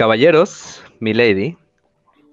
[0.00, 1.58] Caballeros, mi lady,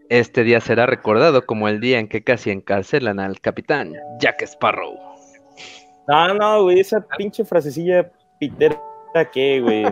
[0.07, 3.91] este día será recordado como el día en que casi encarcelan al capitán
[4.21, 4.97] Jack Sparrow.
[6.07, 8.09] No, no, güey, esa pinche frasecilla
[8.39, 8.79] pitera
[9.33, 9.83] que, güey,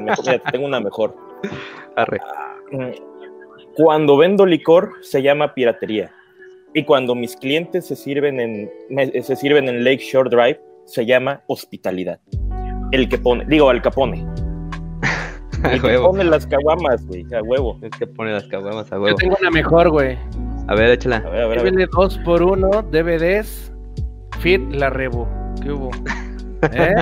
[0.54, 1.18] tengo una mejor.
[1.98, 2.22] Arre.
[3.76, 6.14] Cuando vendo licor se llama piratería.
[6.74, 8.72] Y cuando mis clientes se sirven en,
[9.22, 12.22] se sirven en Lake Shore Drive, se llama hospitalidad.
[12.94, 14.26] El que pone, digo, al capone.
[15.72, 17.78] El que pone las caguamas, güey, a huevo.
[17.82, 19.10] El que pone las caguamas a huevo.
[19.10, 20.18] Yo tengo una mejor, güey.
[20.68, 21.18] A ver, échala.
[21.18, 21.90] A ver, a ver, a ver.
[21.92, 23.72] 2 por 1 DVDs,
[24.40, 25.28] Fit la Rebo.
[25.62, 25.92] ¿Qué hubo?
[26.72, 26.96] ¿Eh?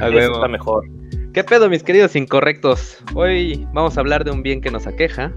[0.00, 0.34] a huevo.
[0.34, 0.84] está mejor.
[1.32, 2.98] ¿Qué pedo, mis queridos incorrectos?
[3.14, 5.32] Hoy vamos a hablar de un bien que nos aqueja.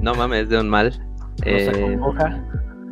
[0.00, 0.92] No mames, de un mal.
[1.38, 2.44] Nos eh, acongoja.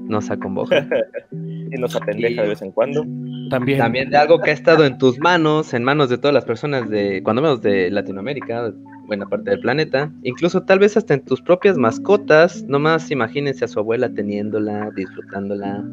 [0.09, 0.87] Nos acongoja.
[1.33, 3.03] y nos apendeja de vez en cuando.
[3.51, 3.79] También.
[3.79, 6.89] También de algo que ha estado en tus manos, en manos de todas las personas
[6.89, 8.73] de, cuando menos de Latinoamérica,
[9.07, 13.69] buena parte del planeta, incluso tal vez hasta en tus propias mascotas, nomás imagínense a
[13.69, 15.85] su abuela teniéndola, disfrutándola.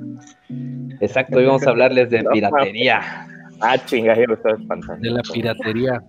[0.99, 3.27] Exacto, hoy vamos a hablarles de piratería.
[3.59, 5.01] Ah, chinga, ya lo estaba espantando.
[5.01, 6.01] De la piratería.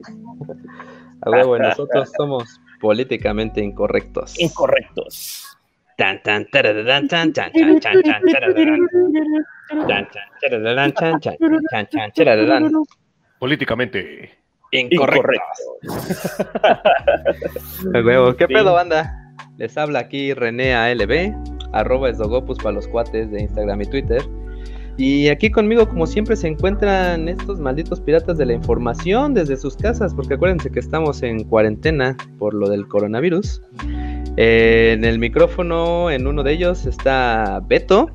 [1.23, 4.39] A huevo, nosotros somos políticamente incorrectos.
[4.41, 5.52] Incorrectos.
[5.97, 7.53] Tan tan tan tan tan
[13.39, 14.31] Políticamente
[14.71, 15.59] incorrectos.
[17.85, 19.19] huevo, ¿qué pedo, banda?
[19.59, 21.35] Les habla aquí René ALB,
[21.73, 24.23] arroba esdogopus para los cuates de Instagram y Twitter.
[24.97, 29.77] Y aquí conmigo, como siempre, se encuentran estos malditos piratas de la información desde sus
[29.77, 33.63] casas, porque acuérdense que estamos en cuarentena por lo del coronavirus.
[34.37, 38.11] Eh, en el micrófono, en uno de ellos, está Beto.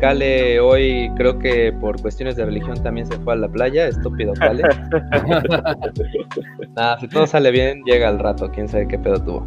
[0.00, 4.32] Cale hoy creo que por cuestiones de religión también se fue a la playa, estúpido
[4.34, 4.62] Cale.
[6.76, 9.46] Nada, si todo sale bien, llega al rato, quién sabe qué pedo tuvo.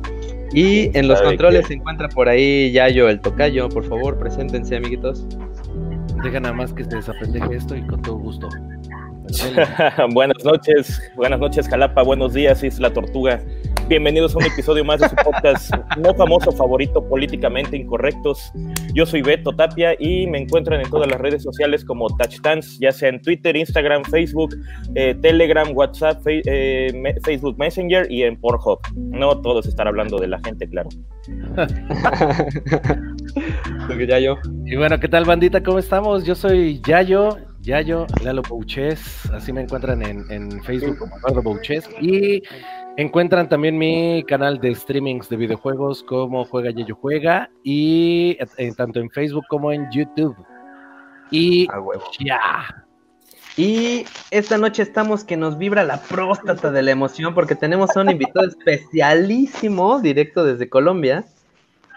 [0.54, 5.28] Y en los controles se encuentra por ahí Yayo el Tocayo, por favor, preséntense amiguitos.
[6.24, 8.50] Deja nada más que se desapendeje esto y con todo gusto.
[10.14, 13.42] buenas noches, buenas noches Jalapa, buenos días Isla Tortuga.
[13.88, 18.52] Bienvenidos a un episodio más de su podcast no famoso favorito políticamente incorrectos.
[18.94, 22.92] Yo soy Beto Tapia y me encuentran en todas las redes sociales como TouchDance, ya
[22.92, 24.56] sea en Twitter, Instagram, Facebook,
[24.96, 26.92] eh, Telegram, WhatsApp, eh,
[27.24, 28.80] Facebook Messenger y en Pornhub.
[28.96, 30.90] No todos estar hablando de la gente, claro.
[34.08, 34.38] Yayo.
[34.66, 35.64] Y bueno, ¿qué tal bandita?
[35.64, 36.26] ¿Cómo estamos?
[36.26, 41.90] Yo soy Yayo, Yayo Lalo Bouches, así me encuentran en, en Facebook como Eduardo Bouches
[42.02, 42.42] y
[42.98, 49.00] Encuentran también mi canal de streamings de videojuegos como Juega Yayo Juega y eh, tanto
[49.00, 50.36] en Facebook como en YouTube.
[51.30, 51.68] Y
[52.20, 52.88] ya.
[53.56, 58.02] Y esta noche estamos que nos vibra la próstata de la emoción porque tenemos a
[58.02, 61.24] un invitado especialísimo directo desde Colombia.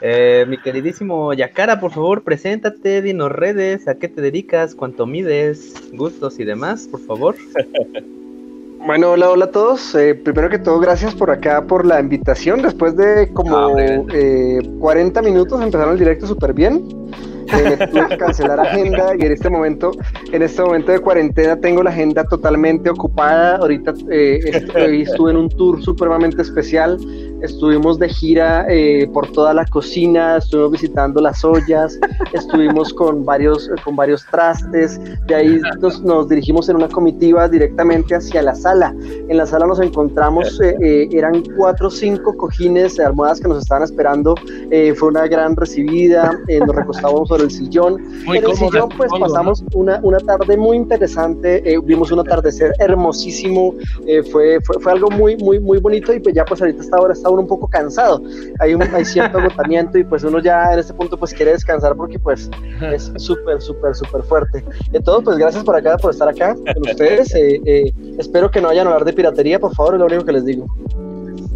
[0.03, 5.75] Eh, mi queridísimo Yacara, por favor, preséntate, dinos redes, a qué te dedicas, cuánto mides,
[5.93, 7.37] gustos y demás, por favor.
[8.87, 9.95] Bueno, hola, hola a todos.
[9.95, 12.63] Eh, primero que todo, gracias por acá, por la invitación.
[12.63, 16.83] Después de como 40 eh, minutos empezaron el directo súper bien.
[17.53, 19.93] Eh, tuve que cancelar agenda y en este momento,
[20.33, 23.57] en este momento de cuarentena tengo la agenda totalmente ocupada.
[23.57, 26.99] Ahorita estuve en un tour supremamente especial
[27.43, 31.99] estuvimos de gira eh, por toda la cocina, estuvimos visitando las ollas,
[32.33, 38.43] estuvimos con varios, con varios trastes, de ahí nos, dirigimos en una comitiva directamente hacia
[38.43, 38.95] la sala.
[39.29, 43.49] En la sala nos encontramos, eh, eh, eran cuatro o cinco cojines de almohadas que
[43.49, 44.35] nos estaban esperando,
[44.97, 47.99] fue una gran recibida, nos recostábamos sobre el sillón.
[48.27, 53.75] en el sillón pues pasamos una, una tarde muy interesante, vimos un atardecer hermosísimo,
[54.31, 57.13] fue, fue, fue, algo muy, muy, muy bonito y pues ya pues ahorita está ahora
[57.13, 58.23] está uno un poco cansado,
[58.59, 61.97] hay, un, hay cierto agotamiento y pues uno ya en este punto pues quiere descansar
[61.97, 62.51] porque pues
[62.93, 64.65] es súper, súper, súper fuerte.
[64.93, 67.35] Entonces pues gracias por acá, por estar acá con ustedes.
[67.41, 70.25] Eh, eh, espero que no vayan a hablar de piratería, por favor, es lo único
[70.25, 70.67] que les digo.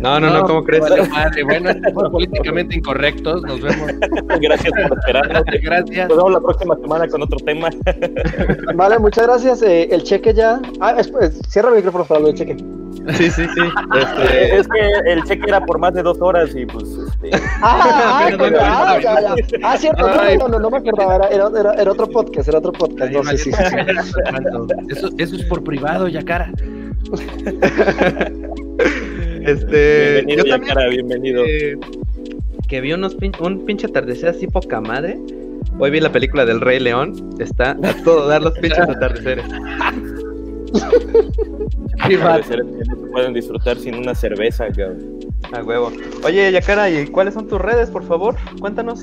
[0.04, 0.84] No, no, no, ¿cómo crees?
[1.44, 3.42] Bueno, políticamente incorrectos.
[3.42, 3.90] Nos vemos.
[4.40, 5.44] Gracias por esperarnos.
[5.62, 6.08] Gracias.
[6.08, 7.70] Nos vemos la próxima semana con otro tema.
[8.74, 9.62] Vale, muchas gracias.
[9.62, 10.60] Eh, el cheque ya.
[10.80, 10.94] Ah,
[11.48, 12.56] cierra el micrófono para el cheque.
[13.14, 13.60] Sí, sí, sí.
[13.98, 14.56] Este...
[14.56, 16.84] Es que el cheque era por más de dos horas y pues.
[17.22, 17.30] Este...
[17.62, 19.34] Ah, ah, ya, ya.
[19.62, 20.06] ah, cierto.
[20.06, 21.26] No, no, no, me acordaba.
[21.28, 22.48] Era, era, era, otro podcast.
[22.48, 23.10] Era otro podcast.
[23.12, 23.50] No sé si.
[23.50, 26.50] Eso, eso es por privado, ya cara.
[29.44, 30.22] Este.
[30.22, 31.44] Bienvenido, yo también, bienvenido.
[31.44, 31.76] Eh,
[32.66, 35.18] que vi unos un pinche atardecer así poca madre.
[35.78, 37.34] Hoy vi la película del Rey León.
[37.38, 39.44] Está a todo dar los pinches atardeceres.
[42.08, 45.20] no se pueden disfrutar sin una cerveza, cabrón.
[45.52, 45.92] A huevo.
[46.24, 48.36] Oye, Yacara, ¿y cuáles son tus redes, por favor?
[48.60, 49.02] Cuéntanos.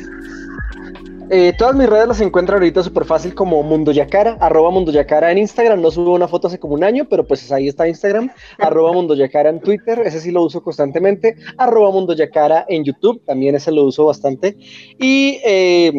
[1.34, 5.32] Eh, todas mis redes las encuentro ahorita súper fácil como Mundo Yacara, arroba Mundo Yacara
[5.32, 5.82] en Instagram.
[5.82, 8.30] No subo una foto hace como un año, pero pues ahí está Instagram.
[8.60, 11.38] arroba Mundo Yacara en Twitter, ese sí lo uso constantemente.
[11.58, 14.58] Arroba Mundo Yacara en YouTube, también ese lo uso bastante.
[15.00, 15.94] Y eh,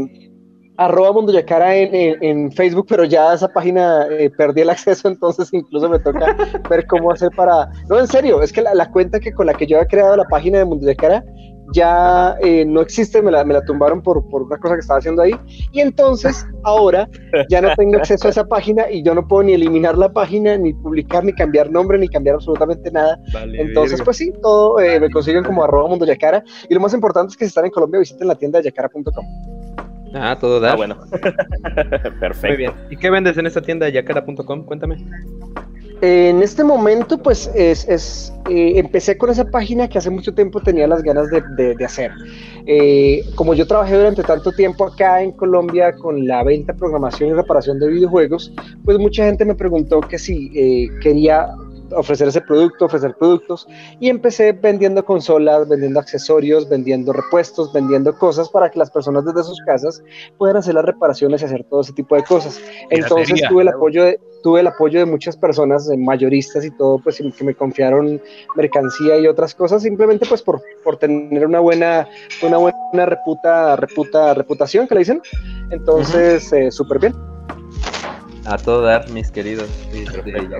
[0.76, 5.88] arroba Mundo Yacara en, Facebook, pero ya esa página eh, perdí el acceso, entonces incluso
[5.88, 6.36] me toca
[6.68, 7.70] ver cómo hacer para...
[7.88, 10.14] No, en serio, es que la, la, cuenta que con la que yo he creado
[10.14, 11.24] la página de Mundo Yacara
[11.72, 14.98] ya eh, no existe, me la, me la tumbaron por, por, una cosa que estaba
[14.98, 15.32] haciendo ahí.
[15.72, 17.08] Y entonces ahora
[17.48, 20.56] ya no tengo acceso a esa página y yo no puedo ni eliminar la página,
[20.56, 23.18] ni publicar, ni cambiar nombre, ni cambiar absolutamente nada.
[23.52, 26.42] entonces, pues sí, todo eh, me consiguen como arroba mundo yacara.
[26.68, 29.26] Y lo más importante es que si están en Colombia visiten la tienda de yacara.com.
[30.14, 30.72] Ah, todo da.
[30.72, 30.96] Ah, bueno.
[32.20, 32.48] Perfecto.
[32.48, 32.72] Muy bien.
[32.90, 34.64] ¿Y qué vendes en esta tienda de yacara.com?
[34.64, 34.96] Cuéntame.
[36.02, 40.60] En este momento, pues es, es eh, empecé con esa página que hace mucho tiempo
[40.60, 42.10] tenía las ganas de, hacer.
[42.66, 47.32] Eh, como yo trabajé durante tanto tiempo acá en Colombia con la venta, programación y
[47.34, 48.52] reparación de videojuegos,
[48.84, 51.54] pues mucha gente me preguntó que si eh, quería
[51.96, 53.66] ofrecer ese producto, ofrecer productos
[54.00, 59.44] y empecé vendiendo consolas, vendiendo accesorios, vendiendo repuestos, vendiendo cosas para que las personas desde
[59.44, 60.02] sus casas
[60.38, 62.60] puedan hacer las reparaciones y hacer todo ese tipo de cosas.
[62.90, 67.22] Entonces tuve el apoyo de, tuve el apoyo de muchas personas, mayoristas y todo, pues
[67.36, 68.20] que me confiaron
[68.56, 72.08] mercancía y otras cosas, simplemente pues por, por tener una buena,
[72.42, 75.22] una buena reputa, reputa, reputación que le dicen.
[75.70, 77.31] Entonces, eh, súper bien.
[78.44, 79.68] A todo dar, mis queridos.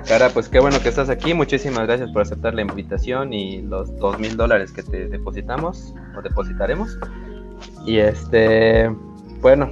[0.07, 1.33] cara, pues qué bueno que estás aquí.
[1.33, 6.21] Muchísimas gracias por aceptar la invitación y los dos mil dólares que te depositamos o
[6.21, 6.97] depositaremos.
[7.85, 8.89] Y este,
[9.41, 9.69] bueno,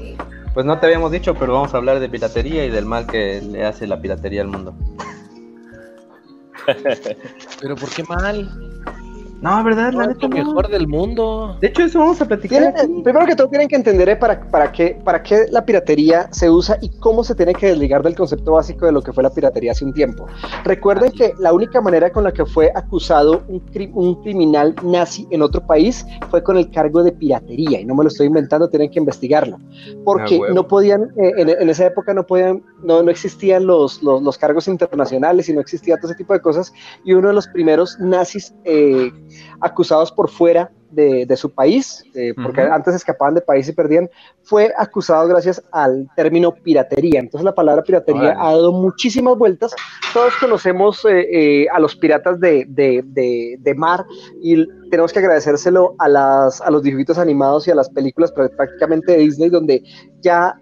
[0.54, 3.42] pues no te habíamos dicho, pero vamos a hablar de piratería y del mal que
[3.42, 4.76] le hace la piratería al mundo.
[7.62, 8.71] pero ¿por qué mal?
[9.42, 9.92] No, ¿verdad?
[9.94, 11.58] La lo mejor del mundo.
[11.60, 12.76] De hecho, eso vamos a platicar.
[13.04, 16.48] Primero que todo, tienen que entender eh, para, para, qué, para qué la piratería se
[16.48, 19.32] usa y cómo se tiene que desligar del concepto básico de lo que fue la
[19.32, 20.28] piratería hace un tiempo.
[20.64, 23.64] Recuerden que la única manera con la que fue acusado un,
[23.96, 27.82] un criminal nazi en otro país fue con el cargo de piratería.
[27.82, 29.58] Y no me lo estoy inventando, tienen que investigarlo.
[30.06, 34.22] Porque ah, no podían, eh, en, esa época no podían, no, no existían los, los,
[34.22, 36.72] los, cargos internacionales y no existía todo ese tipo de cosas.
[37.04, 38.54] Y uno de los primeros nazis.
[38.66, 39.12] Eh,
[39.60, 44.10] acusados por fuera de, su país, eh, porque antes escapaban de país y perdían,
[44.44, 47.20] fue acusado gracias al término piratería.
[47.20, 49.74] Entonces la palabra piratería ha dado muchísimas vueltas.
[50.14, 54.06] Todos conocemos eh, eh, a los piratas de, de, mar
[54.42, 59.14] y tenemos que agradecérselo a, las, a los dibujitos animados y a las películas prácticamente
[59.14, 59.82] de Disney, donde
[60.22, 60.56] ya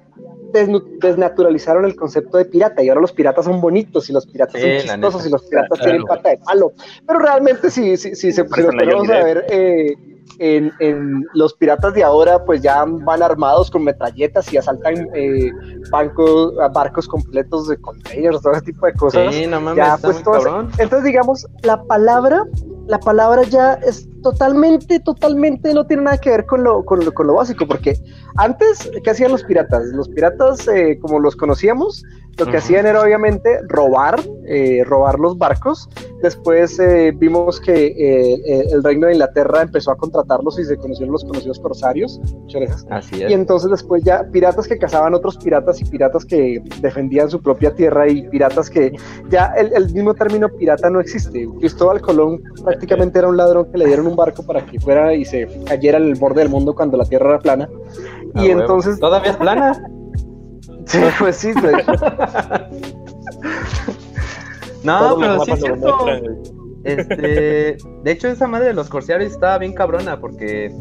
[0.52, 4.72] desnaturalizaron el concepto de pirata y ahora los piratas son bonitos y los piratas son
[4.72, 6.74] chistosos y los piratas tienen pata de palo.
[7.08, 9.96] Pero realmente si, si, si se vamos a ver eh,
[10.40, 15.52] en, en, los piratas de ahora pues ya van armados con metralletas y asaltan eh,
[15.92, 19.34] bancos, barcos completos de containers, todo ese tipo de cosas.
[19.34, 20.24] Sí, no mames, pues,
[20.78, 22.46] entonces digamos, la palabra
[22.90, 27.14] la palabra ya es totalmente, totalmente, no tiene nada que ver con lo, con lo,
[27.14, 27.94] con lo básico, porque
[28.36, 29.86] antes, ¿qué hacían los piratas?
[29.94, 32.04] Los piratas, eh, como los conocíamos,
[32.38, 35.90] lo que hacían era obviamente robar, eh, robar los barcos.
[36.24, 41.26] Después eh, vimos que el reino de Inglaterra empezó a contratarlos y se conocieron los
[41.26, 42.18] conocidos corsarios.
[42.34, 47.30] Muchas Así Y entonces después ya piratas que cazaban otros piratas y piratas que defendían
[47.30, 48.94] su propia tierra y piratas que
[49.30, 51.46] ya el, mismo término pirata no existe.
[51.60, 52.42] Cristóbal Colón
[52.80, 55.98] prácticamente era un ladrón que le dieron un barco para que fuera y se cayera
[55.98, 57.70] el borde del mundo cuando la tierra era plana.
[58.36, 58.98] y ah, entonces...
[59.00, 59.74] ¿Todavía es plana?
[60.86, 61.52] Sí, pues sí,
[64.84, 65.98] No, pero sí es cierto.
[66.84, 70.74] Este, de hecho, esa madre de los corsarios estaba bien cabrona porque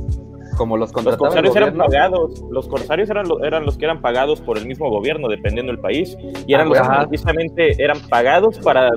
[0.56, 4.40] como los contrataban Los corsarios eran pagados, los corsarios eran, eran los que eran pagados
[4.40, 8.88] por el mismo gobierno, dependiendo del país, y eran los que precisamente eran pagados para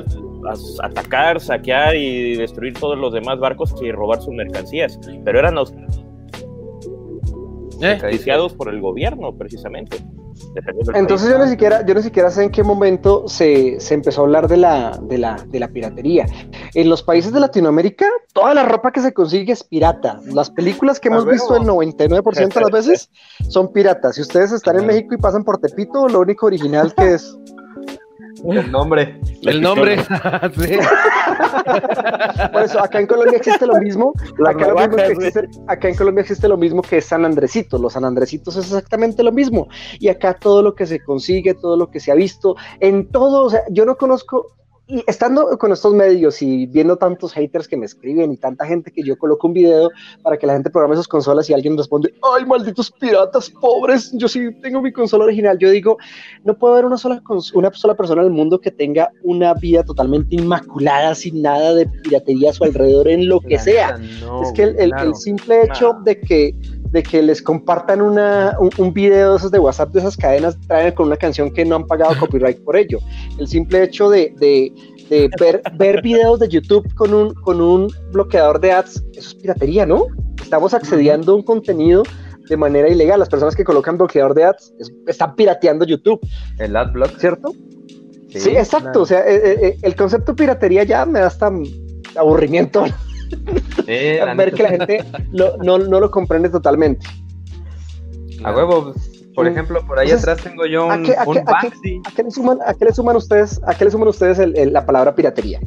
[0.83, 5.73] atacar, saquear y destruir todos los demás barcos y robar sus mercancías, pero eran los
[7.81, 7.99] eh,
[8.57, 9.97] por el gobierno, precisamente.
[10.93, 14.47] Entonces yo ni siquiera, yo ni siquiera sé en qué momento se, empezó a hablar
[14.47, 16.25] de la, de, la, de la piratería.
[16.73, 20.19] En los países de Latinoamérica, toda la ropa que se consigue es pirata.
[20.25, 23.11] Las películas que hemos visto el 99% de las veces
[23.49, 24.15] son piratas.
[24.15, 27.37] Si ustedes están en México y pasan por Tepito, lo único original que es
[28.49, 29.19] el nombre.
[29.43, 29.97] El nombre.
[32.53, 34.13] Por eso, acá en Colombia existe lo mismo.
[34.47, 37.77] Acá, en Colombia existe lo mismo que San Andresito.
[37.77, 39.67] Los San Andresitos es exactamente lo mismo.
[39.99, 43.45] Y acá todo lo que se consigue, todo lo que se ha visto, en todo,
[43.45, 44.55] o sea, yo no conozco
[44.91, 48.91] y estando con estos medios y viendo tantos haters que me escriben y tanta gente
[48.91, 49.89] que yo coloco un video
[50.21, 54.27] para que la gente programe sus consolas y alguien responde, ay, malditos piratas pobres, yo
[54.27, 55.97] sí tengo mi consola original, yo digo,
[56.43, 59.81] no puede haber una sola, una sola persona en el mundo que tenga una vida
[59.83, 63.97] totalmente inmaculada, sin nada de piratería a su alrededor en lo que sea.
[64.43, 66.53] es que el, el, simple hecho de que
[66.91, 70.93] de que les compartan una, un, video de esos de WhatsApp de esas cadenas traen
[70.93, 72.99] con una canción que no han pagado copyright por ello.
[73.39, 74.73] El simple hecho de, de,
[75.09, 79.35] de ver, ver videos de YouTube con un, con un bloqueador de ads, eso es
[79.35, 80.05] piratería, ¿no?
[80.41, 82.03] Estamos accediendo a un contenido
[82.49, 83.19] de manera ilegal.
[83.19, 84.73] Las personas que colocan bloqueador de ads
[85.07, 86.19] están pirateando YouTube.
[86.59, 87.17] El adblock.
[87.17, 87.53] ¿Cierto?
[88.29, 89.01] Sí, exacto.
[89.01, 91.51] O sea, eh, eh, eh, el concepto piratería ya me da hasta
[92.15, 92.85] aburrimiento.
[94.35, 97.05] ver que la gente no, lo comprende totalmente.
[98.43, 98.93] A huevo,
[99.35, 100.97] por ejemplo, por ahí atrás tengo yo un, ¿a
[102.15, 104.39] qué, le suman, a qué le suman ustedes, a qué le suman ustedes
[104.71, 105.59] la palabra piratería?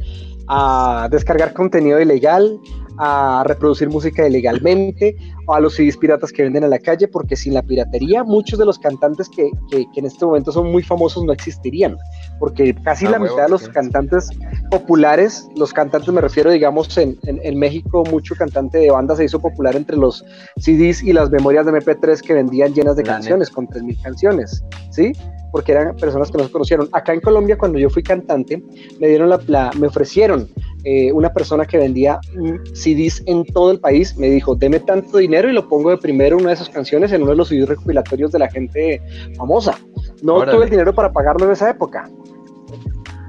[0.47, 2.59] A descargar contenido ilegal,
[2.97, 5.15] a reproducir música ilegalmente
[5.47, 8.57] o a los CDs piratas que venden en la calle, porque sin la piratería muchos
[8.57, 11.97] de los cantantes que, que, en este momento son muy famosos no existirían,
[12.39, 14.29] porque casi ah, la mitad de los cantantes
[14.71, 19.39] populares, los cantantes me refiero, digamos, en, en, México mucho cantante de banda se hizo
[19.39, 20.25] popular entre los
[20.57, 25.13] CDs y las memorias de MP3 que vendían llenas de canciones, con 3.000 canciones, ¿sí?
[25.55, 26.89] porque eran personas que no se conocieron.
[26.91, 28.61] Acá en Colombia, cuando yo fui cantante,
[28.99, 30.49] me dieron la, me ofrecieron
[30.85, 32.19] eh, una persona que vendía
[32.73, 36.37] CDs en todo el país, me dijo, deme tanto dinero y lo pongo de primero
[36.37, 39.01] una de esas canciones en uno de los CDs recopilatorios de la gente
[39.35, 39.77] famosa.
[40.21, 42.09] No tuve el dinero para pagarlo en esa época.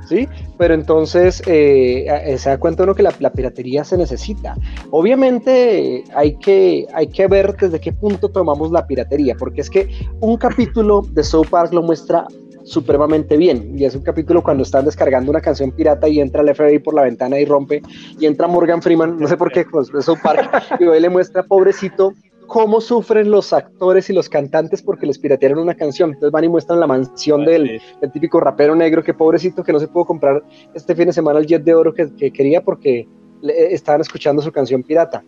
[0.07, 0.29] ¿Sí?
[0.57, 4.55] Pero entonces eh, eh, se da cuenta uno que la, piratería se necesita.
[4.91, 9.89] Obviamente hay que, hay que ver desde qué punto tomamos la piratería, porque es que
[10.21, 12.27] un capítulo de South Park lo muestra
[12.67, 13.79] supremamente bien.
[13.79, 16.95] Y es un capítulo cuando están descargando una canción pirata y entra el FBI por
[16.95, 17.81] la ventana y rompe,
[18.19, 20.49] y entra Morgan Freeman, no sé por qué, pues es un parque,
[20.81, 22.13] y hoy le muestra, pobrecito,
[22.47, 26.11] cómo sufren los actores y los cantantes porque les piratearon una canción.
[26.11, 27.81] Entonces van y muestran la mansión del,
[28.13, 30.43] típico rapero negro, que pobrecito que no se pudo comprar
[30.75, 33.09] este fin de semana el jet de oro que, quería porque
[33.43, 35.23] estaban escuchando su canción pirata.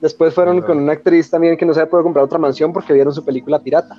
[0.00, 3.12] Después fueron con una actriz también que no se pudo comprar otra mansión porque vieron
[3.14, 3.96] su película pirata.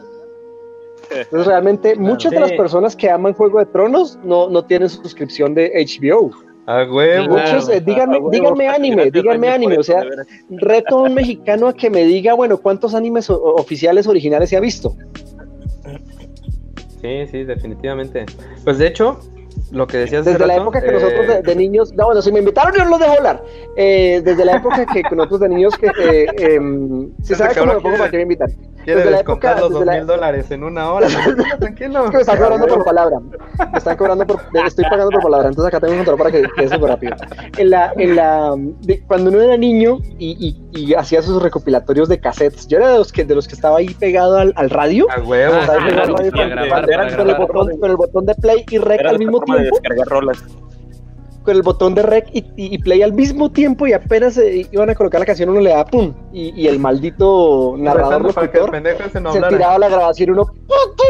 [1.15, 5.53] Entonces realmente muchas de las personas que aman Juego de Tronos no, no tienen suscripción
[5.53, 6.31] de HBO.
[6.65, 7.37] A huevo.
[7.37, 9.77] Muchos, eh, díganme, díganme anime, díganme anime.
[9.77, 10.01] O sea,
[10.49, 14.61] reto a un mexicano a que me diga, bueno, ¿cuántos animes oficiales originales se ha
[14.61, 14.95] visto?
[17.01, 18.25] Sí, sí, definitivamente.
[18.63, 19.19] Pues de hecho,
[19.73, 22.39] lo que decías desde la época que nosotros de, eh, niños no bueno si me
[22.39, 23.43] invitaron yo no los dejo hablar.
[23.75, 27.79] Eh, desde la época que nosotros de niños que eh, em, si sabes cómo me
[27.79, 28.49] pongo para que me invitan
[28.85, 31.07] desde la época los dos mil dólares en una hora
[31.59, 32.11] tranquilo.
[32.11, 33.19] Me están cobrando por palabra.
[33.71, 36.43] Me están cobrando por estoy pagando por palabra entonces acá tengo un control para que
[36.55, 37.15] quede súper rápido.
[37.57, 38.55] En la en la
[39.07, 43.11] cuando uno era niño y, y, hacía sus recopilatorios de cassettes yo era de los
[43.11, 45.07] que de los que estaba ahí pegado al, al radio.
[45.09, 45.55] A huevo.
[47.79, 50.43] Con el botón de play y rec al mismo tiempo descargar rolas.
[51.43, 54.95] Con el botón de rec y, play al mismo tiempo y apenas eh, iban a
[54.95, 56.13] colocar la canción, uno le da pum.
[56.31, 60.45] Y, el maldito narrador se, tiraba la grabación uno,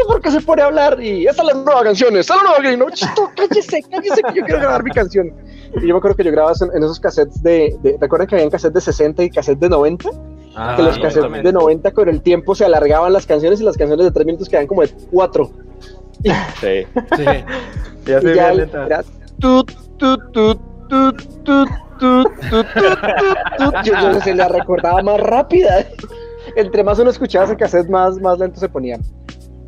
[0.08, 1.00] ¿por qué se pone a hablar?
[1.00, 2.90] Y esta es la nueva canción, esta es la nueva canción.
[2.92, 5.32] Chito, cállese, cállese que yo quiero grabar mi canción.
[5.76, 8.50] Y yo me acuerdo que yo grababa en, esos cassettes de, de, ¿recuerdan que habían
[8.50, 10.08] cassettes de 60 y cassettes de 90?
[10.56, 13.76] Ah, que los cassettes de 90 con el tiempo se alargaban las canciones y las
[13.76, 15.50] canciones de 3 minutos quedaban como de 4.
[16.22, 16.86] Sí.
[17.16, 17.24] sí.
[18.06, 19.02] Ya se ya era
[19.40, 21.68] tut, tut, tut, tut, tut,
[21.98, 22.66] tut, tut,
[23.84, 25.84] Yo, yo se la recordaba más rápida.
[26.56, 28.98] Entre más uno escuchaba ese cassette, más, más lento se ponía.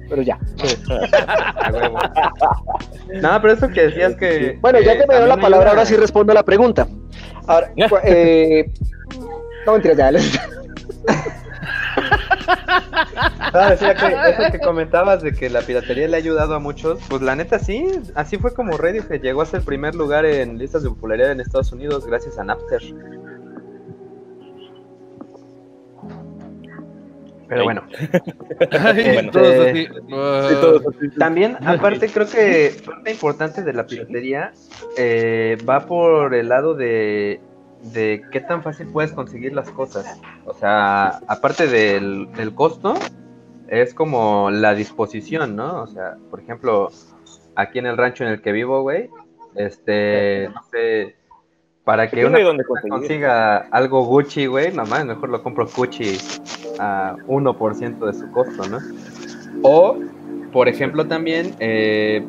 [0.09, 0.39] Pero ya.
[3.21, 4.59] no, pero eso que decías que.
[4.61, 6.87] Bueno, ya que me dio la palabra, ahora sí respondo a la pregunta.
[7.47, 7.71] Ahora,
[8.05, 8.71] eh,
[9.65, 10.39] no mentira, ya les.
[12.47, 16.99] Ah, decía que eso que comentabas de que la piratería le ha ayudado a muchos,
[17.09, 20.59] pues la neta sí, así fue como Reddit llegó a ser el primer lugar en
[20.59, 22.83] listas de popularidad en Estados Unidos gracias a Napster.
[27.49, 27.83] Pero bueno.
[28.59, 29.89] Este,
[31.19, 34.53] también, aparte, creo que parte importante de la piratería
[34.97, 37.41] eh, va por el lado de
[37.93, 40.21] de qué tan fácil puedes conseguir las cosas.
[40.45, 42.95] O sea, aparte del, costo,
[43.69, 45.83] es como la disposición, ¿no?
[45.83, 46.91] O sea, por ejemplo,
[47.55, 49.11] aquí en el rancho en el que vivo, güey,
[49.55, 51.17] este, no sé,
[51.85, 52.39] para que una
[52.89, 56.19] consiga algo Gucci, güey, nomás mejor lo compro Gucci
[56.79, 58.79] a 1% de su costo, ¿no?
[59.63, 59.97] O,
[60.53, 62.27] por ejemplo, también, eh,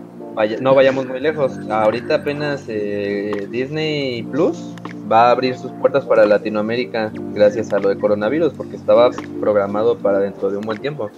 [0.62, 1.58] no vayamos muy lejos.
[1.70, 4.76] Ahorita apenas eh, Disney Plus
[5.12, 9.10] va a abrir sus puertas para Latinoamérica gracias a lo de coronavirus, porque estaba
[9.40, 11.10] programado para dentro de un buen tiempo.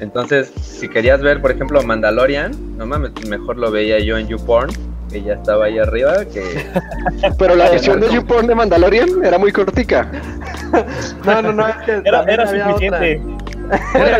[0.00, 4.70] Entonces, si querías ver, por ejemplo, Mandalorian, no mames, mejor lo veía yo en YouPorn,
[5.10, 6.42] que ya estaba ahí arriba, que...
[7.38, 10.10] Pero la versión de YouPorn de Mandalorian era muy cortica.
[11.24, 13.20] no, no, no, es que era, era suficiente.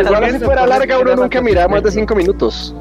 [0.04, 2.74] igual si fuera larga, uno nunca miraba más de cinco minutos.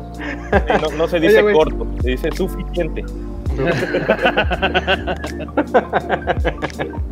[0.81, 3.05] no, no, se dice corto, se dice suficiente.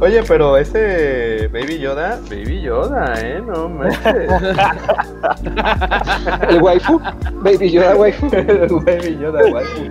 [0.00, 3.40] Oye, pero ese Baby Yoda, Baby Yoda, ¿eh?
[3.40, 3.70] No
[6.48, 7.00] ¿El waifu?
[7.42, 8.28] Baby Yoda waifu.
[8.84, 9.84] Baby Yoda waifu.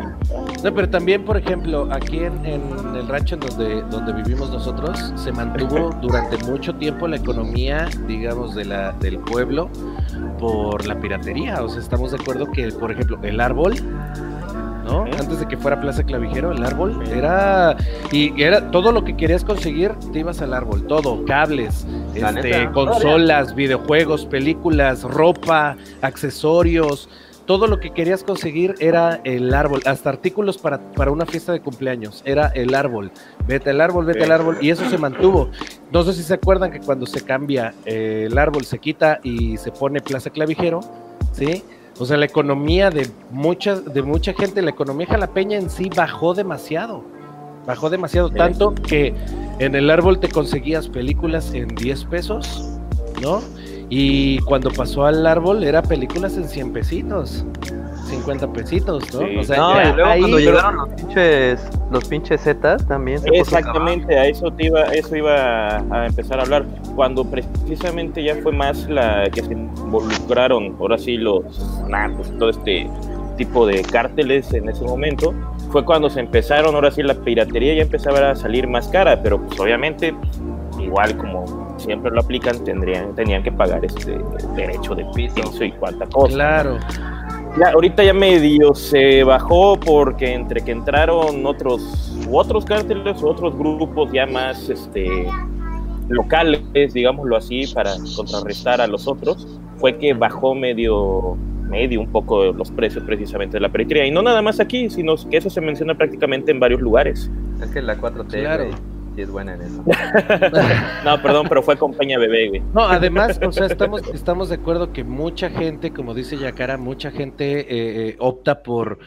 [0.63, 5.31] No, pero también, por ejemplo, aquí en, el rancho en donde, donde vivimos nosotros, se
[5.31, 9.69] mantuvo durante mucho tiempo la economía, digamos, de la, del pueblo
[10.37, 11.63] por la piratería.
[11.63, 13.75] O sea, estamos de acuerdo que, por ejemplo, el árbol
[14.83, 15.05] ¿no?
[15.05, 17.75] Antes de que fuera Plaza Clavijero, el árbol era
[18.11, 23.55] y era todo lo que querías conseguir, te ibas al árbol, todo, cables, este, consolas,
[23.55, 27.09] videojuegos, películas, ropa, accesorios,
[27.45, 31.59] todo lo que querías conseguir era el árbol, hasta artículos para, para una fiesta de
[31.59, 33.11] cumpleaños, era el árbol.
[33.45, 35.49] Vete al árbol, vete al árbol, y eso se mantuvo.
[35.91, 39.57] No sé si se acuerdan que cuando se cambia eh, el árbol, se quita y
[39.57, 40.79] se pone Plaza Clavijero,
[41.33, 41.63] ¿sí?
[41.99, 46.33] O sea, la economía de mucha, de mucha gente, la economía jalapeña en sí bajó
[46.33, 47.03] demasiado.
[47.65, 49.13] Bajó demasiado, tanto que
[49.59, 52.67] en el árbol te conseguías películas en 10 pesos,
[53.21, 53.41] ¿no?
[53.89, 57.45] Y cuando pasó al árbol era películas en 100 pesitos.
[58.15, 59.39] 50 pesitos, ¿no?
[59.39, 63.21] O sea, no, y luego cuando llegaron los pinches, los pinches Zetas también.
[63.31, 66.65] Exactamente, a eso te iba, eso iba a empezar a hablar.
[66.95, 71.43] Cuando precisamente ya fue más la que se involucraron, ahora sí los
[71.87, 72.89] narcos, todo este
[73.37, 75.33] tipo de cárteles en ese momento,
[75.71, 79.41] fue cuando se empezaron, ahora sí la piratería ya empezaba a salir más cara, pero
[79.41, 80.13] pues obviamente
[80.79, 84.19] igual como siempre lo aplican, tendrían, tenían que pagar este
[84.55, 86.33] derecho de piso y cuánta cosa.
[86.33, 86.77] Claro.
[87.57, 94.11] Ya, ahorita ya medio se bajó porque entre que entraron otros otros cárteles, otros grupos
[94.11, 95.27] ya más este
[96.09, 101.37] locales, digámoslo así, para contrarrestar a los otros, fue que bajó medio
[101.69, 104.05] medio un poco los precios precisamente de la periferia.
[104.05, 107.29] Y no nada más aquí, sino que eso se menciona prácticamente en varios lugares.
[107.61, 109.83] Es que la 4T, claro es buena en eso.
[111.05, 112.61] no, perdón, pero fue compañía bebé, güey.
[112.73, 117.11] No, además, o sea, estamos, estamos de acuerdo que mucha gente, como dice Yacara, mucha
[117.11, 118.99] gente eh, eh, opta por,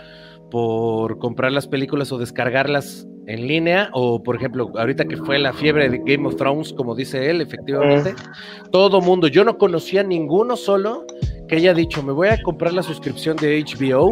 [0.51, 5.53] por comprar las películas o descargarlas en línea, o por ejemplo, ahorita que fue la
[5.53, 8.15] fiebre de Game of Thrones, como dice él, efectivamente,
[8.71, 11.05] todo mundo, yo no conocía ninguno solo
[11.49, 14.11] que haya dicho, me voy a comprar la suscripción de HBO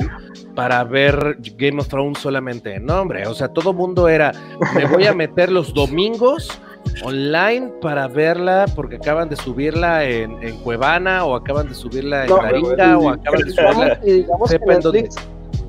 [0.55, 2.79] para ver Game of Thrones solamente.
[2.81, 4.33] No, hombre, o sea, todo mundo era,
[4.75, 6.49] me voy a meter los domingos
[7.03, 12.37] online para verla porque acaban de subirla en, Cuevana o acaban de subirla en no,
[12.37, 13.99] o acaban de subirla.
[14.69, 15.17] Netflix,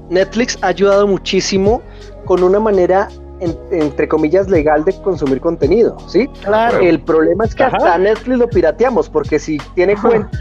[0.10, 1.82] Netflix ha ayudado muchísimo
[2.26, 3.08] con una manera
[3.40, 6.28] entre comillas, legal de consumir contenido, ¿sí?
[6.44, 6.80] Claro.
[6.80, 9.96] El problema es que hasta Netflix lo pirateamos, porque si tiene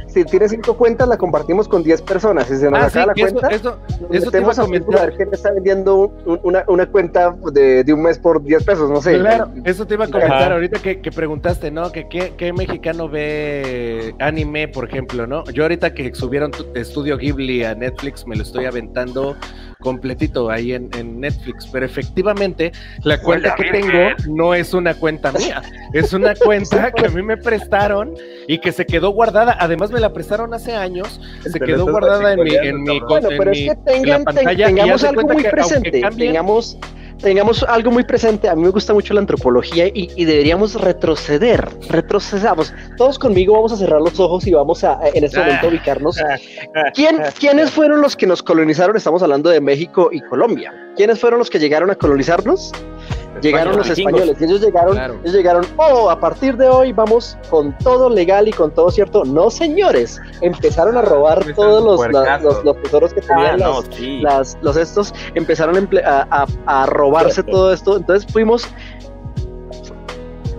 [0.07, 2.47] si tiene cinco cuentas, la compartimos con 10 personas.
[2.47, 3.79] Si se nos ah, acaba la cuenta, eso,
[4.11, 8.43] eso, te a ver quién está vendiendo una, una cuenta de, de, un mes por
[8.43, 9.19] 10 pesos, no sé.
[9.19, 11.91] Claro, eso te iba a comentar ahorita que, que, preguntaste, ¿no?
[11.91, 15.45] Que qué mexicano ve anime, por ejemplo, ¿no?
[15.45, 19.37] Yo ahorita que subieron Estudio Ghibli a Netflix, me lo estoy aventando
[19.85, 22.73] completito ahí en, Netflix, pero efectivamente
[23.05, 27.23] la cuenta que tengo no es una cuenta mía, es una cuenta que a mí
[27.23, 28.15] me prestaron
[28.49, 32.43] y que se quedó guardada, además me la prestaron hace años, se quedó guardada en
[32.43, 36.79] mi, en mi, bueno, pero es que tengan, tengamos algo muy presente, tengamos
[37.25, 38.49] tengamos algo muy presente.
[38.49, 41.67] A mí me gusta mucho la antropología y, deberíamos retroceder.
[41.89, 42.73] Retrocedamos.
[42.97, 46.19] Todos conmigo vamos a cerrar los ojos y vamos a, en este momento, ubicarnos.
[46.95, 48.97] ¿Quién, ¿Quiénes fueron los que nos colonizaron?
[48.97, 50.73] Estamos hablando de México y Colombia.
[50.97, 52.73] ¿Quiénes fueron los que llegaron a colonizarnos?
[53.41, 58.09] Llegaron los españoles ellos llegaron, ellos llegaron, oh, a partir de hoy vamos con todo
[58.09, 59.25] legal y con todo cierto.
[59.25, 63.81] No, señores, empezaron a robar todos los, los, tesoros que tenían ah,
[64.21, 67.97] las, los estos, empezaron a, a, robarse todo esto.
[67.97, 68.69] Entonces fuimos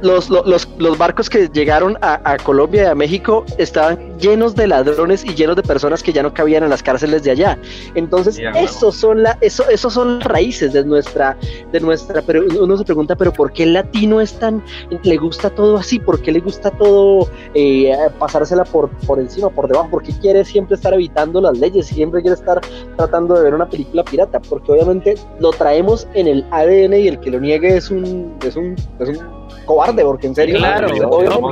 [0.02, 5.24] los, los, los, barcos que llegaron a, Colombia y a México estaban llenos de ladrones
[5.26, 7.58] y llenos de personas que ya no cabían en las cárceles de allá.
[7.96, 11.38] Entonces, esos son la, eso, esos son las raíces de nuestra,
[11.72, 14.64] de nuestra, pero uno se pregunta, pero ¿por qué el latino es tan,
[15.04, 16.00] le gusta todo así?
[16.00, 19.90] ¿Por qué le gusta todo eh, pasársela por, por encima, por debajo?
[19.90, 21.88] ¿Por qué quiere siempre estar evitando las leyes?
[21.88, 22.62] Siempre quiere estar
[22.98, 27.20] tratando de ver una película pirata, porque obviamente lo traemos en el ADN y el
[27.20, 30.58] que lo niegue es un, es un, es un cobarde, porque en serio.
[30.58, 30.88] Claro,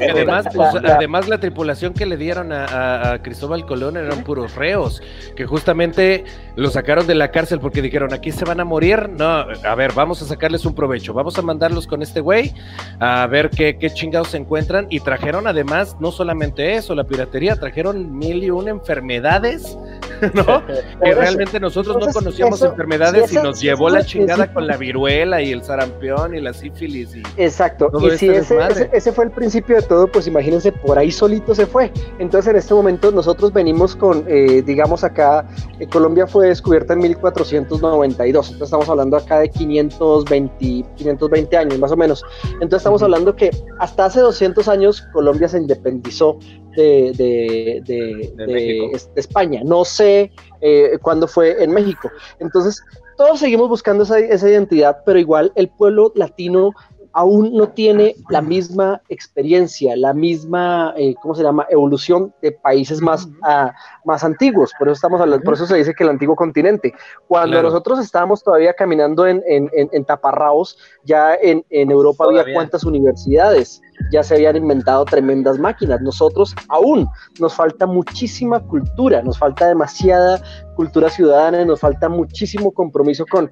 [0.01, 5.01] además, pues, la, además la tripulación que le dieron a, Cristóbal Colón eran puros reos,
[5.35, 6.23] que justamente
[6.55, 9.09] lo sacaron de la cárcel porque dijeron, aquí se van a morir.
[9.09, 12.53] No, a ver, vamos a sacarles un provecho, vamos a mandarlos con este güey
[12.99, 14.87] a ver qué, qué chingados se encuentran.
[14.89, 19.77] Y trajeron además, no solamente eso, la piratería, trajeron mil y una enfermedades,
[20.33, 20.65] ¿no?
[20.65, 25.51] que realmente nosotros no conocíamos enfermedades y nos llevó la chingada con la viruela y
[25.51, 27.15] el sarampión y la sífilis.
[27.15, 31.11] Y Exacto y si ese, ese, fue el principio de todo, pues imagínense, por ahí
[31.11, 31.91] solito se fue.
[32.19, 35.47] Entonces en este momento nosotros venimos con, eh, digamos acá,
[35.79, 41.91] eh, Colombia fue descubierta en 1492, entonces estamos hablando acá de 520, 520 años más
[41.91, 42.23] o menos.
[42.53, 46.37] Entonces estamos hablando que hasta hace 200 años Colombia se independizó
[46.75, 49.61] de, de, España.
[49.63, 50.31] No sé
[50.61, 52.09] eh, cuándo fue en México.
[52.39, 52.81] Entonces
[53.17, 56.71] todos seguimos buscando esa, esa, identidad, pero igual el pueblo latino
[57.13, 63.01] aún no tiene la misma experiencia, la misma, eh, ¿cómo se llama?, evolución de países
[63.01, 63.69] más, uh,
[64.03, 64.71] más antiguos.
[64.77, 66.93] Por eso estamos hablando, por eso se dice que el antiguo continente.
[67.27, 73.81] Cuando nosotros estábamos todavía caminando en, en, en, taparrabos, ya en, Europa había cuántas universidades,
[74.11, 76.01] ya se habían inventado tremendas máquinas.
[76.01, 77.07] Nosotros aún
[77.39, 80.41] nos falta muchísima cultura, nos falta demasiada
[80.75, 83.51] cultura ciudadana, nos falta muchísimo compromiso con,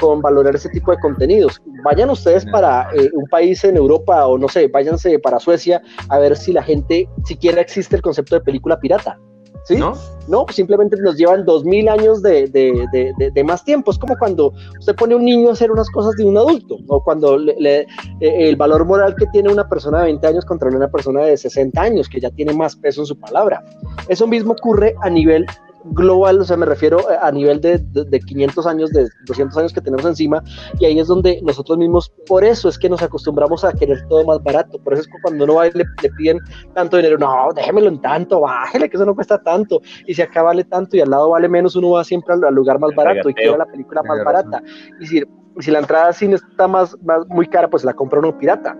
[0.00, 1.60] con valorar ese tipo de contenidos.
[1.84, 6.18] Vayan ustedes para eh, un país en Europa o no sé, váyanse para Suecia a
[6.18, 9.18] ver si la gente siquiera existe el concepto de película pirata.
[9.64, 9.76] ¿Sí?
[9.76, 9.94] ¿No?
[10.28, 13.90] No, pues simplemente nos llevan dos mil años de, de, más tiempo.
[13.90, 16.78] Es como cuando usted pone a un niño a hacer unas cosas de un adulto,
[16.88, 17.86] o cuando le, eh,
[18.20, 21.80] el valor moral que tiene una persona de 20 años contra una persona de 60
[21.80, 23.62] años, que ya tiene más peso en su palabra.
[24.08, 25.46] Eso mismo ocurre a nivel
[25.84, 29.80] global, o sea, me refiero a nivel de, de, 500 años, de 200 años que
[29.80, 30.42] tenemos encima,
[30.78, 34.24] y ahí es donde nosotros mismos, por eso es que nos acostumbramos a querer todo
[34.24, 35.84] más barato, por eso es que cuando uno va y le,
[36.16, 36.38] piden
[36.74, 40.42] tanto dinero, no, déjemelo en tanto, bájele, que eso no cuesta tanto, y si acá
[40.42, 43.34] vale tanto y al lado vale menos, uno va siempre al, lugar más barato y
[43.34, 44.62] quiere la película más barata,
[45.00, 45.22] y si,
[45.60, 48.76] si la entrada al cine está más, más muy cara, pues la compra uno pirata.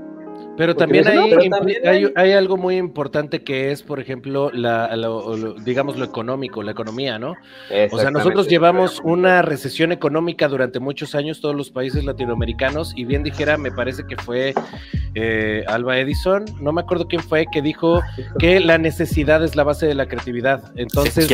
[0.57, 4.95] Pero también, hay, hay, algo muy importante que es, por ejemplo, la,
[5.65, 7.35] digamos lo económico, la economía, ¿no?
[7.91, 13.05] O sea, nosotros llevamos una recesión económica durante muchos años, todos los países latinoamericanos, y
[13.05, 14.55] bien dijera, me parece que fue
[15.15, 18.01] eh, Alba Edison, no me acuerdo quién fue, que dijo
[18.39, 20.73] que la necesidad es la base de la creatividad.
[20.77, 21.29] Entonces,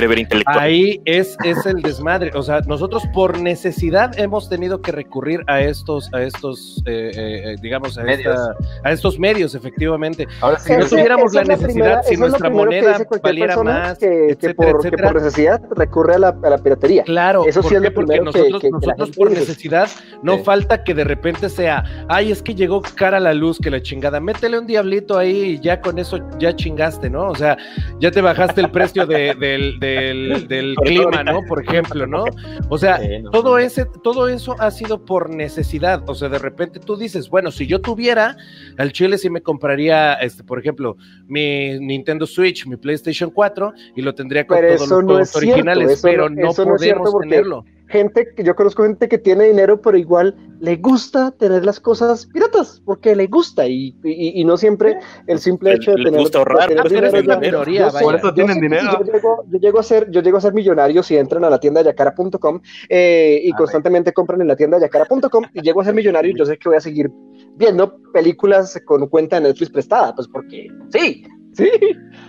[0.46, 2.30] ahí es, es el desmadre.
[2.34, 7.56] O sea, nosotros por necesidad hemos tenido que recurrir a estos, a estos, eh, eh,
[7.62, 8.54] digamos, a, esta,
[8.84, 10.26] a estos medios, efectivamente.
[10.40, 16.14] Ahora, si no tuviéramos la necesidad, si nuestra moneda valiera más, que, por, necesidad recurre
[16.14, 17.04] a la, piratería.
[17.04, 19.88] Claro, eso sí es porque nosotros, nosotros por necesidad
[20.22, 23.82] no falta que de repente sea, ay, es que llegó cara la luz, que la
[23.82, 27.28] chingada, métele un diablito ahí y ya con eso ya chingaste, ¿no?
[27.28, 27.56] O sea,
[27.98, 31.40] ya te bajaste el precio del, del, del clima, ¿no?
[31.48, 32.24] Por ejemplo, ¿no?
[32.68, 33.00] O sea,
[33.32, 36.02] todo ese, todo eso ha sido por necesidad.
[36.08, 38.36] O sea, de repente tú dices, bueno, si yo tuviera
[38.78, 44.02] al Chile sí me compraría, este, por ejemplo, mi Nintendo Switch, mi PlayStation 4 y
[44.02, 47.64] lo tendría con todos los juegos originales, pero no podemos tenerlo.
[47.90, 52.80] Gente, yo conozco gente que tiene dinero, pero igual le gusta tener las cosas piratas,
[52.84, 57.90] porque le gusta y, y, no siempre el simple hecho de tener, gusta ahorrar, dinero,
[58.00, 59.00] por eso tienen dinero.
[59.48, 62.60] Yo llego, a ser, yo llego a ser millonario si entran a la tienda yacara.com
[62.88, 66.44] eh, y constantemente compran en la tienda yacara.com y llego a ser millonario y yo
[66.44, 67.10] sé que voy a seguir
[67.56, 71.70] viendo películas con cuenta de Netflix prestada, pues porque sí, sí.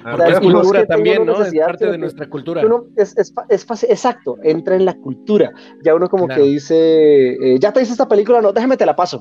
[0.03, 1.43] Ah, es cultura también, ¿no?
[1.43, 2.61] Es parte de nuestra cultura.
[2.95, 5.51] es, es, es fácil, exacto, entra en la cultura.
[5.83, 8.95] Ya uno como que dice, eh, ya te dice esta película, no, déjame te la
[8.95, 9.19] paso.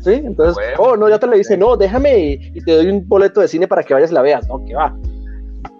[0.00, 0.14] ¿Sí?
[0.14, 3.46] Entonces, oh, no, ya te la dice, no, déjame y, te doy un boleto de
[3.46, 4.64] cine para que vayas y la veas, ¿no?
[4.64, 4.96] Que va.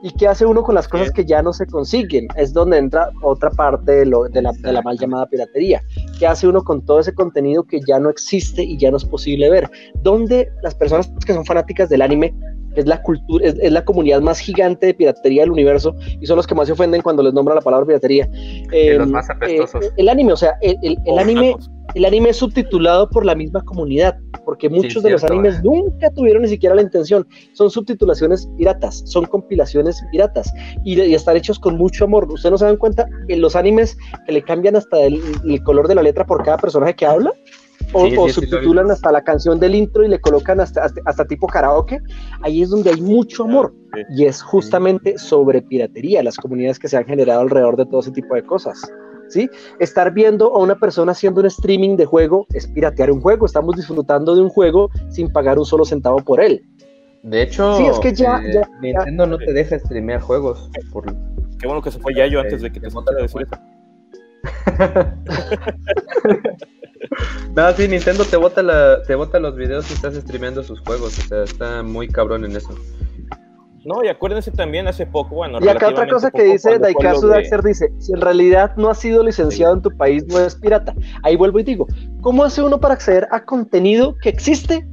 [0.04, 2.28] ¿Y qué hace uno con las cosas que ya no se consiguen?
[2.36, 5.82] Es donde entra otra parte de, lo, de, la, de, la, mal llamada piratería.
[6.20, 9.04] ¿Qué hace uno con todo ese contenido que ya no existe y ya no es
[9.04, 9.68] posible ver?
[10.02, 12.32] ¿Dónde las personas que son fanáticas del anime
[12.76, 16.46] es la cultura, es, la comunidad más gigante de piratería del universo y son los
[16.46, 18.26] que más se ofenden cuando les nombra la palabra piratería.
[18.26, 19.84] los em, más apestosos.
[19.84, 21.56] Eh, el anime, o sea, el, el, anime,
[21.94, 26.42] el anime es subtitulado por la misma comunidad, porque muchos de los animes nunca tuvieron
[26.42, 27.26] ni siquiera la intención.
[27.52, 30.52] Son subtitulaciones piratas, son compilaciones piratas
[30.84, 32.30] y, están hechos con mucho amor.
[32.30, 35.88] ¿Ustedes no se dan cuenta en los animes que le cambian hasta el, el color
[35.88, 37.32] de la letra por cada personaje que habla?
[37.92, 41.98] O, subtitulan hasta la canción del intro y le colocan hasta, hasta, tipo karaoke,
[42.42, 43.74] ahí es donde hay mucho amor.
[44.10, 48.12] Y es justamente sobre piratería, las comunidades que se han generado alrededor de todo ese
[48.12, 48.80] tipo de cosas.
[49.28, 49.48] ¿Sí?
[49.80, 53.46] Estar viendo a una persona haciendo un streaming de juego es piratear un juego.
[53.46, 56.62] Estamos disfrutando de un juego sin pagar un solo centavo por él.
[57.22, 60.68] De hecho, sí, es que ya, eh, Nintendo no te deja streamear juegos.
[61.58, 63.56] Qué bueno que se fue ya yo antes de que te montara a decir eso.
[67.56, 71.18] no, sí, Nintendo te bota, la, te bota los videos si estás streameando sus juegos.
[71.18, 72.74] O sea, está muy cabrón en eso.
[73.84, 75.58] No, y acuérdense también hace poco, bueno.
[75.60, 79.24] Y acá otra cosa que dice Daikazu Daxer dice, si en realidad no ha sido
[79.24, 80.94] licenciado en tu país, no es pirata.
[81.24, 81.88] Ahí vuelvo y digo,
[82.20, 84.86] ¿cómo hace uno para acceder a contenido que existe,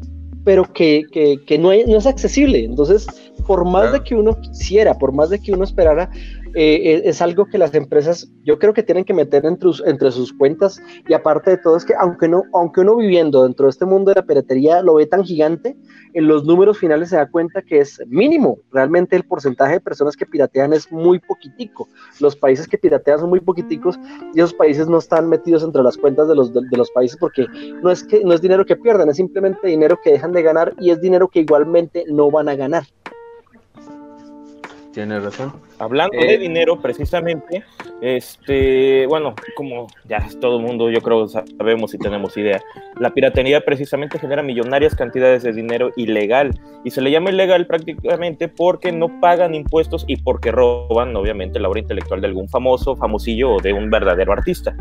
[0.43, 2.63] pero que, que, que no, no, es accesible?
[2.63, 3.05] Entonces,
[3.45, 6.09] por más de que uno quisiera, por más de que uno esperara,
[6.55, 10.81] eh, es algo que las empresas yo creo que tienen que meter entre, sus cuentas
[11.07, 14.09] y aparte de todo es que aunque, no, aunque uno viviendo dentro de este mundo
[14.09, 15.77] de la piratería lo ve tan gigante,
[16.13, 18.57] en los números finales se da cuenta que es mínimo.
[18.71, 21.87] Realmente el porcentaje de personas que piratean es muy poquitico.
[22.19, 23.99] Los países que piratean son muy poquiticos
[24.33, 27.45] y esos países no están metidos entre las cuentas de los, de, los países porque
[27.83, 30.73] no es, que, no es dinero que pierdan, es simplemente dinero que dejan de ganar
[30.79, 32.83] y es dinero que igualmente no van a ganar.
[34.91, 35.68] Tienes razón.
[35.79, 37.63] Hablando de eh, dinero, precisamente,
[38.01, 42.61] este, bueno, como ya todo el mundo, yo creo, sabemos y tenemos idea,
[42.99, 48.49] la piratería precisamente genera millonarias cantidades de dinero ilegal y se le llama ilegal prácticamente
[48.49, 53.53] porque no pagan impuestos y porque roban, obviamente, la obra intelectual de algún famoso, famosillo
[53.53, 54.75] o de un verdadero artista.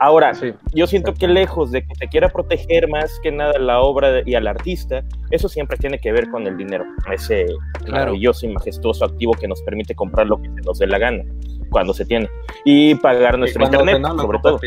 [0.00, 0.32] Ahora,
[0.72, 4.34] yo siento que lejos de que te quiera proteger más que nada la obra y
[4.34, 7.46] al artista, eso siempre tiene que ver con el dinero, ese
[7.88, 11.24] maravilloso y majestuoso activo que nos permite comprarlo que se nos dé la gana
[11.70, 12.28] cuando se tiene
[12.64, 14.60] y pagar nuestro internet sobre todo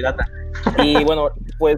[0.84, 1.78] y bueno pues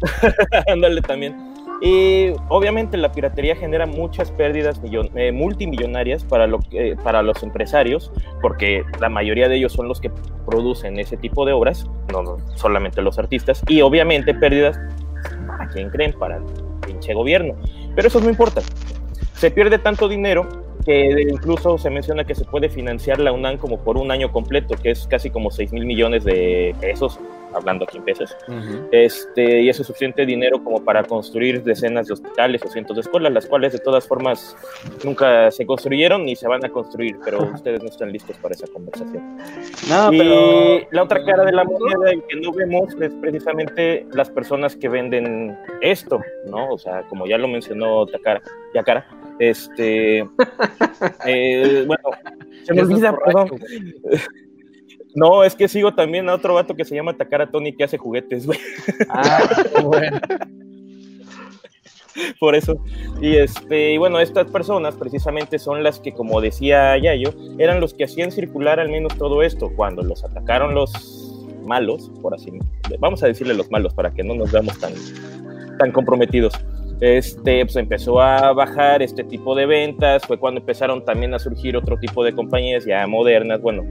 [0.66, 1.52] ándale también
[1.84, 4.80] y obviamente la piratería genera muchas pérdidas
[5.16, 6.60] eh, multimillonarias para, lo,
[7.02, 10.08] para los empresarios, porque la mayoría de ellos son los que
[10.46, 14.78] producen ese tipo de obras, no solamente los artistas, y obviamente pérdidas,
[15.48, 16.12] ¿para quién creen?
[16.12, 16.44] Para el
[16.86, 17.56] pinche gobierno.
[17.96, 18.60] Pero eso no importa.
[19.34, 20.46] Se pierde tanto dinero
[20.84, 24.74] que incluso se menciona que se puede financiar la UNAM como por un año completo,
[24.80, 27.18] que es casi como 6 mil millones de pesos,
[27.54, 28.36] hablando aquí en pesos.
[28.90, 33.02] este, y eso es suficiente dinero como para construir decenas de hospitales o cientos de
[33.02, 34.56] escuelas, las cuales de todas formas
[35.04, 38.66] nunca se construyeron ni se van a construir, pero ustedes no están listos para esa
[38.66, 39.38] conversación.
[40.12, 44.88] y la otra cara de la moneda que no vemos es precisamente las personas que
[44.88, 46.70] venden esto, ¿no?
[46.70, 48.42] O sea, como ya lo mencionó Takara,
[48.74, 49.06] Yakara,
[49.50, 50.18] este,
[51.26, 52.10] eh, bueno,
[52.64, 53.50] se me olvida, perdón.
[55.14, 57.98] No, es que sigo también a otro vato que se llama Takara Tony que hace
[57.98, 58.58] juguetes, güey.
[59.08, 60.20] Ah, bueno.
[62.38, 62.76] Por eso.
[63.20, 67.94] Y este, y bueno, estas personas precisamente son las que, como decía Yayo, eran los
[67.94, 69.70] que hacían circular al menos todo esto.
[69.74, 70.92] Cuando los atacaron los
[71.64, 72.52] malos, por así
[72.98, 74.92] vamos a decirle los malos para que no nos veamos tan,
[75.78, 76.52] tan comprometidos
[77.00, 81.76] este, pues empezó a bajar este tipo de ventas, fue cuando empezaron también a surgir
[81.76, 83.84] otro tipo de compañías ya modernas, bueno,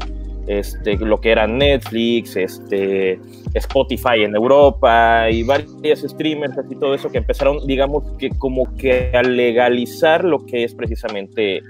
[0.47, 3.19] este, lo que era Netflix, este,
[3.53, 9.11] Spotify en Europa y varios streamers y todo eso que empezaron, digamos que como que
[9.13, 11.61] a legalizar lo que es precisamente,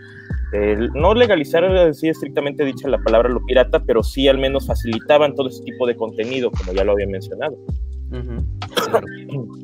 [0.96, 5.50] no legalizar así estrictamente dicha la palabra lo pirata, pero sí al menos facilitaban todo
[5.50, 7.58] ese tipo de contenido, como ya lo había mencionado.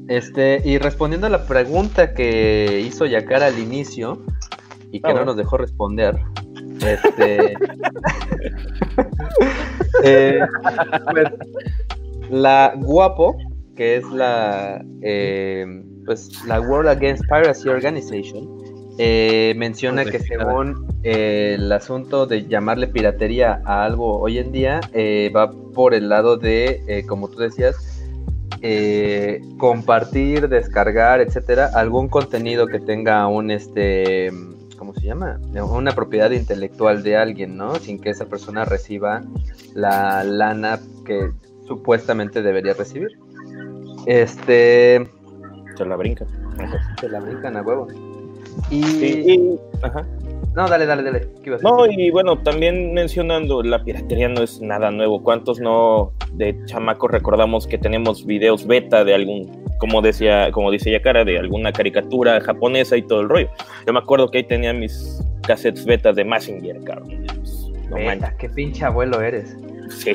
[0.08, 4.24] Este, y respondiendo a la pregunta que hizo Yakara al inicio
[4.92, 6.18] y que ah, no nos dejó responder,
[6.86, 7.54] este,
[10.04, 10.40] eh,
[11.12, 11.30] pues,
[12.30, 13.36] la Guapo,
[13.76, 15.66] que es la, eh,
[16.06, 18.48] pues, la World Against Piracy Organization,
[18.98, 24.80] eh, menciona que según el asunto de llamarle piratería a algo hoy en día
[25.36, 27.97] va por el lado de, como tú decías,
[28.62, 34.32] eh, compartir, descargar, etcétera, algún contenido que tenga un este
[34.78, 35.40] ¿cómo se llama?
[35.54, 37.76] Una propiedad intelectual de alguien, ¿no?
[37.76, 39.24] Sin que esa persona reciba
[39.74, 41.32] la lana que
[41.68, 43.10] supuestamente debería recibir.
[44.06, 45.08] Este.
[45.76, 46.28] Se la brincan.
[47.00, 47.88] Se la brincan a huevo.
[48.70, 48.84] Y...
[48.84, 50.06] Sí, y- ajá.
[50.58, 51.28] No, dale, dale, dale.
[51.44, 55.22] ¿Qué ibas a No, y bueno, también mencionando, la piratería no es nada nuevo.
[55.22, 60.90] ¿Cuántos no de chamacos recordamos que tenemos videos beta de algún, como decía, como dice
[60.90, 63.50] Yakara, de alguna caricatura japonesa y todo el rollo?
[63.86, 67.28] Yo me acuerdo que ahí tenía mis cassettes beta de Massinger, cabrón.
[67.92, 69.56] No Beta, qué pinche abuelo eres.
[69.90, 70.14] Sí.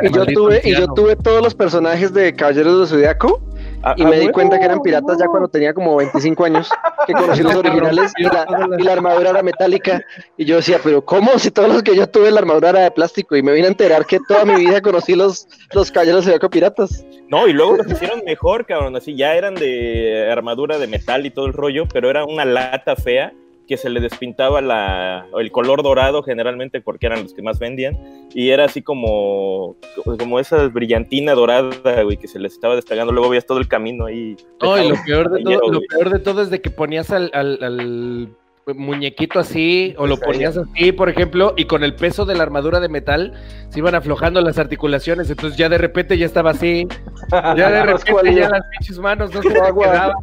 [0.00, 3.42] Y yo tuve, y yo tuve todos los personajes de Caballeros del Zodiaco
[3.82, 6.68] Ah, y ah, me di cuenta que eran piratas ya cuando tenía como 25 años,
[7.06, 8.46] que conocí los originales y la,
[8.78, 10.02] y la armadura era metálica.
[10.36, 11.38] Y yo decía, pero ¿cómo?
[11.38, 13.70] Si todos los que yo tuve la armadura era de plástico y me vine a
[13.70, 17.04] enterar que toda mi vida conocí los, los Caballeros Zodiaco piratas.
[17.28, 18.96] No, y luego los hicieron mejor, cabrón.
[18.96, 22.96] Así ya eran de armadura de metal y todo el rollo, pero era una lata
[22.96, 23.32] fea
[23.68, 27.96] que se le despintaba la, el color dorado generalmente porque eran los que más vendían
[28.34, 29.76] y era así como
[30.18, 33.12] como esa brillantina dorada, güey, que se les estaba despegando.
[33.12, 34.36] Luego veías todo el camino ahí.
[34.60, 37.30] No, y lo peor de todo, lo peor de todo es de que ponías al,
[37.34, 38.28] al- al
[38.74, 42.42] muñequito así, o lo Pues ponías así, por ejemplo, y con el peso de la
[42.42, 43.32] armadura de metal
[43.70, 46.86] se iban aflojando las articulaciones, entonces ya de repente ya estaba así,
[47.32, 49.84] ya de repente ¿Cuál ya las pinches manos no se Agua.
[49.86, 50.14] quedaban.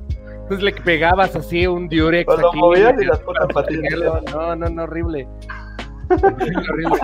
[0.46, 3.48] Entonces le pegabas así un diurex Pues lo aquí, movías y las putas.
[4.32, 5.28] No, no, no, horrible.
[6.10, 7.00] Horrible, horrible.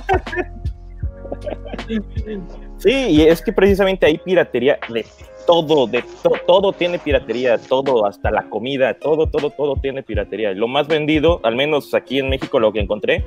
[2.78, 5.06] Sí, y es que precisamente hay piratería de
[5.48, 10.52] todo, de to- todo tiene piratería, todo, hasta la comida, todo, todo, todo tiene piratería.
[10.54, 13.26] Lo más vendido, al menos aquí en México lo que encontré,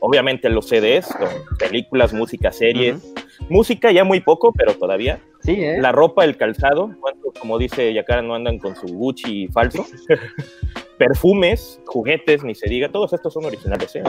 [0.00, 3.12] obviamente los CDs, con películas, música, series,
[3.50, 5.20] música ya muy poco, pero todavía.
[5.42, 5.78] Sí, ¿eh?
[5.80, 9.84] La ropa, el calzado, ¿cuánto, como dice Yakara, no andan con su Gucci falso?
[10.98, 14.02] Perfumes, juguetes, ni se diga, todos estos son originales, ¿eh?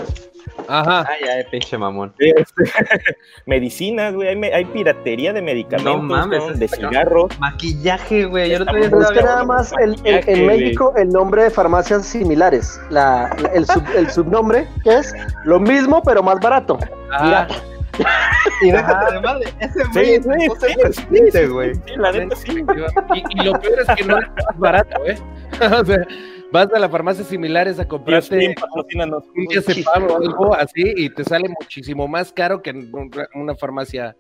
[0.68, 1.06] Ajá.
[1.10, 2.14] Ay, ay, pinche mamón.
[2.20, 2.64] Este,
[3.46, 6.52] Medicinas, güey, hay, hay piratería de medicamentos, No mames, ¿no?
[6.54, 7.40] de cigarros.
[7.40, 8.50] Maquillaje, güey.
[8.52, 10.46] Yo Está día Pero es que nada más el- el- Maquillaje, en.
[10.48, 15.14] México el nombre de farmacias similares, la, la- el, sub- el subnombre que es
[15.46, 16.78] lo mismo pero más barato.
[17.14, 17.48] Ah,
[18.62, 19.54] Y déjate de madre.
[19.60, 21.76] Ese Sí, güey sí, no se sí, presente, güey.
[21.76, 22.52] Sí, la neta sí.
[23.14, 25.18] y, y lo peor es que no es más barato, ¿eh?
[25.82, 26.08] o sea,
[26.52, 28.56] vas a la farmacia similares a comprarte
[29.36, 33.56] un diazepam o algo así y te sale muchísimo más caro que en un- una
[33.56, 34.16] farmacia.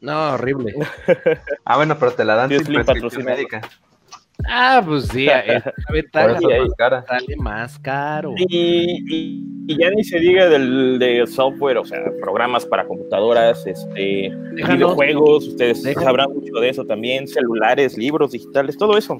[0.00, 0.74] No, horrible.
[1.64, 3.62] Ah, bueno, pero te la dan sin prescripción médica.
[4.48, 8.34] Ah, pues sí, más sale más caro.
[8.48, 13.66] Y, y- y ya ni se diga del de software, o sea, programas para computadoras,
[13.66, 14.76] este, Déjanos.
[14.76, 19.16] videojuegos, ustedes sabrán mucho de eso también, celulares, libros digitales, todo eso.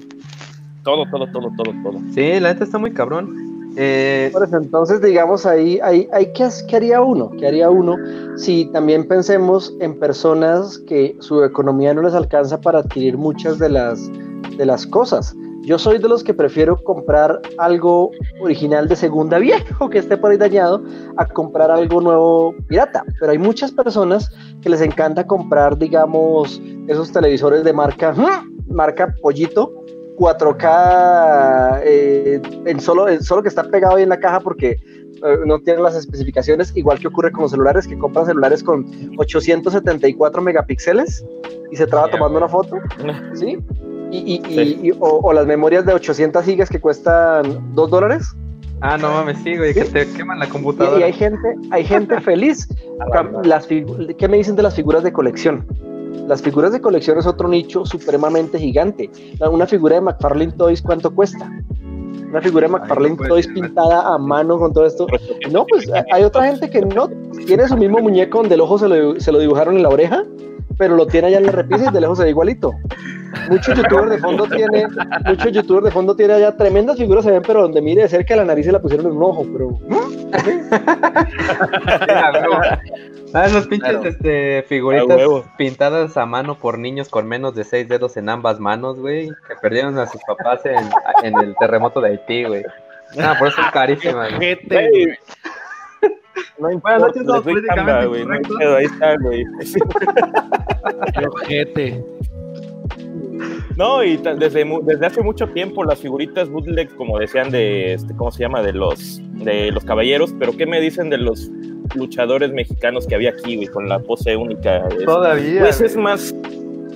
[0.83, 1.99] Todo, todo, todo, todo, todo.
[2.13, 3.73] Sí, la neta está muy cabrón.
[3.75, 7.31] Eh, Por eso, entonces, digamos, ahí, ahí, ahí ¿qué, qué haría uno?
[7.39, 7.97] ¿Qué haría uno
[8.37, 13.69] si también pensemos en personas que su economía no les alcanza para adquirir muchas de
[13.69, 13.99] las,
[14.57, 15.35] de las cosas?
[15.63, 20.31] Yo soy de los que prefiero comprar algo original de segunda viejo que esté por
[20.31, 20.83] ahí dañado
[21.17, 23.03] a comprar algo nuevo pirata.
[23.19, 28.67] Pero hay muchas personas que les encanta comprar, digamos, esos televisores de marca, ¡hmm!
[28.67, 29.73] marca Pollito,
[30.17, 35.37] 4K eh, en solo, en solo que está pegado ahí en la caja porque eh,
[35.45, 38.85] no tiene las especificaciones, igual que ocurre con los celulares, que compran celulares con
[39.17, 41.25] 874 megapíxeles
[41.71, 42.77] y se traba tomando una foto,
[43.33, 43.57] ¿sí?
[44.15, 44.79] Y, y- y- Sí.
[44.83, 48.35] y- o, o las memorias de 800 gigas que cuestan 2 dólares.
[48.81, 51.05] ah, no mames, sí, güey, que te queman la Y, y computadora.
[51.05, 52.67] hay gente, hay gente feliz.
[53.43, 55.65] Las ¿Qué me dicen de las figuras de colección?
[56.27, 59.09] Las figuras de colección es otro nicho supremamente gigante.
[59.51, 61.51] Una figura de McFarlane Toys, ¿cuánto cuesta?
[62.29, 65.07] Una figura de McFarlane pues, Toys sí, pintada a mano con todo esto.
[65.51, 67.09] No, pues hay- hay otra gente que no
[67.45, 70.23] tiene su mismo muñeco donde el ojo se lo, se lo dibujaron en la oreja,
[70.77, 72.73] pero lo tiene allá en la repisa y del ojo se ve igualito.
[73.49, 74.87] Muchos youtubers de fondo tiene,
[75.25, 78.35] muchos youtubers de fondo tiene allá tremendas figuras se ven, pero donde mire de cerca
[78.35, 79.79] la nariz se la pusieron en un ojo, pero
[82.09, 82.59] Ah, huevo.
[83.33, 84.07] Ah, los pinches Claro.
[84.07, 85.19] este, A figuritas
[85.57, 89.55] pintadas a mano por niños con menos de seis dedos en ambas manos, güey, que
[89.61, 90.77] perdieron a sus papás en,
[91.23, 92.63] en el terremoto de Haití, güey.
[93.19, 94.33] Ah, por eso son carísimas.
[94.35, 94.55] güey.
[94.55, 95.19] Gente.
[96.59, 98.25] No importa, noches, les somos doy políticamente güey.
[98.25, 99.43] No ahí está, güey.
[101.31, 102.03] Ojete.
[103.77, 108.31] No, y desde, desde hace mucho tiempo las figuritas bootleg, como decían de, este, ¿cómo
[108.31, 108.61] se llama?
[108.61, 111.51] De los, de los caballeros, pero ¿qué me dicen de los
[111.93, 114.87] luchadores mexicanos que había aquí, güey, con la pose única?
[114.87, 115.59] Es- Todavía.
[115.61, 115.89] Pues güey.
[115.89, 116.33] es más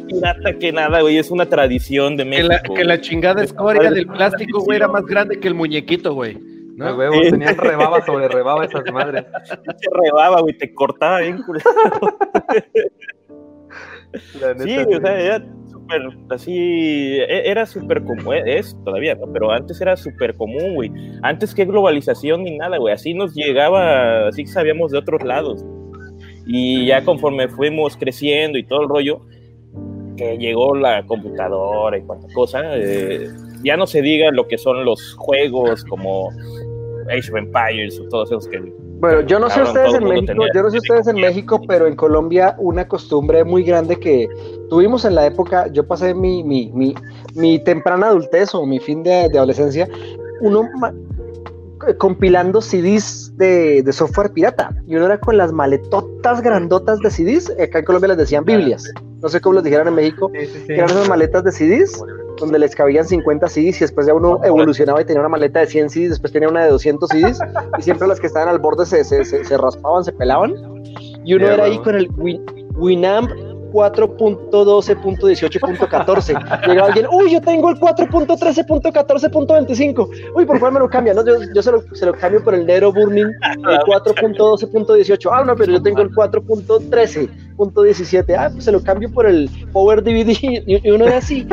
[0.07, 2.47] pirata que nada, güey, es una tradición de Que México.
[2.49, 6.37] la, que la chingada escoria del plástico, güey, era más grande que el muñequito, güey.
[6.81, 6.95] Ah, ¿no?
[6.97, 7.31] huevo, Sí.
[7.31, 9.25] tenían rebaba sobre rebaba esas madres.
[9.63, 11.69] Te rebaba, güey, te cortaba bien, culero.
[14.41, 19.31] La Sí, o sea, era súper así, e, era súper común, e, es todavía, ¿no?
[19.31, 20.91] Pero antes era súper común, güey.
[21.21, 22.93] Antes que globalización ni nada, güey.
[22.93, 25.63] Así nos llegaba, así sabíamos de otros lados.
[26.47, 29.21] Y ya conforme fuimos creciendo y todo el rollo,
[30.17, 33.29] que llegó la computadora y cuanta cosa, eh,
[33.63, 36.29] ya no se diga lo que son los juegos como
[37.09, 38.59] Age of Empires o todos esos que
[38.99, 41.95] bueno, yo no sé ustedes en México, yo no sé ustedes en México, pero en
[41.95, 44.27] Colombia una costumbre muy grande que
[44.69, 46.93] tuvimos en la época, yo pasé mi, mi, mi,
[47.33, 49.87] mi temprana adultez o mi fin de, adolescencia,
[50.41, 50.67] uno
[51.97, 54.75] compilando CDs de, de, software pirata.
[54.85, 58.83] Y uno era con las maletotas grandotas de CDs, acá en Colombia les decían Biblias.
[59.21, 60.31] No sé cómo los dijeron en México,
[60.67, 62.01] eran esas maletas de CDs
[62.39, 65.67] donde les cabían 50 CDs y después ya uno evolucionaba y tenía una maleta de
[65.67, 67.39] 100 CDs, después tenía una de 200 CDs
[67.77, 70.53] y siempre las que estaban al borde se, se, se, raspaban, se pelaban.
[71.25, 72.09] Y uno era ahí con el
[72.75, 73.31] Winamp
[73.71, 76.67] 4.12.18.14.
[76.67, 80.09] Llega alguien, uy, yo tengo el 4.13.14.25.
[80.35, 81.15] Uy, ¿por cuál me lo cambian?
[81.15, 85.29] No, yo, yo se, lo, se, lo, cambio por el Nero Burning, el 4.12.18.
[85.31, 88.35] Ah, no, pero yo tengo el 4.13.17.
[88.37, 90.29] Ah, pues se lo cambio por el Power DVD.
[90.41, 91.47] Y, uno era así.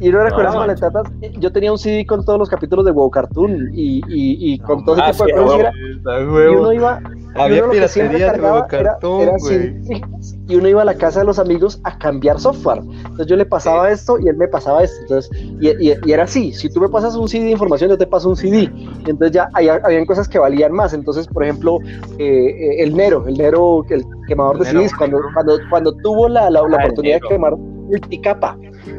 [0.00, 1.04] Y uno era con las maletatas.
[1.38, 4.84] Yo tenía un CD con todos los capítulos de WoW Cartoon y, y, y con
[4.84, 5.74] todo ese tipo de cosas.
[5.74, 7.00] Y uno iba,
[7.34, 9.30] había piratería de cartón,
[10.48, 12.78] Y uno iba a la casa de los amigos a cambiar software.
[12.78, 15.00] Entonces yo le pasaba esto y él me pasaba esto.
[15.02, 15.30] Entonces,
[15.60, 18.28] y, y, era así, si tú me pasas un CD de información, yo te paso
[18.28, 18.70] un CD.
[19.06, 20.92] Y entonces ya había, habían cosas que valían más.
[20.94, 21.78] Entonces, por ejemplo,
[22.18, 26.50] eh, eh, el Nero, el Nero, el quemador de CDs, cuando, cuando, cuando tuvo la,
[26.50, 27.54] la, la ah, oportunidad de quemar
[27.88, 28.56] multicapa,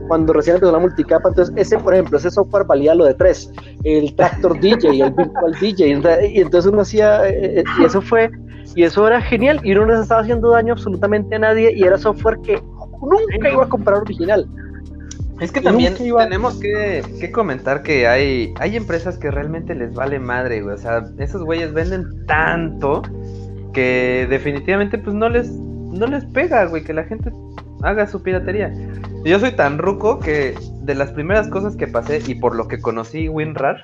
[0.08, 3.52] cuando recién empezó la multicapa, entonces ese, por ejemplo, ese software valía lo de tres,
[3.84, 5.88] el Tractor DJ, el Virtual DJ,
[6.28, 8.30] y entonces uno hacía, eh, eh, y eso fue,
[8.76, 11.84] y eso era genial, y uno no se estaba haciendo daño absolutamente a nadie, y
[11.84, 12.62] era software que
[13.02, 14.48] nunca iba a comprar original.
[15.40, 20.20] Es que también tenemos que, que, comentar que hay, hay empresas que realmente les vale
[20.20, 20.76] madre, güey.
[20.76, 23.02] O sea, esos güeyes venden tanto
[23.72, 27.32] que definitivamente pues no les, no les pega, güey, que la gente
[27.84, 28.74] haga su piratería.
[29.24, 32.80] Yo soy tan ruco que de las primeras cosas que pasé y por lo que
[32.80, 33.84] conocí WinRAR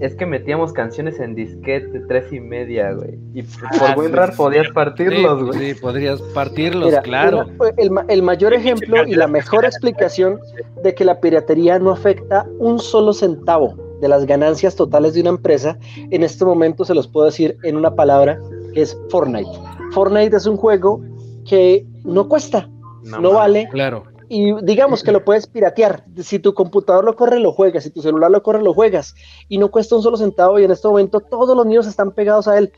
[0.00, 3.18] es que metíamos canciones en disquete tres y media, güey.
[3.34, 5.74] Y por ah, WinRAR podías partirlos, güey.
[5.74, 7.46] Sí, podrías partirlos, claro.
[7.76, 10.40] el, el, mayor ejemplo y la mejor explicación
[10.82, 15.30] de que la piratería no afecta un solo centavo de las ganancias totales de una
[15.30, 15.78] empresa,
[16.10, 18.38] en este momento se los puedo decir en una palabra,
[18.74, 19.50] que es Fortnite.
[19.92, 21.00] Fortnite es un juego
[21.48, 22.68] que no cuesta,
[23.02, 23.68] no, vale.
[23.70, 24.04] Claro.
[24.28, 26.04] Y digamos que lo puedes piratear.
[26.18, 27.84] Si tu computador lo corre, lo juegas.
[27.84, 29.14] Si tu celular lo corre, lo juegas.
[29.48, 30.58] Y no cuesta un solo centavo.
[30.58, 32.72] Y en este momento todos los niños están pegados a él.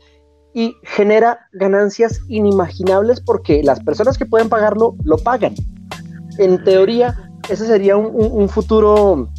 [0.53, 5.55] Y genera ganancias inimaginables porque las personas que pueden pagarlo, lo pagan.
[6.37, 9.29] En teoría, ese sería un, futuro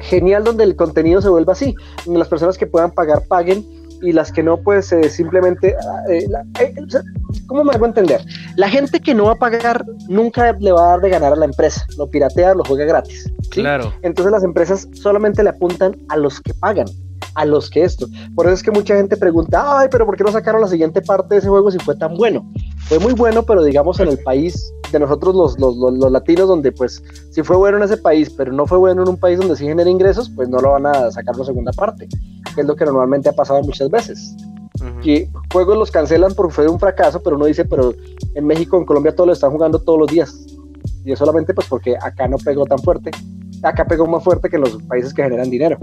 [0.00, 1.74] genial donde el contenido se vuelva así.
[2.06, 3.64] Las personas que puedan pagar, paguen
[4.02, 5.74] y las que no, pues eh, simplemente,
[6.08, 6.26] eh,
[6.60, 6.74] eh,
[7.46, 8.24] ¿cómo me hago entender?
[8.56, 11.36] La gente que no va a pagar nunca le va a dar de ganar a
[11.36, 13.30] la empresa, lo piratea, lo juega gratis.
[13.50, 13.92] Claro.
[14.02, 16.86] Entonces las empresas solamente le apuntan a los que pagan
[17.38, 18.06] a los que esto.
[18.34, 21.00] Por eso es que mucha gente pregunta, ay, pero ¿por qué no sacaron la siguiente
[21.00, 22.44] parte de ese juego si fue tan bueno?
[22.88, 26.72] Fue muy bueno, pero digamos en el país de nosotros los, los, los, latinos, donde
[26.72, 29.54] pues si fue bueno en ese país, pero no fue bueno en un país donde
[29.54, 32.08] sí genera ingresos, pues no lo van a sacar la segunda parte,
[32.54, 34.34] que es lo que normalmente ha pasado muchas veces.
[35.02, 37.94] Que juegos los cancelan porque fue un fracaso, pero uno dice, pero
[38.34, 40.46] en México, en Colombia, todos lo están jugando todos los días.
[41.04, 43.10] Y es solamente pues porque acá no pegó tan fuerte.
[43.62, 45.78] Acá pegó más fuerte que en los países que generan dinero.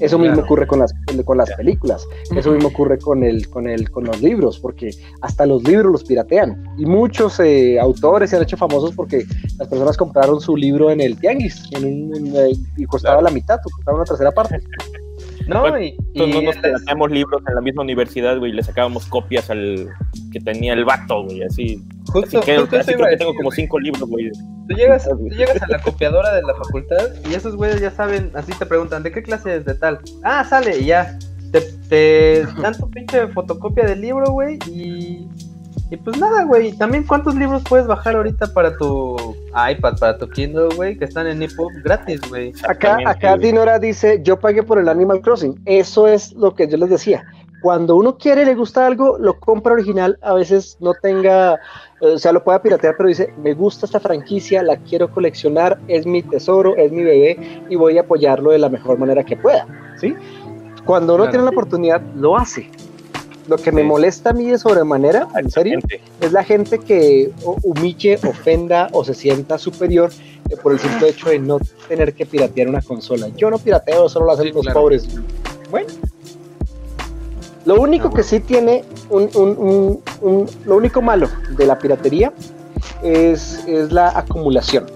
[0.00, 0.92] Eso mismo ocurre con las,
[1.24, 4.90] con las películas, eso mismo ocurre con, el, con, el, con los libros, porque
[5.22, 6.64] hasta los libros los piratean.
[6.76, 9.24] Y muchos eh, autores se han hecho famosos porque
[9.58, 14.04] las personas compraron su libro en el tianguis eh, y costaba la mitad, costaba una
[14.04, 14.60] tercera parte.
[15.46, 19.48] No, y, no nos teníamos libros en la misma universidad, güey, y le sacábamos copias
[19.50, 19.88] al
[20.32, 21.82] que tenía el vato, güey, así.
[22.06, 24.30] Justo, así que, justo así creo que tengo como cinco libros, güey.
[24.68, 28.30] Tú llegas, tú llegas a la copiadora de la facultad y esos güeyes ya saben,
[28.34, 30.00] así te preguntan, ¿de qué clase es de tal?
[30.22, 31.18] Ah, sale, y ya.
[31.52, 35.28] Te, te dan tu pinche fotocopia del libro, güey, y
[35.90, 36.72] y pues nada, güey.
[36.72, 41.26] También cuántos libros puedes bajar ahorita para tu iPad, para tu Kindle, güey, que están
[41.26, 42.52] en EPUB gratis, güey.
[42.68, 45.60] Acá, acá Dinora dice, yo pagué por el Animal Crossing.
[45.64, 47.24] Eso es lo que yo les decía.
[47.62, 52.18] Cuando uno quiere, le gusta algo, lo compra original, a veces no tenga, eh, o
[52.18, 56.22] sea, lo pueda piratear, pero dice, me gusta esta franquicia, la quiero coleccionar, es mi
[56.22, 60.14] tesoro, es mi bebé y voy a apoyarlo de la mejor manera que pueda, ¿sí?
[60.84, 62.70] Cuando uno tiene la oportunidad, lo hace
[63.48, 65.78] Lo que me molesta a mí de sobremanera, en serio,
[66.20, 67.30] es la gente que
[67.62, 70.10] humille, ofenda o se sienta superior
[70.50, 73.28] eh, por el simple hecho de no tener que piratear una consola.
[73.36, 75.06] Yo no pirateo, solo lo hacen los pobres.
[75.70, 75.86] Bueno,
[77.64, 82.32] lo único que sí tiene, un, un, un, lo único malo de la piratería
[83.02, 84.86] es, es la acumulación.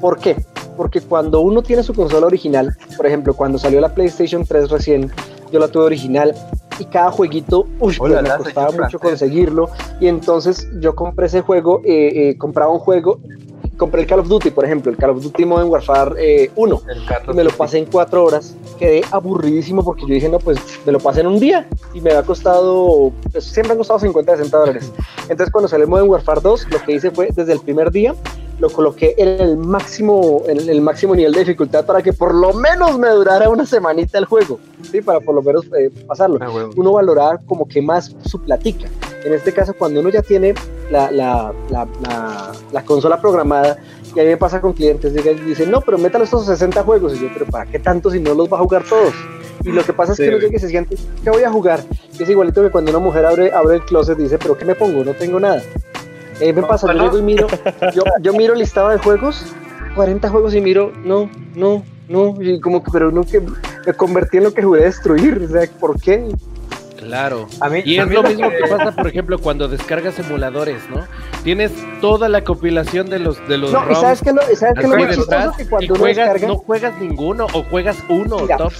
[0.00, 0.36] ¿Por qué?
[0.76, 5.10] Porque cuando uno tiene su consola original, por ejemplo, cuando salió la PlayStation 3 recién,
[5.52, 6.34] yo la tuve original
[6.80, 9.70] y cada jueguito, uy, pues me costaba mucho conseguirlo.
[10.00, 13.20] Y entonces yo compré ese juego, eh, eh, compraba un juego
[13.80, 16.80] compré el Call of Duty, por ejemplo, el Call of Duty Modern Warfare 1, eh,
[17.26, 18.54] y me lo pasé en cuatro horas.
[18.78, 22.12] Quedé aburridísimo porque yo dije, no, pues me lo pasé en un día y me
[22.12, 24.92] ha costado, pues, siempre han costado 50, 60 dólares.
[25.22, 28.14] Entonces, cuando salió Modern Warfare 2, lo que hice fue desde el primer día
[28.60, 32.52] lo coloqué en el máximo, en el máximo nivel de dificultad para que por lo
[32.52, 35.00] menos me durara una semanita el juego, ¿sí?
[35.00, 36.38] para por lo menos eh, pasarlo.
[36.40, 38.86] Ah, uno valoraba como que más su platica.
[39.24, 40.54] En este caso, cuando uno ya tiene
[40.90, 43.78] la, la, la, la consola programada,
[44.14, 45.14] y a mí me pasa con clientes,
[45.46, 47.14] dicen, no, pero métale estos 60 juegos.
[47.14, 49.14] Y yo, pero ¿para qué tanto si no los va a jugar todos?
[49.64, 51.80] Y lo que pasa es que uno llega y se siente, ¿qué voy a jugar?
[52.18, 54.74] es igualito que cuando una mujer abre, abre el closet y dice, pero ¿qué me
[54.74, 55.04] pongo?
[55.04, 55.62] No tengo nada.
[56.40, 57.46] Eh, me pasa, yo llego y miro,
[58.22, 59.44] yo, miro el listado de juegos,
[59.94, 64.38] 40 juegos y miro, no, no, no, y como que, pero no que me convertí
[64.38, 66.28] en lo que jugué a destruir, o sea, ¿por qué?
[67.00, 67.48] Claro.
[67.84, 68.68] y es lo mismo que...
[68.68, 71.06] pasa, por ejemplo, cuando descargas emuladores, ¿no?
[71.42, 74.00] Tienes toda la compilación de los de los no, ROMs.
[74.00, 77.62] sabes que lo, sabes que lo más chistoso que cuando juegas, no juegas ninguno o
[77.64, 78.72] juegas uno top.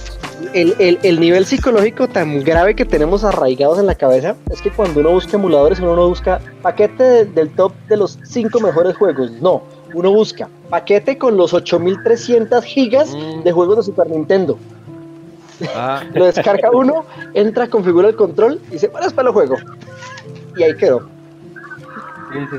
[0.53, 4.71] El, el, el, nivel psicológico tan grave que tenemos arraigados en la cabeza es que
[4.71, 9.31] cuando uno busca emuladores, uno no busca paquete del top de los cinco mejores juegos.
[9.33, 9.61] No,
[9.93, 13.43] uno busca paquete con los 8300 gigas mm.
[13.43, 14.57] de juegos de Super Nintendo.
[15.75, 16.03] Ah.
[16.13, 19.55] Lo descarga uno, entra, configura el control y se para para el juego.
[20.55, 21.09] Y ahí quedó.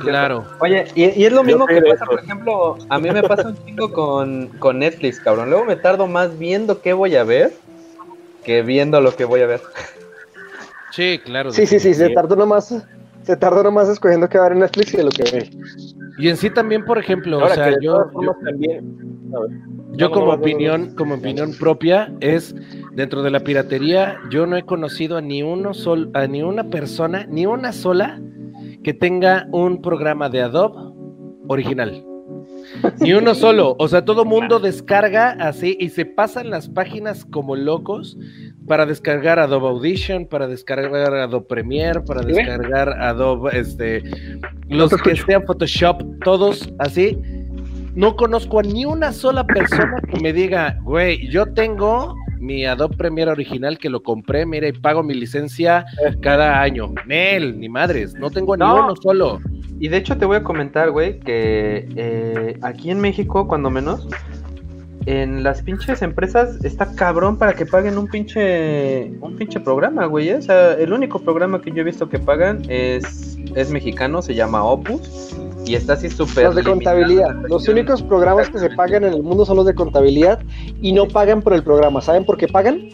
[0.01, 0.45] claro.
[0.61, 3.93] Oye, y, es lo mismo que pasa, por ejemplo, a mí me pasa un chingo
[3.93, 5.51] con, con Netflix, cabrón.
[5.51, 7.53] Luego me tardo más viendo qué voy a ver
[8.45, 9.61] que viendo lo que voy a ver.
[10.91, 11.53] Sí, claro.
[11.53, 12.75] Sí, sí, sí, se tardó nomás,
[13.25, 15.51] se tardó nomás escogiendo qué ver en Netflix y de lo que ve.
[16.19, 18.97] Y en sí también, por ejemplo, o sea, yo, yo, también,
[19.93, 22.55] yo como opinión, como opinión propia es
[22.93, 26.69] dentro de la piratería, yo no he conocido a ni uno sol, a ni una
[26.69, 28.21] persona, ni una sola
[28.83, 30.93] que tenga un programa de Adobe
[31.49, 32.05] original.
[33.01, 33.77] Ni uno solo.
[33.79, 38.17] O sea, todo mundo descarga así y se pasan las páginas como locos
[38.67, 44.03] para descargar Adobe Audition, para descargar Adobe Premiere, para descargar Adobe, este,
[44.69, 47.19] los que sean Photoshop, todos así.
[47.95, 52.97] No conozco a ni una sola persona que me diga, güey, yo tengo mi Adobe
[52.97, 55.85] Premiere original que lo compré, mira, y pago mi licencia
[56.21, 56.93] cada año.
[57.07, 59.41] Nel, ni madres, no tengo ni uno solo.
[59.79, 64.09] Y de hecho te voy a comentar, güey, que eh, aquí en México, cuando menos,
[65.07, 70.31] en las pinches empresas está cabrón para que paguen un pinche un pinche programa, güey.
[70.31, 70.37] ¿eh?
[70.37, 74.35] O sea, el único programa que yo he visto que pagan es, es mexicano, se
[74.35, 75.37] llama Opus.
[75.65, 76.45] Y está así súper.
[76.45, 77.35] Los de contabilidad.
[77.49, 80.41] Los únicos programas que se pagan en el mundo son los de contabilidad
[80.81, 82.01] y no pagan por el programa.
[82.01, 82.89] ¿Saben por qué pagan?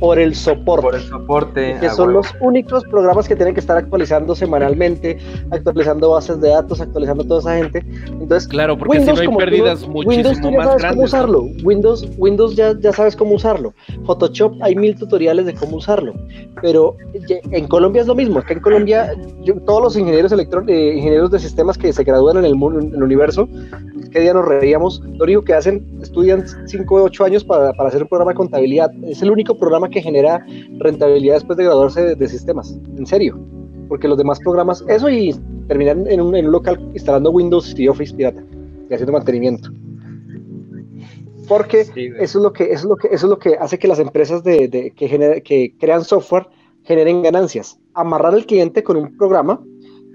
[0.00, 0.82] Por el soporte.
[0.82, 1.76] Por el soporte.
[1.80, 5.18] Que son los únicos programas que tienen que estar actualizando semanalmente,
[5.50, 7.84] actualizando bases de datos, actualizando toda esa gente.
[8.06, 11.42] Entonces, claro, porque Windows, si no hay pérdidas muchísimo Windows tú ya sabes cómo usarlo.
[11.62, 13.74] Windows, Windows ya, ya sabes cómo usarlo.
[14.04, 16.14] Photoshop hay mil tutoriales de cómo usarlo.
[16.62, 16.96] Pero
[17.50, 18.38] en Colombia es lo mismo.
[18.38, 19.14] Acá en Colombia,
[19.66, 23.48] todos los ingenieros eh, ingenieros de sistemas que se gradúan en el, en el universo,
[24.10, 27.88] que día nos reíamos, lo único que hacen, estudian 5 o 8 años para, para
[27.88, 28.90] hacer un programa de contabilidad.
[29.04, 30.44] Es el único programa que genera
[30.78, 33.38] rentabilidad después de graduarse de, sistemas, en serio,
[33.88, 35.34] porque los demás programas, eso y
[35.68, 38.42] terminar en un, en un local instalando Windows y Office pirata
[38.88, 39.70] y haciendo mantenimiento.
[41.48, 43.88] Porque eso es lo que eso es lo que eso es lo que hace que
[43.88, 46.46] las empresas de, de que, que crean software
[46.84, 47.78] generen ganancias.
[47.92, 49.60] Amarrar al cliente con un programa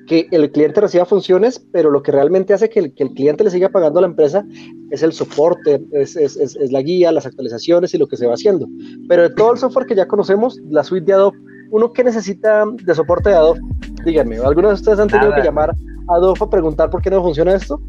[0.10, 3.44] que el cliente reciba funciones, pero lo que realmente hace que el, que el cliente
[3.44, 4.44] le siga pagando a la empresa
[4.90, 8.34] es el soporte, es, es, es, la guía, las actualizaciones y lo que se va
[8.34, 8.68] haciendo.
[9.08, 11.38] Pero de todo el software que ya conocemos, la suite de Adobe,
[11.70, 13.60] ¿uno qué necesita de soporte de Adobe?
[14.04, 15.70] Díganme, ¿algunos de ustedes han tenido que llamar
[16.08, 17.80] a Adobe a preguntar por qué no funciona esto?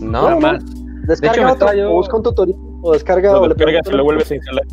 [0.00, 0.64] No, no, más.
[1.06, 3.38] Descarga otro, o busca un tutorial, o descarga...
[3.38, 4.64] o descargas y lo vuelves a instalar.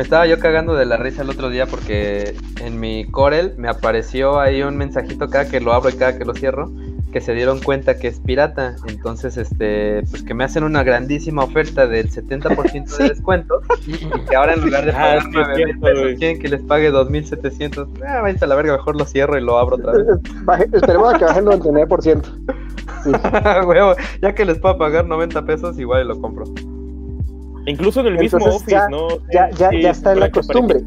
[0.00, 2.34] Me estaba yo cagando de la risa el otro día porque
[2.64, 6.24] en mi Corel me apareció ahí un mensajito cada que lo abro y cada que
[6.24, 6.70] lo cierro
[7.12, 8.76] que se dieron cuenta que es pirata.
[8.88, 13.60] Entonces, este, pues que me hacen una grandísima oferta del 70% de descuento.
[13.86, 16.48] Y que ahora en lugar de Ah, pagar sí, 9 mil cierto, pesos, quieren que
[16.48, 17.88] les pague 2.700.
[18.06, 20.06] Ah, váyanse a la verga, mejor lo cierro y lo abro otra vez.
[20.46, 22.22] Baje- esperemos a que baje el 99%.
[23.04, 23.10] Sí.
[23.66, 26.44] Huevo, ya que les puedo pagar 90 pesos, igual y lo compro.
[27.66, 29.08] Incluso en el mismo Entonces, Office, ya- ¿no?
[29.32, 30.80] ya- ya- ya está en la costumbre.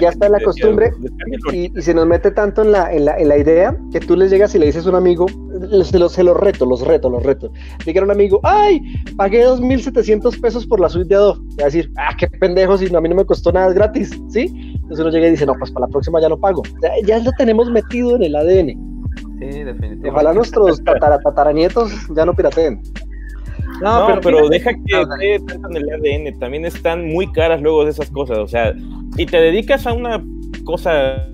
[0.00, 0.90] Ya está en la costumbre.
[1.52, 4.16] Y, y se nos mete tanto en la, en, la, en la idea que tú
[4.16, 5.26] les llegas y le dices a un amigo,
[5.84, 7.50] se los, se los reto, los reto, los reto.
[7.84, 8.80] Llega un amigo, ¡ay!
[9.16, 11.40] Pagué 2.700 pesos por la suite de Adobe.
[11.50, 12.78] Y va a decir, ¡ah, qué pendejo!
[12.78, 14.46] Si no, a mí no me costó nada, es gratis, ¿sí?
[14.74, 16.62] Entonces uno llega y dice, no, pues para la próxima ya no pago.
[16.82, 18.68] Ya, ya lo tenemos metido en el ADN.
[18.68, 20.08] Sí, definitivamente.
[20.10, 22.80] Ojalá nuestros tatara, tataranietos ya no pirateen.
[23.82, 24.70] No, pero, fíjate- deja
[25.18, 28.74] que tanto en el ADN, también están muy caras luego de esas cosas, o sea,
[29.16, 30.22] si te dedicas a una
[30.64, 31.28] cosa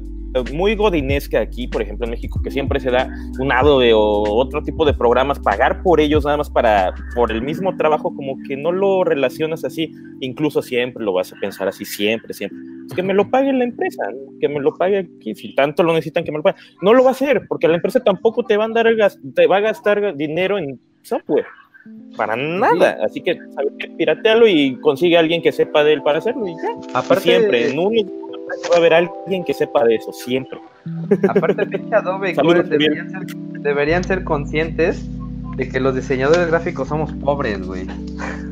[0.52, 3.08] muy godinesca aquí, por ejemplo en México, que siempre se da
[3.40, 7.40] un Adobe o otro tipo de programas, pagar por ellos nada más para, por el
[7.42, 9.90] mismo trabajo, como que no lo relacionas así,
[10.20, 12.58] incluso siempre lo vas a pensar así, siempre, siempre.
[12.86, 14.02] Es que me lo pague la empresa,
[14.38, 16.60] que me lo pague aquí, si tanto lo necesitan que me lo paguen.
[16.82, 19.18] No lo va a hacer, porque la empresa tampoco te va a dar el gas-
[19.34, 21.46] te va a gastar dinero en software.
[22.16, 22.98] Para nada.
[23.04, 23.88] Así que, ¿sabes qué?
[23.88, 26.98] Piratealo y consigue a alguien que sepa de él para hacerlo y ya.
[26.98, 27.94] Aparte, siempre, en un
[28.70, 30.58] va a haber alguien que sepa de eso, siempre.
[31.28, 33.26] Aparte, pinche Adobe y Saludos, deberían ser,
[33.60, 35.06] deberían ser conscientes
[35.56, 37.86] de que los diseñadores gráficos somos pobres, güey.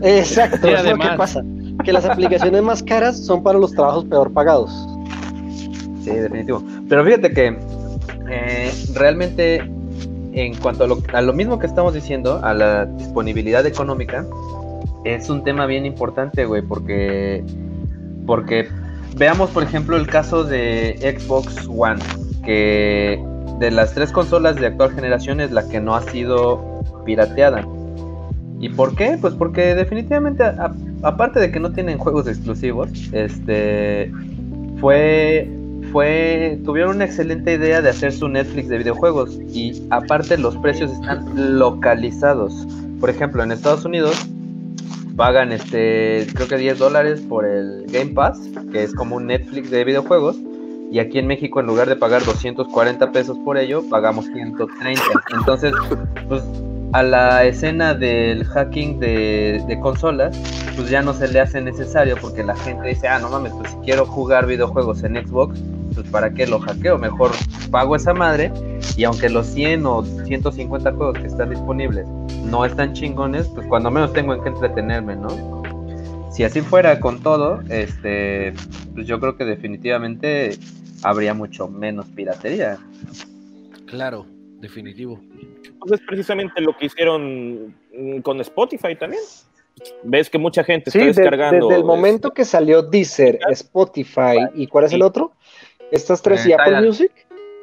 [0.03, 1.17] Exacto, eso es lo que además.
[1.17, 1.43] pasa.
[1.85, 4.73] Que las aplicaciones más caras son para los trabajos peor pagados.
[6.03, 6.63] Sí, definitivo.
[6.89, 7.59] Pero fíjate que
[8.29, 9.71] eh, realmente,
[10.37, 14.27] en cuanto a lo, mismo que estamos diciendo, a la disponibilidad económica,
[15.05, 17.43] es un tema bien importante, güey, porque,
[18.27, 18.69] porque
[19.17, 22.03] veamos, por ejemplo, el caso de Xbox One,
[22.45, 23.19] que
[23.59, 27.67] de las tres consolas de actual generación es la que no ha sido pirateada.
[28.61, 29.17] ¿Y por qué?
[29.19, 30.45] Pues porque definitivamente,
[31.03, 34.13] aparte de que no tienen juegos exclusivos, este
[34.81, 35.49] fue
[35.93, 40.93] fue tuvieron una excelente idea de hacer su Netflix de videojuegos y aparte los precios
[40.93, 42.67] están localizados.
[43.01, 44.27] Por ejemplo, en Estados Unidos
[45.17, 48.39] pagan este creo que 10 dólares por el Game Pass,
[48.73, 50.37] que es como un Netflix de videojuegos.
[50.91, 55.03] Y aquí en México, en lugar de pagar 240 pesos por ello, pagamos 130.
[55.37, 55.73] Entonces,
[56.29, 56.45] pues
[56.93, 60.37] a la escena del hacking de, consolas,
[60.77, 63.71] pues ya no se le hace necesario porque la gente dice, ah, no mames, pues
[63.71, 65.61] si quiero jugar videojuegos en Xbox,
[65.95, 67.33] pues para qué lo hackeo, mejor
[67.71, 68.53] pago esa madre
[68.97, 72.07] y aunque los 100 o 150 juegos que están disponibles
[72.45, 75.63] no están chingones, pues cuando menos tengo en qué entretenerme, ¿no?
[76.31, 78.53] Si así fuera con todo, este,
[78.95, 80.59] pues yo creo que definitivamente
[81.03, 82.79] habría mucho menos piratería.
[83.87, 84.27] Claro,
[84.61, 85.21] definitivo.
[85.83, 89.23] Entonces, precisamente lo que hicieron mm, con Spotify también.
[90.03, 91.69] Ves que mucha gente Sí, está de- descargando.
[91.69, 95.33] desde el momento este, que salió Deezer, Spotify y ¿cuál es el otro?
[95.91, 96.87] Estas tres y Eh, Apple Tidal.
[96.87, 97.13] Music.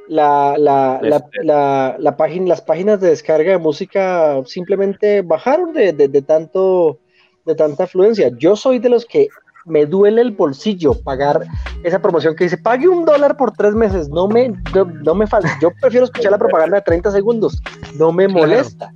[0.09, 1.43] La, la, la, Este.
[1.43, 6.99] la, la página, las páginas de descarga de música simplemente bajaron de, de, de tanto
[7.45, 8.29] de tanta afluencia.
[8.37, 9.27] Yo soy de los que
[9.65, 11.45] me duele el bolsillo pagar
[11.83, 14.09] esa promoción que dice pague un dólar por tres meses.
[14.09, 15.49] No me, no, no me falta.
[15.61, 17.61] Yo prefiero escuchar la propaganda de 30 segundos.
[17.97, 18.39] No me Claro.
[18.47, 18.93] molesta.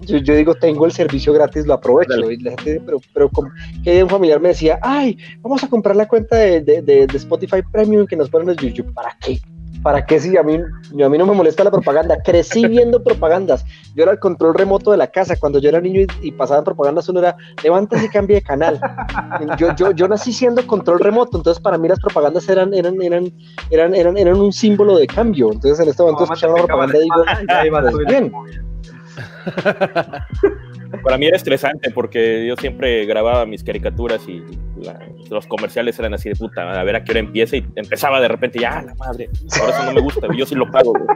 [0.00, 2.12] Yo, yo digo, tengo el servicio gratis, lo aprovecho.
[2.20, 2.34] Dale.
[2.34, 3.50] Y la gente dice, pero, pero como
[3.82, 7.16] que un familiar me decía, ay, vamos a comprar la cuenta de, de, de- de
[7.16, 8.92] Spotify Premium que nos ponen los YouTube.
[8.92, 9.40] ¿Para qué?
[9.82, 12.18] ¿Para qué si a mí, a mí no me molesta la propaganda?
[12.24, 13.64] Crecí viendo propagandas.
[13.94, 15.36] Yo era el control remoto de la casa.
[15.36, 18.80] Cuando yo era niño y, y pasaban propagandas, uno era, levántese y cambie de canal.
[19.58, 23.32] Yo, yo, yo nací siendo control remoto, entonces para mí las propagandas eran, eran, eran,
[23.70, 25.52] eran, eran, eran un símbolo de cambio.
[25.52, 26.98] Entonces en este momento picaba propaganda
[27.46, 28.32] la digo, pues bien.
[31.02, 34.42] Para mí era estresante porque yo siempre grababa mis caricaturas y
[35.30, 38.28] los comerciales eran así de puta, a ver a qué hora empieza y empezaba de
[38.28, 39.28] repente, ya, la madre,
[39.58, 40.94] por eso no me gusta, yo sí lo pago.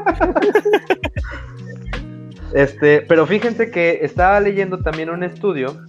[2.52, 5.84] Este, pero fíjense que estaba leyendo también un estudio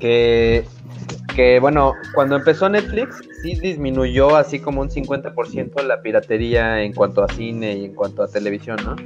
[0.00, 0.64] que,
[1.34, 7.22] que, bueno, cuando empezó Netflix, sí disminuyó así como un 50% la piratería en cuanto
[7.22, 8.96] a cine y en cuanto a televisión, ¿no?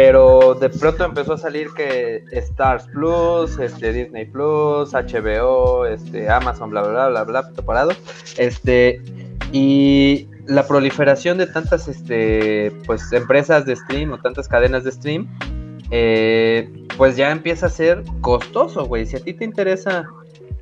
[0.00, 6.70] Pero de pronto empezó a salir que Stars Plus, este, Disney Plus, HBO, este, Amazon,
[6.70, 7.90] bla, bla, bla, bla, bla, separado.
[8.36, 9.02] Este,
[9.50, 15.26] y la proliferación de tantas este, pues, empresas de stream o tantas cadenas de stream
[15.90, 19.04] eh, pues ya empieza a ser costoso, güey.
[19.04, 20.08] Si a ti te interesa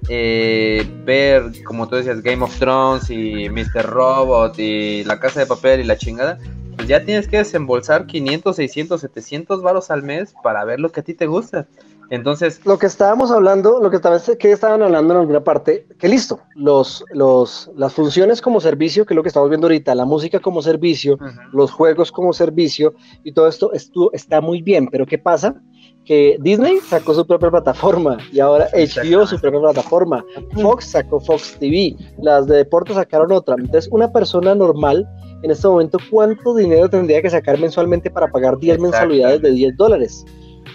[0.09, 3.85] eh, ver, como tú decías, Game of Thrones y Mr.
[3.85, 6.39] Robot y La Casa de Papel y la chingada,
[6.77, 11.01] pues ya tienes que desembolsar 500, 600, 700 varos al mes para ver lo que
[11.01, 11.67] a ti te gusta.
[12.09, 13.99] Entonces, lo que estábamos hablando, lo que,
[14.39, 19.15] que estaban hablando en alguna parte, que listo, los, los, las funciones como servicio, que
[19.15, 21.19] es lo que estamos viendo ahorita, la música como servicio,
[21.53, 25.61] los juegos como servicio y todo esto estuvo, está muy bien, pero ¿qué pasa?
[26.05, 30.25] Que Disney sacó su propia plataforma y ahora HBO su propia plataforma,
[30.63, 33.57] Fox sacó Fox TV, las de deportes sacaron otra.
[33.59, 35.09] Entonces, una persona normal
[35.47, 39.77] en este momento, ¿cuánto dinero tendría que sacar mensualmente para pagar 10 mensualidades de 10
[39.77, 40.27] dólares?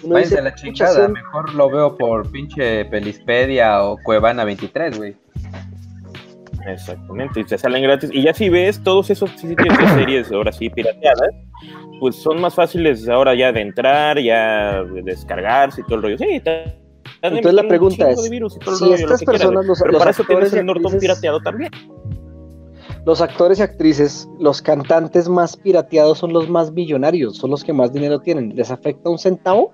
[0.04, 5.16] Váyanse la chingada, mejor lo veo por pinche Pelispedia o Cuevana 23, güey.
[6.66, 8.12] Exactamente, y te salen gratis.
[8.14, 11.32] Y ya si ves todos esos sitios de series ahora sí pirateadas,
[12.00, 16.18] pues son más fáciles ahora ya de entrar, ya de descargarse y todo el rollo.
[16.18, 16.42] Sí,
[17.22, 21.42] entonces la pregunta es, si estas personas, los, Pero para eso tienes el Norton pirateado
[21.42, 21.72] también.
[23.06, 27.74] Los actores y actrices, los cantantes más pirateados son los más millonarios, son los que
[27.74, 28.56] más dinero tienen.
[28.56, 29.72] ¿Les afecta un centavo?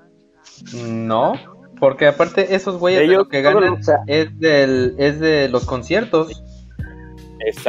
[0.86, 1.34] No,
[1.80, 6.44] porque aparte esos güeyes lo que ganan es, del, es de los conciertos.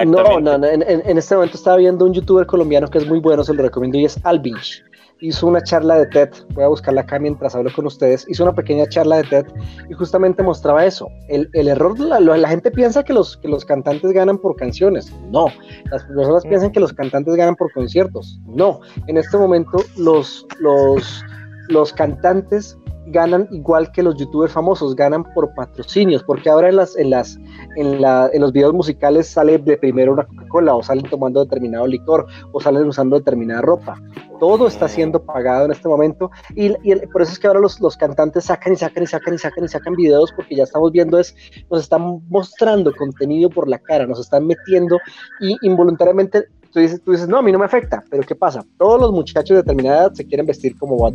[0.07, 3.53] No, no, en, este momento estaba viendo un youtuber colombiano que es muy bueno, se
[3.53, 4.83] lo recomiendo, y es Alvinch.
[5.21, 8.55] Hizo una charla de TED, voy a buscarla acá mientras hablo con ustedes, hizo una
[8.55, 9.47] pequeña charla de TED
[9.91, 11.09] y justamente mostraba eso.
[11.29, 15.47] El, error, la, la, gente piensa que los, que los cantantes ganan por canciones, no.
[15.91, 18.81] Las personas piensan que los cantantes ganan por conciertos, no.
[19.09, 21.25] En este momento los, los,
[21.69, 22.78] los cantantes
[23.11, 27.39] ganan igual que los youtubers famosos, ganan por patrocinios, porque ahora en las, en las,
[27.77, 31.87] en, la, en los videos musicales sale de primero una Coca-Cola, o salen tomando determinado
[31.87, 34.01] licor, o salen usando determinada ropa.
[34.41, 36.71] Todo está siendo pagado en este momento, y,
[37.13, 39.65] por eso es que ahora los, los, cantantes sacan y sacan y sacan y sacan
[39.65, 41.35] y sacan videos, porque ya estamos viendo es,
[41.71, 44.99] nos están mostrando contenido por la cara, nos están metiendo
[45.41, 46.47] y involuntariamente
[46.79, 48.65] dices, tú dices, no, a mí no me afecta, pero ¿qué pasa?
[48.79, 51.15] Todos los muchachos de determinada edad se quieren vestir como Bad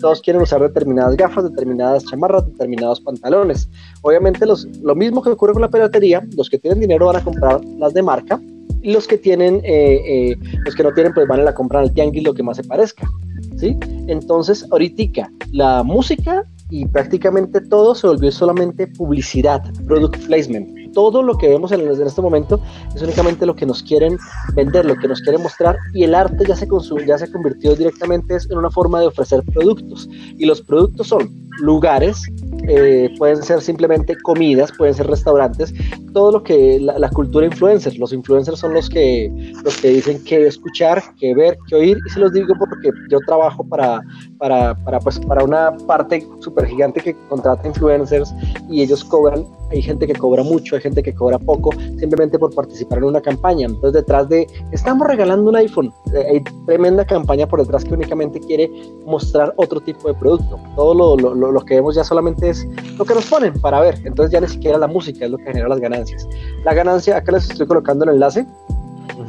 [0.00, 3.68] todos quieren usar determinadas gafas, determinadas chamarras, determinados pantalones.
[4.02, 7.24] Obviamente los, lo mismo que ocurre con la piratería, los que tienen dinero van a
[7.24, 8.40] comprar las de marca
[8.82, 11.82] y los que tienen, eh, eh, los que no tienen, pues van a la comprar
[11.82, 13.08] al tianguis lo que más se parezca.
[13.56, 13.76] ¿Sí?
[14.08, 21.36] Entonces, ahorita la música y prácticamente todo se volvió solamente publicidad, product placement todo lo
[21.36, 22.60] que vemos en, este momento
[22.94, 24.18] es únicamente lo que nos quieren
[24.54, 26.68] vender, lo que nos quieren mostrar y el arte ya se,
[27.06, 30.08] ya se convirtió directamente en una forma de ofrecer productos.
[30.38, 31.30] Y los productos son
[31.60, 32.22] lugares,
[32.68, 35.72] eh, pueden ser simplemente comidas, pueden ser restaurantes,
[36.12, 39.30] todo lo que la, cultura influencer, los influencers son los que,
[39.64, 43.18] los que dicen qué escuchar, qué ver, qué oír, y se los digo porque yo
[43.26, 44.00] trabajo para,
[44.38, 48.32] para, para, pues, para una parte súper gigante que contrata influencers
[48.70, 52.54] y ellos cobran, hay gente que cobra mucho, hay gente que cobra poco, simplemente por
[52.54, 57.46] participar en una campaña, entonces detrás de, estamos regalando un iPhone, eh, hay tremenda campaña
[57.46, 58.70] por detrás que únicamente quiere
[59.04, 62.66] mostrar otro tipo de producto, todo lo, lo lo, que vemos ya solamente es
[62.98, 64.00] lo que nos ponen para ver.
[64.04, 66.28] Entonces ya ni siquiera la música es lo que genera las ganancias.
[66.64, 68.46] La ganancia, acá les estoy colocando el enlace.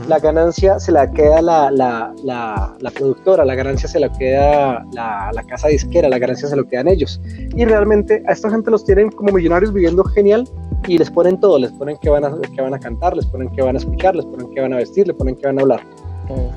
[0.08, 5.44] La ganancia se la queda la, la, la, productora, la ganancia se la queda la,
[5.48, 7.22] casa disquera, la ganancia se lo quedan ellos.
[7.56, 10.48] Y realmente a esta gente los tienen como millonarios viviendo genial
[10.88, 13.50] y les ponen todo, les ponen que van a, que van a cantar, les ponen
[13.50, 15.62] que van a escuchar, les ponen que van a vestir, les ponen que van a
[15.62, 15.82] hablar.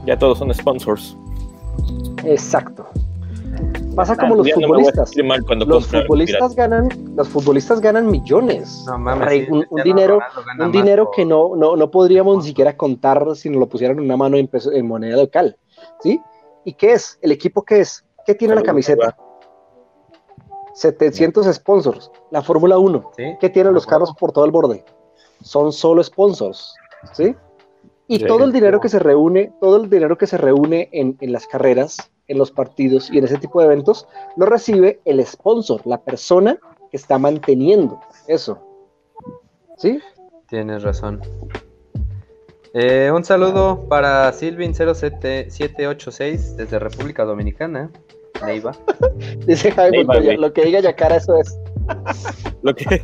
[0.06, 1.16] Ya todos son sponsors.
[2.24, 2.86] Exacto.
[3.94, 5.12] Pasa como los futbolistas.
[5.66, 8.84] los futbolistas ganan, los futbolistas ganan millones.
[9.48, 10.20] un, dinero,
[10.58, 14.04] un dinero que no, no, no, podríamos ni siquiera contar si nos lo pusieran en
[14.04, 15.56] una mano en, en moneda local.
[16.00, 16.20] ¿Sí?
[16.64, 17.18] ¿Y qué es?
[17.22, 18.04] ¿El equipo qué es?
[18.26, 19.16] ¿Qué tiene la camiseta?
[20.74, 22.10] 700 sponsors.
[22.30, 23.12] La Fórmula 1.
[23.40, 24.84] ¿Qué tienen los carros por todo el borde?
[25.40, 26.74] Son solo sponsors.
[27.12, 27.34] ¿Sí?
[28.08, 31.32] Y todo el dinero que se reúne, todo el dinero que se reúne en, en
[31.32, 35.86] las carreras en los partidos y en ese tipo de eventos, lo recibe el sponsor,
[35.86, 36.58] la persona
[36.90, 38.58] que está manteniendo eso.
[39.76, 40.00] ¿Sí?
[40.48, 41.20] Tienes razón.
[42.74, 47.90] Eh, un saludo para Silvin07786 desde República Dominicana.
[48.44, 48.72] Neiva.
[49.46, 50.04] Dice Jaime,
[50.36, 51.58] lo que diga Yacara, eso es.
[52.62, 53.02] lo que.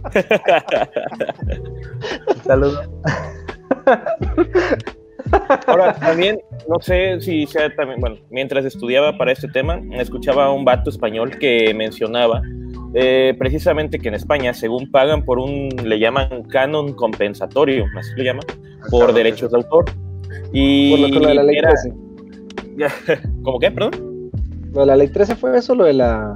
[2.29, 2.83] un saludo.
[5.67, 10.51] Ahora, también, no sé si sea también, bueno, mientras estudiaba para este tema, escuchaba a
[10.51, 12.43] un vato español que mencionaba
[12.95, 18.25] eh, precisamente que en España, según pagan por un, le llaman canon compensatorio, así lo
[18.25, 18.45] llaman,
[18.91, 19.87] por derechos de autor.
[20.53, 21.95] Y por lo que lo de la ley 13.
[23.43, 24.31] ¿Cómo qué, perdón?
[24.73, 26.35] Lo de la ley 13 fue eso, lo de la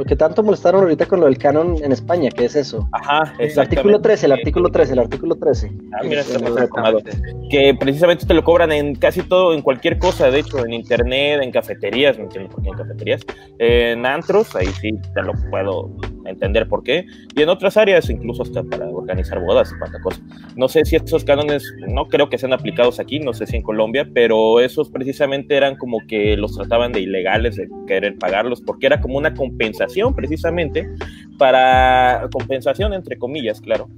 [0.00, 2.88] lo que tanto molestaron ahorita con lo del canon en España, que es eso.
[2.92, 5.70] Ajá, El artículo 13, el artículo 13, el artículo 13.
[5.92, 7.02] Ah, mira, más acomodado.
[7.50, 11.42] que precisamente te lo cobran en casi todo, en cualquier cosa, de hecho, en internet,
[11.42, 13.20] en cafeterías, no entiendo por qué en cafeterías,
[13.58, 15.90] en antros, ahí sí te lo puedo
[16.24, 17.04] entender por qué,
[17.36, 20.20] y en otras áreas, incluso hasta para organizar bodas y cuanta cosa.
[20.56, 23.62] No sé si esos cánones, no creo que sean aplicados aquí, no sé si en
[23.62, 28.86] Colombia, pero esos precisamente eran como que los trataban de ilegales, de querer pagarlos, porque
[28.86, 30.88] era como una compensación precisamente
[31.38, 33.88] para, compensación entre comillas, claro,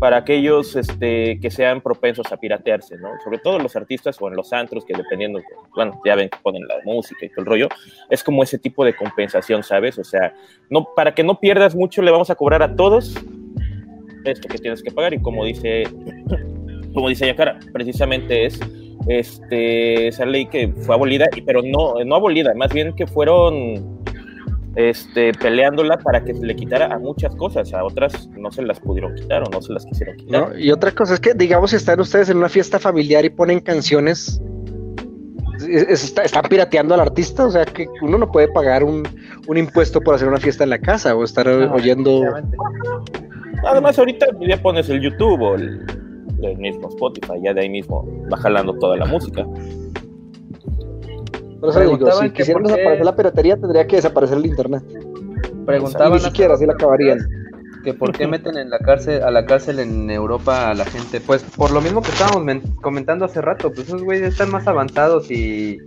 [0.00, 3.10] para aquellos este, que sean propensos a piratearse, ¿no?
[3.22, 5.40] Sobre todo los artistas o en los antros, que dependiendo,
[5.74, 7.68] bueno, ya ven que ponen la música y todo el rollo,
[8.08, 9.98] es como ese tipo de compensación, ¿sabes?
[9.98, 10.34] O sea,
[10.70, 13.14] no, para que no pierdas mucho, le vamos a cobrar a todos
[14.24, 15.84] esto que tienes que pagar y como dice,
[16.94, 18.60] como dice Yacara, precisamente es
[19.08, 23.98] este, esa ley que fue abolida, y- pero no, no abolida, más bien que fueron
[24.76, 28.78] este, peleándola para que se le quitara a muchas cosas, a otras no se las
[28.78, 30.50] pudieron quitar o no se las quisieron quitar.
[30.50, 30.58] ¿no?
[30.58, 33.58] Y otra cosa es que, digamos, si están ustedes en una fiesta familiar y ponen
[33.60, 34.40] canciones,
[35.58, 39.02] es- es- está- están pirateando al artista, o sea que uno no puede pagar un,
[39.48, 42.22] un impuesto por hacer una fiesta en la casa o estar No, oyendo.
[43.64, 45.84] Además, ahorita ya pones el YouTube o el,
[46.42, 49.44] el mismo Spotify, ya de ahí mismo va jalando toda la música.
[51.60, 54.46] Por eso digo, si que quisieran por qué- desaparecer la piratería, tendría que desaparecer el
[54.46, 54.82] internet.
[54.90, 57.18] Y Preguntaban ni siquiera así la acabarían.
[57.84, 61.18] que por qué meten en la cárcel a la cárcel en Europa a la gente
[61.18, 64.66] pues por lo mismo que estábamos men- comentando hace rato pues esos güeyes están más
[64.68, 65.78] avanzados y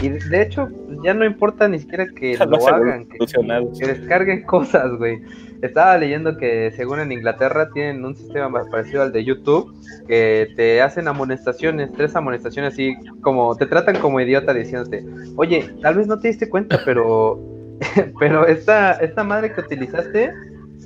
[0.00, 0.68] y de hecho
[1.02, 5.20] ya no importa ni siquiera que lo hagan que descarguen cosas güey.
[5.62, 9.74] Estaba leyendo que según en Inglaterra tienen un sistema más parecido al de YouTube
[10.06, 15.04] que te hacen amonestaciones tres amonestaciones así como te tratan como idiota diciéndote
[15.36, 17.40] oye tal vez no te diste cuenta pero
[18.18, 20.32] pero esta esta madre que utilizaste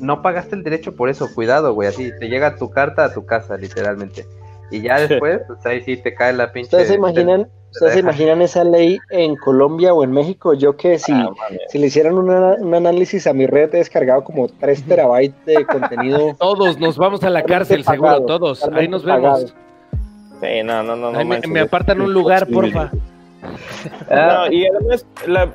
[0.00, 3.26] no pagaste el derecho por eso, cuidado, güey, así te llega tu carta a tu
[3.26, 4.26] casa, literalmente.
[4.70, 6.66] Y ya después, pues ahí sí te cae la pinche.
[6.68, 10.52] ¿Ustedes se imaginan, ustedes se imaginan esa ley en Colombia o en México?
[10.54, 11.30] Yo que si, Ah,
[11.68, 15.64] si le hicieran una- un análisis a mi red, he descargado como 3 terabytes de
[15.64, 16.34] contenido.
[16.38, 18.62] Todos nos vamos a la cárcel, seguro, todos.
[18.72, 19.54] Ahí nos vemos.
[20.40, 21.50] Sí, no, no, no, no me, manches.
[21.50, 22.90] me apartan un lugar, porfa.
[24.10, 25.50] Ah, No, y además, la-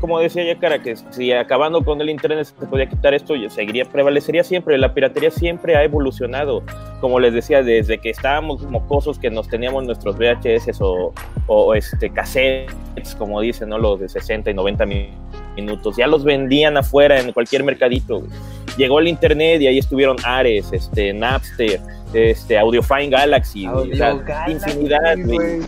[0.00, 3.84] como decía ya cara, que si acabando con el internet se podía quitar esto, seguiría,
[3.84, 4.76] prevalecería siempre.
[4.78, 6.62] La piratería siempre ha evolucionado.
[7.00, 11.12] Como les decía, desde que estábamos mocosos que nos teníamos nuestros VHS o,
[11.46, 13.78] o, este cassettes, como dicen, ¿no?
[13.78, 15.10] Los de 60 y 90 mi-
[15.56, 18.22] minutos, ya los vendían afuera en cualquier mercadito.
[18.76, 21.80] Llegó el internet y ahí estuvieron Ares, este, Napster,
[22.14, 25.36] este, Audiofine Galaxy, güey, o sea, Audio Galaxy, infinidad, güey.
[25.36, 25.60] güey.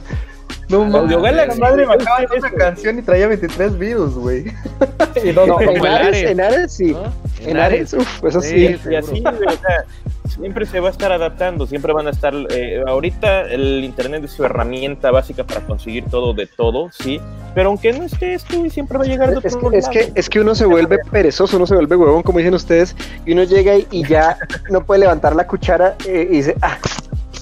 [0.71, 4.45] No Audio mames, Galaxy, madre me acaba de una canción y traía 23 virus, güey.
[5.25, 6.31] y No, no, en Ares, Ares.
[6.31, 6.93] en Ares sí.
[6.93, 7.13] ¿no?
[7.41, 8.69] En Ares, uff, eso sí.
[8.69, 9.85] Sí, Y así, güey, o sea,
[10.29, 12.33] siempre se va a estar adaptando, siempre van a estar.
[12.51, 17.21] eh, ahorita el Internet es su herramienta básica para conseguir todo de todo, sí,
[17.55, 19.89] pero aunque no esté esto, y siempre va a llegar de Es otro que, es,
[19.89, 22.95] que, es que uno se vuelve perezoso, uno se vuelve huevón, como dicen ustedes,
[23.27, 24.37] y uno llega y, y ya
[24.71, 26.79] no puede levantar la cuchara eh, y dice, ah,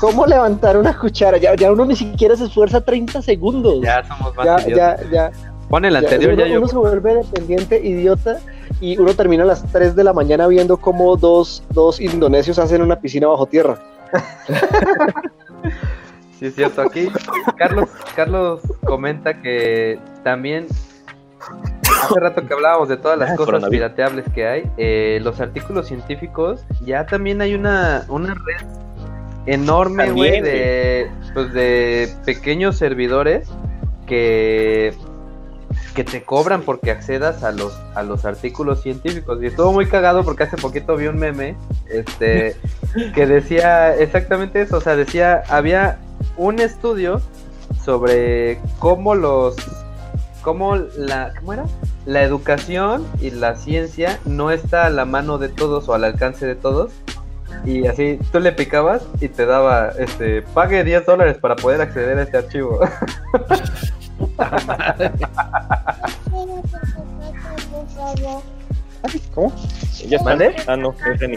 [0.01, 1.39] ¿cómo levantar una cuchara?
[1.39, 3.81] Ya, ya uno ni siquiera se esfuerza 30 segundos.
[3.83, 5.01] ya somos más ya, idiotas.
[5.11, 5.31] ya, ya.
[5.69, 6.59] Pon el Ya, anterior, uno, ya yo.
[6.59, 8.39] uno se vuelve dependiente, idiota,
[8.81, 12.81] y uno termina a las 3 de la mañana viendo cómo dos, dos indonesios hacen
[12.81, 13.79] una piscina bajo tierra.
[16.39, 16.83] Sí, es cierto.
[16.83, 17.09] Aquí
[17.57, 20.67] Carlos, Carlos comenta que también
[22.05, 25.89] hace rato que hablábamos de todas las Ah, cosas pirateables que hay, eh, los artículos
[25.89, 28.67] científicos, ya también hay una, una red
[29.49, 33.49] enorme, güey, de, pues, de pequeños servidores
[34.07, 34.95] que
[35.95, 40.25] que te cobran porque accedas a los a los artículos científicos y estuvo muy cagado
[40.25, 41.57] porque hace poquito vi un meme
[41.89, 42.57] este
[43.15, 45.99] que decía exactamente eso, o sea, decía había
[46.37, 47.21] un estudio
[47.85, 49.57] sobre cómo los
[50.43, 51.65] cómo la ¿cómo era?
[52.07, 56.47] La educación y la ciencia no está a la mano de todos o al alcance
[56.47, 56.93] de todos.
[57.65, 62.19] Y así tú le picabas y te daba este pague 10 dólares para poder acceder
[62.19, 62.81] a este archivo.
[69.35, 69.53] ¿Cómo?
[70.07, 70.31] ¿Ya está?
[70.31, 70.57] ¿Mande?
[70.67, 71.37] Ah, no, es Jenny.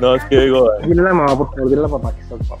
[0.00, 2.20] no, es que digo, Dile a la mamá, por favor, dile a la papá que
[2.22, 2.60] está ocupado.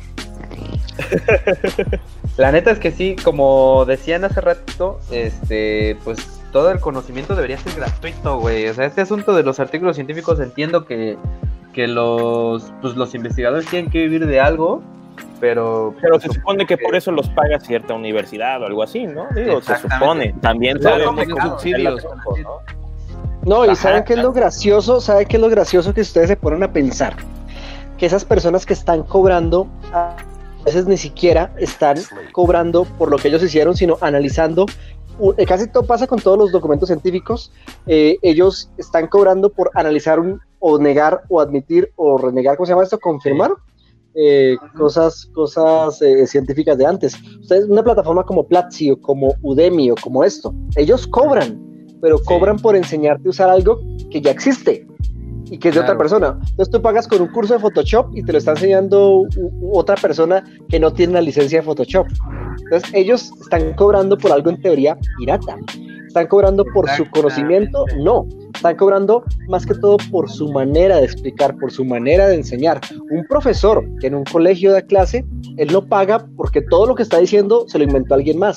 [2.38, 6.18] La neta es que sí, como decían hace rato, este, pues
[6.52, 8.68] todo el conocimiento debería ser gratuito, güey.
[8.68, 11.16] O sea, este asunto de los artículos científicos entiendo que,
[11.72, 14.80] que los, pues, los investigadores tienen que vivir de algo,
[15.40, 15.96] pero...
[16.00, 19.26] Pero se supone que por eso los paga cierta universidad o algo así, ¿no?
[19.34, 20.32] Digo, se supone.
[20.40, 22.06] También sabemos subsidios.
[23.44, 25.00] No, y ¿saben qué es lo gracioso?
[25.00, 27.16] ¿Saben qué es lo gracioso que ustedes se ponen a pensar?
[27.96, 30.14] Que esas personas que están cobrando, a
[30.68, 31.96] veces ni siquiera están
[32.32, 34.66] cobrando por lo que ellos hicieron, sino analizando.
[35.36, 37.52] Eh, casi todo pasa con todos los documentos científicos.
[37.86, 42.72] Eh, ellos están cobrando por analizar un, o negar o admitir o renegar, ¿cómo se
[42.72, 42.98] llama esto?
[42.98, 43.52] Confirmar.
[44.14, 47.14] Eh, cosas, cosas científicas de antes.
[47.40, 51.68] Ustedes, una plataforma como Platzi o como Udemy o como esto, ellos cobran
[52.00, 54.86] pero cobran por enseñarte a usar algo que ya existe
[55.50, 56.38] y que es de otra persona.
[56.50, 59.24] Entonces tú pagas con un curso de Photoshop y te lo está enseñando
[59.72, 62.06] otra persona que no tiene la licencia de Photoshop.
[62.64, 65.56] Entonces ellos están cobrando por algo en teoría pirata.
[66.06, 67.84] ¿Están cobrando por su conocimiento?
[67.98, 68.26] No.
[68.54, 72.80] Están cobrando más que todo por su manera de explicar, por su manera de enseñar.
[73.10, 75.26] Un profesor que en un colegio da clase,
[75.58, 78.56] él no paga porque todo lo que está diciendo se lo inventó alguien más.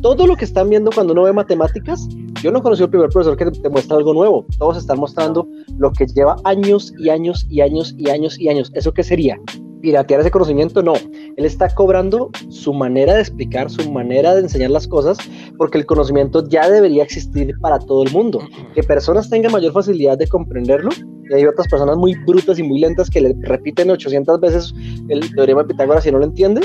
[0.00, 2.08] Todo lo que están viendo cuando uno ve matemáticas
[2.42, 4.44] yo no conocí al primer profesor que te muestra algo nuevo.
[4.58, 5.46] Todos están mostrando
[5.78, 8.72] lo que lleva años y años y años y años y años.
[8.74, 9.38] ¿Eso qué sería?
[9.80, 10.82] ¿Piratear ese conocimiento?
[10.82, 10.94] No.
[10.94, 15.18] Él está cobrando su manera de explicar, su manera de enseñar las cosas,
[15.56, 18.40] porque el conocimiento ya debería existir para todo el mundo.
[18.74, 20.90] Que personas tengan mayor facilidad de comprenderlo
[21.30, 24.74] y hay otras personas muy brutas y muy lentas que le repiten 800 veces
[25.08, 26.64] el teorema de Pitágoras y no lo entienden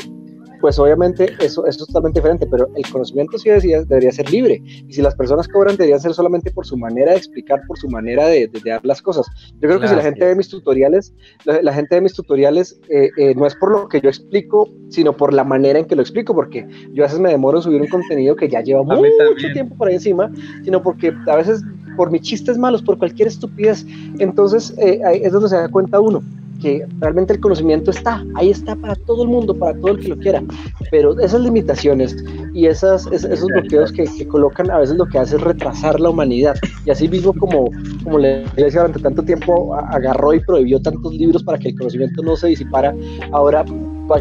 [0.59, 4.61] pues obviamente eso, eso es totalmente diferente, pero el conocimiento sí decía, debería ser libre.
[4.65, 7.89] Y si las personas cobran, deberían ser solamente por su manera de explicar, por su
[7.89, 9.27] manera de, de, dar las cosas.
[9.59, 11.13] Yo creo que si la gente ve mis tutoriales,
[11.45, 15.15] la, gente de mis tutoriales eh, eh, no es por lo que yo explico, sino
[15.15, 17.81] por la manera en que lo explico, porque yo a veces me demoro en subir
[17.81, 20.31] un contenido que ya lleva mucho tiempo por ahí encima,
[20.63, 21.63] sino porque a veces
[21.95, 23.85] por mis chistes malos, por cualquier estupidez,
[24.19, 26.23] entonces eh, es donde se da cuenta uno
[26.59, 30.09] que realmente el conocimiento está, ahí está para todo el mundo, para todo el que
[30.09, 30.43] lo quiera,
[30.91, 32.15] pero esas limitaciones
[32.53, 36.55] y esas, esos bloqueos que, colocan a veces lo que hace es retrasar la humanidad.
[36.85, 37.69] Y así mismo como,
[38.03, 42.21] como la iglesia durante tanto tiempo agarró y prohibió tantos libros para que el conocimiento
[42.23, 42.93] no se disipara,
[43.31, 43.63] ahora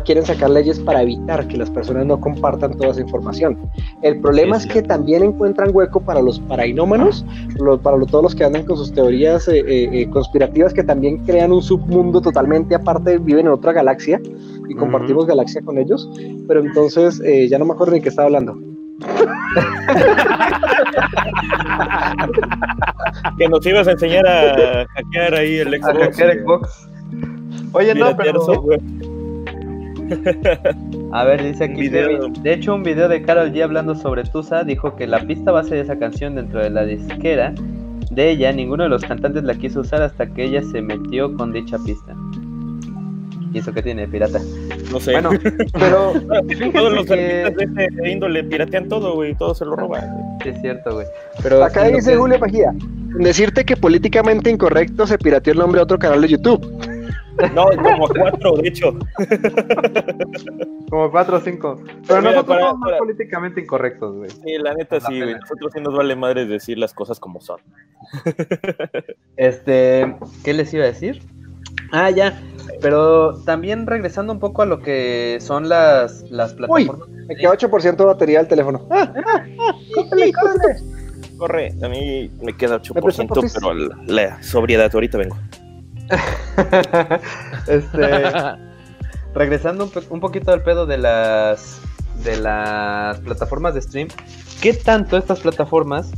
[0.04, 3.58] quieren sacar leyes para evitar que las personas no compartan toda esa información.
[4.02, 7.24] El problema es que también encuentran hueco para los parainómanos,
[7.82, 11.52] para todos los que andan con sus teorías eh, eh, eh, conspirativas que también crean
[11.52, 14.20] un submundo totalmente aparte, viven en otra galaxia
[14.68, 16.10] y compartimos galaxia con ellos,
[16.48, 18.58] pero entonces ya no me acuerdo ni qué estaba hablando.
[23.38, 26.88] que nos ibas a enseñar a hackear ahí el Xbox.
[27.72, 28.40] Oye, no, pero...
[31.12, 34.96] A ver, dice aquí, de hecho un video de Carol G hablando sobre Tusa dijo
[34.96, 37.54] que la pista base de esa canción dentro de la disquera
[38.10, 41.52] de ella, ninguno de los cantantes la quiso usar hasta que ella se metió con
[41.52, 42.14] dicha pista.
[43.52, 44.38] ¿Y eso qué tiene, pirata?
[44.92, 45.12] No sé.
[45.12, 45.30] Bueno,
[45.72, 46.12] pero
[46.72, 50.04] todos los artistas de este índole piratean todo, güey, todo se lo roban.
[50.44, 51.06] es cierto, güey.
[51.42, 52.72] Pero acá dice Julio Pajía,
[53.18, 56.95] decirte que políticamente incorrecto se pirateó el nombre de otro canal de YouTube.
[57.54, 58.96] No, como cuatro, de hecho.
[60.90, 61.82] Como cuatro o cinco.
[62.06, 64.30] Pero nosotros somos más políticamente incorrectos, güey.
[64.30, 65.34] Sí, la neta sí, güey.
[65.34, 67.60] Nosotros sí nos vale madre decir las cosas como son.
[69.36, 71.22] Este, ¿qué les iba a decir?
[71.92, 72.40] Ah, ya.
[72.80, 77.08] Pero también regresando un poco a lo que son las, las plataformas.
[77.08, 78.86] Uy, me queda 8% de batería del teléfono.
[78.90, 80.32] Ah, ah, ah, córrele,
[81.38, 83.74] Corre, a mí me queda 8%, pero
[84.06, 85.36] la sobriedad, ahorita vengo.
[87.66, 88.22] este,
[89.34, 91.80] regresando un, poquito al pedo de las
[92.22, 94.08] de las plataformas de stream,
[94.60, 96.10] ¿qué tanto estas plataformas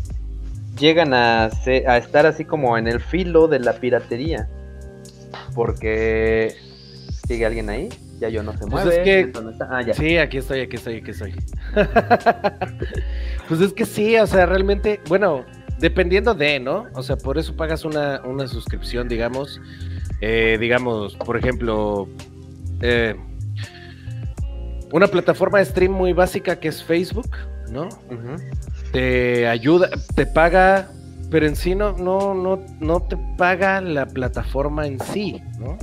[0.78, 4.49] llegan a, a estar así como en el filo de la piratería?
[5.55, 6.55] Porque
[7.26, 7.89] sigue alguien ahí,
[8.20, 9.32] ya yo no se pues mueve.
[9.68, 11.34] Ah, sí, aquí estoy, aquí estoy, aquí estoy.
[13.49, 15.45] pues es que sí, o sea, realmente, bueno,
[15.78, 16.86] Dependiendo de, ¿no?
[16.94, 19.60] O sea, por eso pagas una, suscripción, digamos.
[20.20, 22.08] Eh, digamos, por ejemplo,
[22.80, 23.14] eh,
[24.92, 27.30] una plataforma de stream muy básica que es Facebook,
[27.70, 27.88] ¿no?
[28.92, 30.90] Te ayuda, te paga,
[31.30, 35.78] pero en sí no, no, no, no te paga la plataforma en sí, ¿no?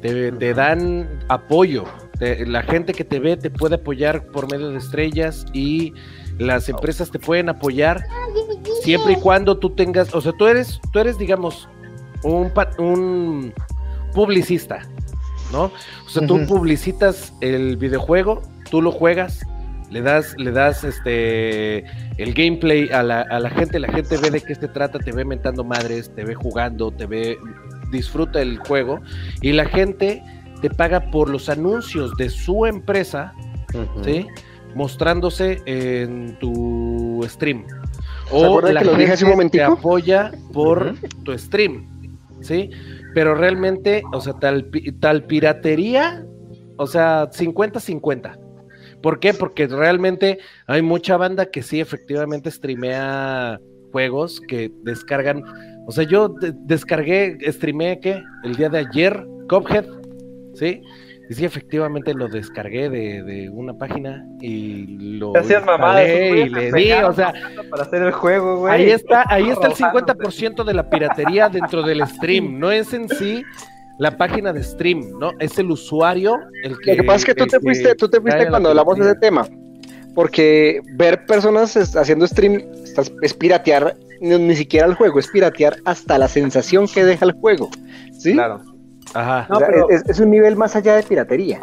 [0.00, 1.84] Te, dan apoyo.
[2.20, 5.92] la gente que te ve te puede apoyar por medio de estrellas y
[6.38, 8.04] las empresas te pueden apoyar
[8.82, 11.68] siempre y cuando tú tengas, o sea, tú eres, tú eres, digamos,
[12.22, 13.52] un, un
[14.14, 14.80] publicista,
[15.52, 15.64] ¿no?
[16.06, 19.40] O sea, tú publicitas el videojuego, tú lo juegas,
[19.90, 21.78] le das, le das este
[22.18, 25.12] el gameplay a la, a la gente, la gente ve de qué se trata, te
[25.12, 27.38] ve mentando madres, te ve jugando, te ve,
[27.90, 29.00] disfruta el juego,
[29.40, 30.22] y la gente
[30.60, 33.32] te paga por los anuncios de su empresa,
[34.04, 34.26] ¿sí?
[34.78, 37.66] Mostrándose en tu stream.
[38.30, 41.84] O la gente te apoya por tu stream,
[42.40, 42.70] ¿sí?
[43.12, 44.70] Pero realmente, o sea, tal,
[45.00, 46.24] tal piratería,
[46.76, 48.38] o sea, 50-50.
[49.02, 49.34] ¿Por qué?
[49.34, 53.58] Porque realmente hay mucha banda que sí, efectivamente, streamea
[53.90, 55.42] juegos que descargan.
[55.88, 58.22] O sea, yo descargué, streameé, ¿qué?
[58.44, 59.86] El día de ayer, Cophead,
[60.54, 60.82] ¿sí?
[61.30, 64.86] Y sí, efectivamente lo descargué de, una página y
[65.18, 67.34] lo y le di, o sea,
[67.70, 68.72] para hacer el juego, güey.
[68.72, 73.08] Ahí está, ahí está el 50% de la piratería dentro del stream, no es en
[73.10, 73.44] sí
[73.98, 75.32] la página de stream, ¿no?
[75.38, 78.20] Es el usuario el que Lo que pasa es que tú te fuiste, tú te
[78.20, 79.46] fuiste cuando hablamos de ese tema.
[80.14, 82.62] Porque ver personas haciendo stream
[83.22, 87.70] es piratear ni siquiera el juego, es piratear hasta la sensación que deja el juego.
[88.18, 88.32] ¿Sí?
[88.32, 88.62] Claro.
[89.14, 89.48] Ajá.
[89.88, 91.60] es, un nivel más allá de piratería.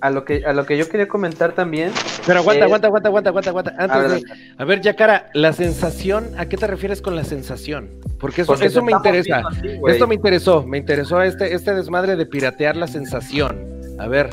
[0.00, 1.92] A lo que, a lo que yo quería comentar también.
[2.26, 3.74] Pero aguanta, aguanta, aguanta, aguanta, aguanta, aguanta.
[3.78, 7.88] Antes de, a ver, ya cara, la sensación, ¿a qué te refieres con la sensación?
[8.18, 9.42] Porque eso, eso me interesa.
[9.86, 13.64] Esto me interesó, me interesó este, este desmadre de piratear la sensación.
[14.00, 14.30] A ver.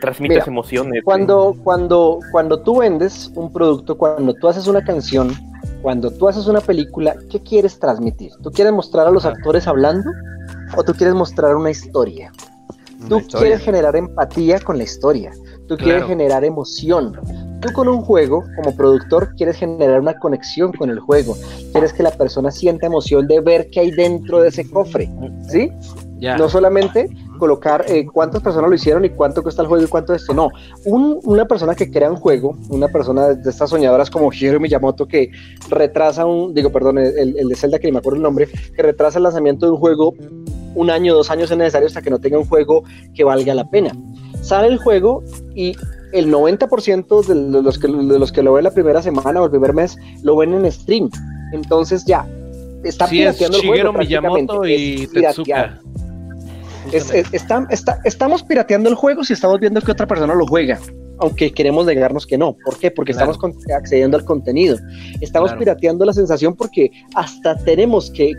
[0.00, 1.02] Transmites emociones.
[1.04, 5.30] Cuando, cuando, cuando tú vendes un producto, cuando tú haces una canción,
[5.82, 8.32] cuando tú haces una película, ¿qué quieres transmitir?
[8.42, 10.10] ¿Tú quieres mostrar a los actores hablando
[10.76, 12.32] o tú quieres mostrar una historia?
[13.08, 15.30] Tú quieres generar empatía con la historia,
[15.68, 17.12] tú quieres generar emoción.
[17.60, 21.36] Tú con un juego, como productor, quieres generar una conexión con el juego.
[21.72, 25.10] Quieres que la persona sienta emoción de ver qué hay dentro de ese cofre,
[25.48, 25.72] ¿sí?
[26.20, 27.08] No solamente
[27.38, 30.34] colocar eh, cuántas personas lo hicieron y cuánto cuesta el juego y cuánto esto.
[30.34, 30.50] No,
[30.84, 35.30] una persona que crea un juego, una persona de estas soñadoras como Hiro Miyamoto que
[35.68, 38.82] retrasa un, digo, perdón, el, el de Zelda que ni me acuerdo el nombre, que
[38.82, 40.14] retrasa el lanzamiento de un juego
[40.74, 43.68] un año, dos años es necesario hasta que no tenga un juego que valga la
[43.68, 43.92] pena.
[44.42, 45.22] Sale el juego
[45.54, 45.76] y
[46.12, 49.50] el 90% de los, que, de los que lo ven la primera semana o el
[49.50, 51.10] primer mes lo ven en stream.
[51.52, 52.26] Entonces ya,
[52.84, 53.92] está pirateando el juego.
[53.92, 55.80] Miyamoto y Tetsuka.
[58.04, 60.78] estamos pirateando el juego si estamos viendo que otra persona lo juega
[61.18, 62.56] aunque queremos negarnos que no.
[62.64, 62.90] ¿Por qué?
[62.90, 63.38] Porque estamos
[63.74, 64.76] accediendo al contenido.
[65.20, 68.34] Estamos pirateando la sensación porque hasta tenemos que,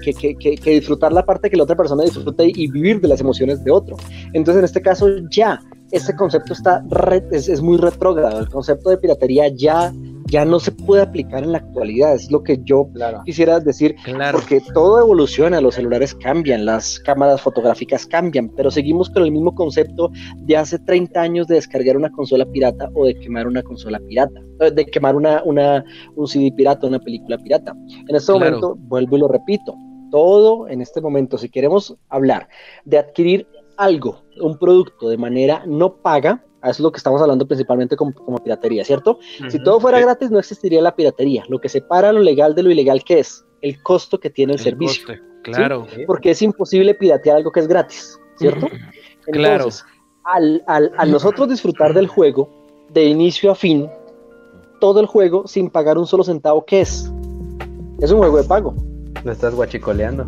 [0.66, 3.98] disfrutar la parte que la otra persona disfruta y, vivir de las emociones de otro.
[4.34, 5.60] Entonces, en este caso, ya,
[5.92, 6.84] ese concepto está
[7.32, 8.40] es, es, muy retrógrado.
[8.40, 9.92] El concepto de piratería ya
[10.30, 12.90] ya no se puede aplicar en la actualidad, es lo que yo
[13.26, 13.96] quisiera decir,
[14.32, 19.54] porque todo evoluciona, los celulares cambian, las cámaras fotográficas cambian, pero seguimos con el mismo
[19.56, 24.00] concepto de hace 30 años de descargar una consola pirata o de quemar una consola
[24.08, 25.84] pirata, eh, de quemar una, una
[26.16, 27.74] un CD pirata, una película pirata.
[28.08, 29.76] En este momento, vuelvo y lo repito,
[30.12, 32.48] todo en este momento, si queremos hablar
[32.86, 37.48] de adquirir algo, un producto de manera no paga, eso es lo que estamos hablando
[37.48, 39.20] principalmente como, piratería, ¿cierto?
[39.50, 41.44] Si todo fuera gratis, no existiría la piratería.
[41.48, 43.46] Lo que separa lo legal de lo ilegal, ¿qué es?
[43.62, 45.08] El costo que tiene el, servicio.
[45.44, 45.88] claro.
[46.06, 48.68] Porque es imposible piratear algo que es gratis, ¿cierto?
[49.26, 49.86] Entonces,
[50.24, 52.50] al, al, nosotros disfrutar del juego,
[52.90, 53.90] de inicio a fin,
[54.80, 57.12] todo el juego sin pagar un solo centavo, ¿qué es?
[58.00, 58.76] Es un juego de pago.
[59.24, 60.28] Lo estás guachicoleando.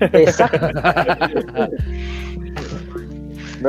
[0.00, 0.66] Exacto.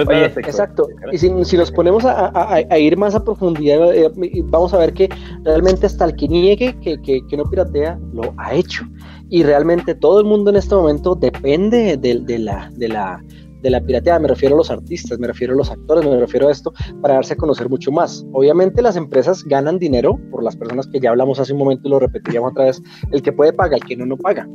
[0.02, 0.88] exacto.
[1.12, 4.12] Y si, nos ponemos a, ir más a profundidad, eh,
[4.46, 5.10] vamos a ver que
[5.44, 8.84] realmente hasta el que niegue que, no piratea, lo ha hecho.
[9.30, 13.24] Y realmente todo el mundo en este momento depende de, la, de, la,
[13.62, 14.20] de la pirateada.
[14.20, 16.72] Me refiero a los artistas, me refiero a los actores, me refiero a esto
[17.02, 18.26] para darse a conocer mucho más.
[18.34, 21.92] Obviamente las empresas ganan dinero por las personas que ya hablamos hace un momento y
[21.92, 22.82] lo repetiríamos otra vez.
[23.12, 24.48] El que puede paga, el que no, no paga.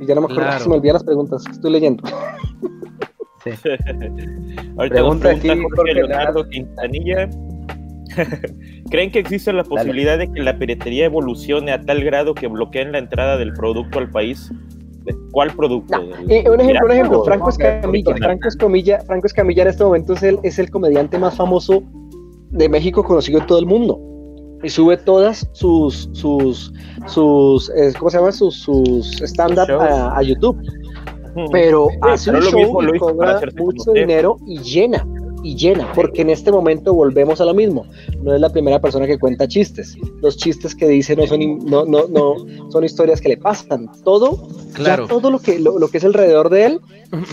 [0.00, 2.02] Y ya no me acuerdo, se me olvidan las preguntas estoy leyendo.
[4.76, 5.48] Ahorita pregunta, aquí
[5.94, 7.28] Leonardo Quintanilla.
[8.90, 12.92] ¿Creen que existe la posibilidad de que la piratería evolucione a tal grado que bloqueen
[12.92, 14.50] la entrada del producto al país?
[15.30, 15.94] ¿Cuál producto?
[16.28, 18.16] Eh, un ejemplo, un ejemplo, Franco Escamilla.
[18.16, 21.82] Franco Escamilla, Franco Escamilla en este momento es el, es el comediante más famoso
[22.50, 24.00] de México conocido en todo el mundo.
[24.62, 26.72] Y sube todas sus, sus,
[27.06, 28.32] sus, ¿cómo se llama?
[28.32, 30.58] Sus, sus stand-up a, YouTube
[31.50, 35.06] pero hace un show y cobra mucho dinero y llena.
[35.42, 37.86] Y llena, porque en este momento volvemos a lo mismo.
[38.22, 39.96] No es la primera persona que cuenta chistes.
[40.20, 42.34] Los chistes que dice no son, no, no, no,
[42.70, 43.90] son historias que le pasan.
[44.04, 45.06] Todo, claro.
[45.06, 46.80] todo lo que, lo, que es alrededor de él,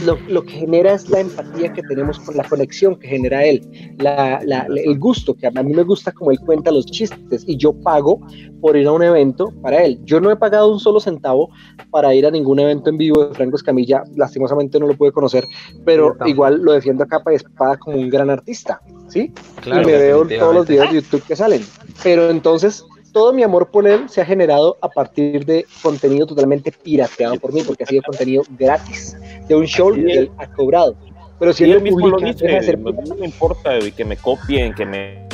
[0.05, 3.95] lo, lo, que genera es la empatía que tenemos con la conexión que genera él,
[3.97, 7.57] la, la, el gusto, que a mí me gusta como él cuenta los chistes y
[7.57, 8.19] yo pago
[8.61, 9.99] por ir a un evento para él.
[10.05, 11.49] Yo no he pagado un solo centavo
[11.91, 15.43] para ir a ningún evento en vivo de Franco Escamilla, lastimosamente no lo pude conocer,
[15.83, 19.31] pero igual lo defiendo a capa y espada como un gran artista, ¿sí?
[19.61, 21.65] Claro, y me veo todos los videos de YouTube que salen.
[22.03, 26.71] Pero entonces, todo mi amor por él se ha generado a partir de contenido totalmente
[26.71, 29.15] pirateado por mí, porque ha sido contenido gratis,
[29.47, 30.95] de un show que él ha cobrado.
[31.39, 35.27] Pero si él, mismo lo dice, no me importa que me copien, que me,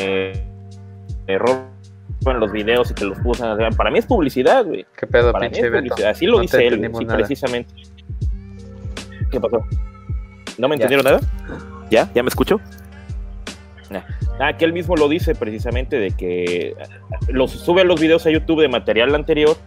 [1.27, 3.57] me roben los videos y que los usan.
[3.75, 4.85] para mí es publicidad, güey.
[4.97, 5.69] ¿Qué pedo, para pinche
[6.05, 7.73] Así lo dice él, precisamente.
[9.31, 9.63] ¿Qué pasó?
[10.57, 11.19] ¿No me entendieron nada?
[11.89, 12.09] ¿Ya?
[12.13, 12.59] ¿Ya me escucho?
[14.39, 16.73] Ah, que él mismo lo dice precisamente de que
[17.27, 19.57] los, sube los videos a YouTube de material anterior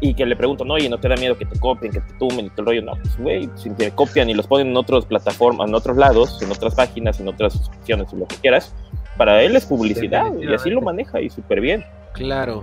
[0.00, 2.14] y que le pregunto, no, oye, ¿no te da miedo que te copien, que te
[2.14, 2.82] tumen y todo el rollo?
[2.82, 6.40] No, pues, güey, si te copian y los ponen en otras plataformas, en otros lados,
[6.40, 8.74] en otras páginas, en otras suscripciones, lo que quieras,
[9.16, 11.84] para él es publicidad y así lo maneja y súper bien.
[12.12, 12.60] Claro.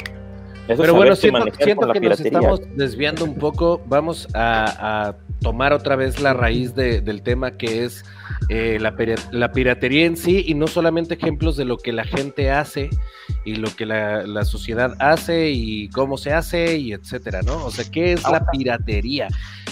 [0.68, 3.82] Pero bueno, siento, que nos estamos desviando un poco.
[3.88, 8.04] Vamos a, tomar otra vez la raíz del tema que es
[8.50, 8.96] eh, la,
[9.32, 12.90] la, piratería en sí y no solamente ejemplos de lo que la gente hace
[13.46, 17.66] y lo que la, sociedad hace y cómo se hace y etcétera, ¿no?
[17.66, 19.28] O sea, ¿qué es la piratería?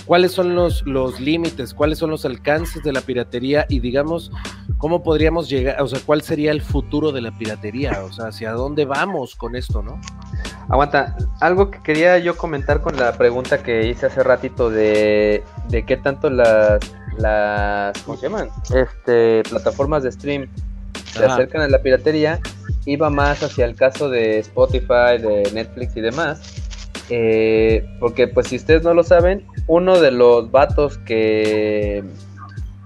[0.06, 1.74] ¿Cuáles son los, los límites?
[1.74, 3.66] ¿Cuáles son los alcances de la piratería?
[3.68, 4.32] Y digamos,
[4.78, 5.82] ¿cómo podríamos llegar?
[5.82, 8.04] O sea, ¿cuál sería el futuro de la piratería?
[8.04, 10.00] O sea, ¿hacia dónde vamos con esto, no?
[10.70, 15.86] Aguanta, algo que quería yo comentar con la pregunta que hice hace ratito de, de
[15.86, 16.80] qué tanto las,
[17.18, 18.50] las ¿cómo se llaman?
[18.74, 20.50] Este, plataformas de stream
[21.14, 22.40] se acercan a la piratería,
[22.86, 26.64] iba más hacia el caso de Spotify, de Netflix y demás.
[27.10, 32.04] Eh, porque pues si ustedes no lo saben, uno de los vatos que,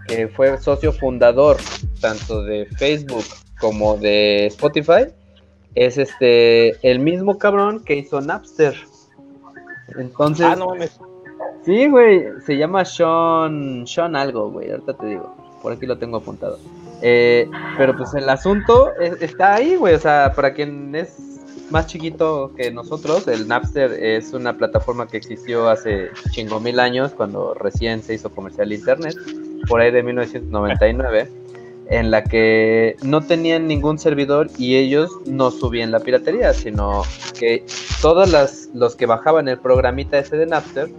[0.08, 1.58] que fue socio fundador
[2.00, 3.24] tanto de Facebook
[3.60, 5.08] como de Spotify
[5.76, 8.76] es este el mismo cabrón que hizo Napster.
[9.98, 10.46] Entonces.
[10.46, 10.76] Ah, no
[11.64, 15.36] Sí, güey, se llama Sean, Sean algo, güey, ahorita te digo.
[15.62, 16.58] Por aquí lo tengo apuntado.
[17.02, 21.18] Eh, pero pues el asunto está ahí, güey, o sea, para quien es
[21.70, 27.12] más chiquito que nosotros, el Napster es una plataforma que existió hace chingo mil años,
[27.14, 29.16] cuando recién se hizo comercial internet,
[29.68, 31.30] por ahí de 1999
[31.92, 37.04] en la que no tenían ningún servidor y ellos no subían la piratería, sino
[37.38, 37.66] que
[38.02, 38.32] todos
[38.74, 40.90] los que bajaban el programita ese de Napster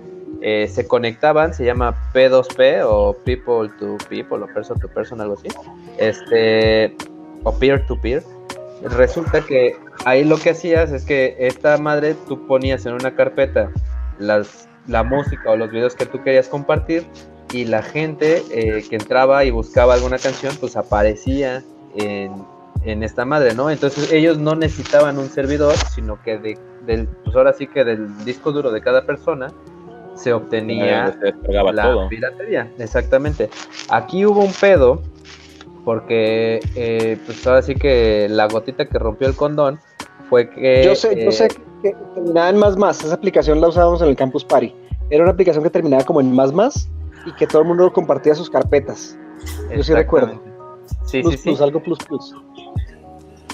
[0.45, 5.35] eh, se conectaban, se llama P2P o People to People o Person to Person, algo
[5.35, 5.47] así,
[5.99, 6.97] este,
[7.45, 8.25] o Peer to Peer.
[8.83, 13.71] Resulta que ahí lo que hacías es que esta madre tú ponías en una carpeta
[14.19, 17.07] las, la música o los videos que tú querías compartir
[17.53, 21.63] y la gente eh, que entraba y buscaba alguna canción, pues aparecía
[21.95, 22.33] en,
[22.83, 23.71] en, esta madre, ¿no?
[23.71, 28.25] Entonces ellos no necesitaban un servidor, sino que de, del, pues ahora sí que del
[28.25, 29.53] disco duro de cada persona
[30.15, 31.17] se obtenía
[31.49, 33.51] la piratería, exactamente.
[33.89, 35.03] Aquí hubo un pedo,
[35.85, 39.81] porque eh, pues ahora sí que la gotita que rompió el condón
[40.29, 40.85] fue que...
[40.85, 41.49] Yo sé, yo sé eh,
[41.83, 44.75] que terminaba en más más, esa aplicación la usábamos en el Campus Party.
[45.11, 46.89] Era una aplicación que terminaba como en más más
[47.27, 49.19] y que todo el mundo compartía sus carpetas.
[49.75, 50.41] Yo sí recuerdo.
[51.05, 51.57] Sí, sí, sí.
[51.63, 52.35] algo plus plus.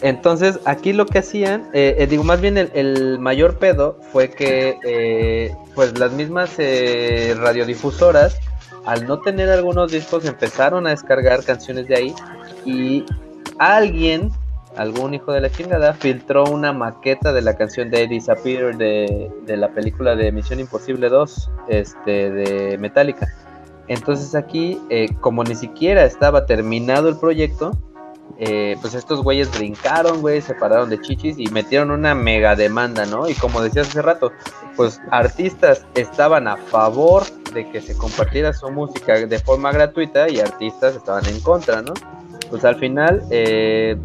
[0.00, 4.78] Entonces, aquí lo que hacían, eh, eh, digo, más bien el, mayor pedo fue que,
[4.84, 8.38] eh, pues las mismas radiodifusoras,
[8.84, 12.14] al no tener algunos discos, empezaron a descargar canciones de ahí
[12.64, 13.04] y
[13.58, 14.30] alguien,
[14.76, 19.56] algún hijo de la chingada, filtró una maqueta de la canción de Disappear de, de
[19.56, 23.28] la película de Misión Imposible 2, este, de Metallica.
[23.88, 27.72] Entonces aquí, eh, como ni siquiera estaba terminado el proyecto,
[28.38, 33.06] eh, pues estos güeyes brincaron, güey, se pararon de chichis y metieron una mega demanda,
[33.06, 33.28] ¿no?
[33.28, 34.32] Y como decías hace rato,
[34.76, 40.40] pues artistas estaban a favor de que se compartiera su música de forma gratuita y
[40.40, 41.94] artistas estaban en contra, ¿no?
[42.50, 43.96] Pues al final eh,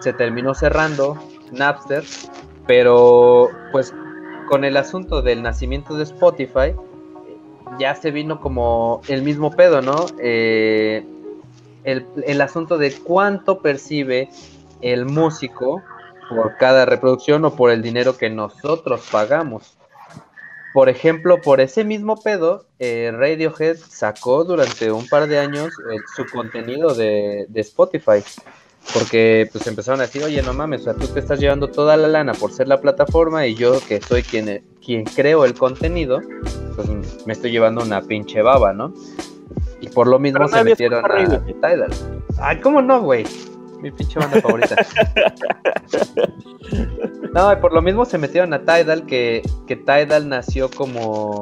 [0.00, 1.18] se terminó cerrando
[1.52, 2.04] Napster,
[2.66, 3.92] pero pues
[4.48, 6.74] con el asunto del nacimiento de Spotify,
[7.78, 10.06] ya se vino como el mismo pedo, ¿no?
[10.18, 11.04] Eh,
[11.88, 14.28] el, asunto de cuánto percibe
[14.80, 15.82] el músico
[16.28, 19.74] por cada reproducción o por el dinero que nosotros pagamos.
[20.74, 25.96] por ejemplo, por ese mismo pedo, eh, Radiohead sacó durante un par de años eh,
[26.14, 28.22] su contenido de, Spotify.
[28.94, 31.96] Porque pues empezaron a decir, oye, no mames, o sea, tú te estás llevando toda
[31.96, 36.20] la lana por ser la plataforma y yo que soy quien, quien creo el contenido,
[36.74, 36.88] pues
[37.26, 38.94] me estoy llevando una pinche baba, ¿no?
[39.80, 41.90] Y por lo mismo se metieron a Tidal.
[42.40, 43.24] Ay, ¿cómo no, güey?
[43.80, 44.74] Mi pinche banda favorita.
[47.32, 51.40] no, y por lo mismo se metieron a Tidal, que, que Tidal nació como,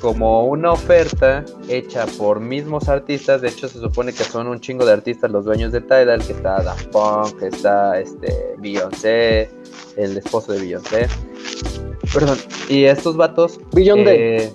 [0.00, 3.40] como una oferta hecha por mismos artistas.
[3.40, 6.32] De hecho, se supone que son un chingo de artistas los dueños de Tidal, que
[6.32, 9.48] está Daft Punk, que está este Beyoncé,
[9.96, 11.06] el esposo de Beyoncé.
[12.12, 12.38] Perdón.
[12.68, 13.60] Y estos vatos.
[13.72, 14.36] Beyoncé.
[14.36, 14.52] Eh,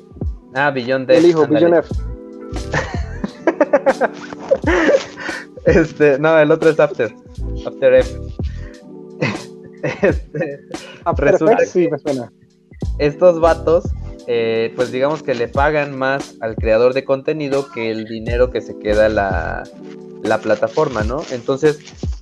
[0.53, 1.15] ah, Beyoncé.
[1.15, 1.81] El hijo, Beyoncé.
[5.65, 7.13] este, no, el otro es After.
[7.65, 8.19] After F.
[10.01, 10.59] este,
[11.17, 12.31] resulta sí, me suena.
[12.99, 13.85] Estos vatos,
[14.27, 18.61] eh, pues digamos que le pagan más al creador de contenido que el dinero que
[18.61, 19.63] se queda la,
[20.23, 21.21] la plataforma, ¿no?
[21.31, 21.79] Entonces,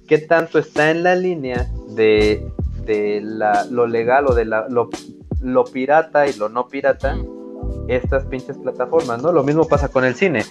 [0.08, 2.46] ¿qué tanto está en la línea de,
[2.86, 4.90] de la, lo legal o de la, lo,
[5.42, 7.18] lo pirata y lo no pirata?
[7.88, 9.32] Estas pinches plataformas, ¿no?
[9.32, 10.44] Lo mismo pasa con el cine.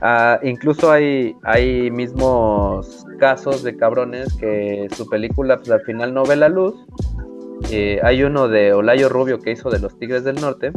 [0.00, 6.24] Ah, incluso hay, hay mismos casos de cabrones que su película pues, al final no
[6.24, 6.74] ve la luz.
[7.70, 10.72] Eh, hay uno de Olayo Rubio que hizo de Los Tigres del Norte.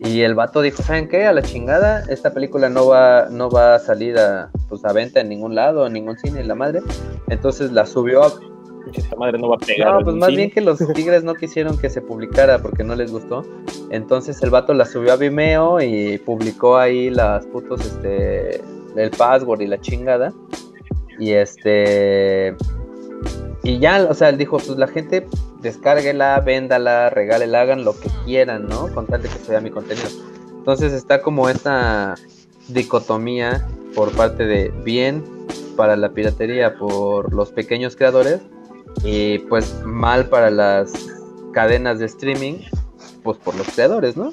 [0.00, 1.24] Y el vato dijo, ¿saben qué?
[1.24, 5.20] A la chingada, esta película no va, no va a salir a, pues, a venta
[5.20, 6.82] en ningún lado, en ningún cine, la madre.
[7.28, 8.32] Entonces la subió a,
[8.92, 9.94] esta madre no va a pegar.
[9.94, 13.10] No, pues más bien que los Tigres no quisieron que se publicara porque no les
[13.10, 13.44] gustó.
[13.90, 18.60] Entonces el vato la subió a Vimeo y publicó ahí las putos, este,
[18.96, 20.32] el password y la chingada.
[21.18, 22.56] Y este.
[23.62, 25.26] Y ya, o sea, él dijo, pues la gente
[25.62, 28.92] descárguela, véndala, regálela, hagan lo que quieran, ¿no?
[28.92, 30.08] Con tal de que sea mi contenido.
[30.58, 32.14] Entonces está como esta
[32.68, 35.24] dicotomía por parte de bien
[35.76, 38.40] para la piratería por los pequeños creadores
[39.02, 40.92] y pues mal para las
[41.52, 42.54] cadenas de streaming,
[43.22, 44.30] pues por los creadores, ¿no?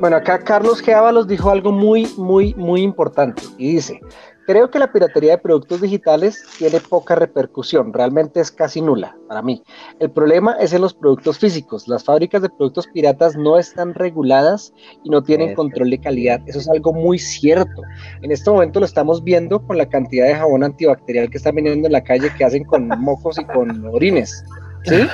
[0.00, 1.26] Bueno, acá Carlos G.
[1.26, 4.00] dijo algo muy, muy, muy importante y dice,
[4.48, 9.42] creo que la piratería de productos digitales tiene poca repercusión, realmente es casi nula para
[9.42, 9.62] mí.
[10.00, 11.86] El problema es en los productos físicos.
[11.86, 14.72] Las fábricas de productos piratas no están reguladas
[15.04, 16.40] y no tienen control de calidad.
[16.46, 17.82] Eso es algo muy cierto.
[18.22, 21.86] En este momento lo estamos viendo con la cantidad de jabón antibacterial que están vendiendo
[21.86, 24.42] en la calle que hacen con mocos y con orines.
[24.84, 25.06] ¿Sí?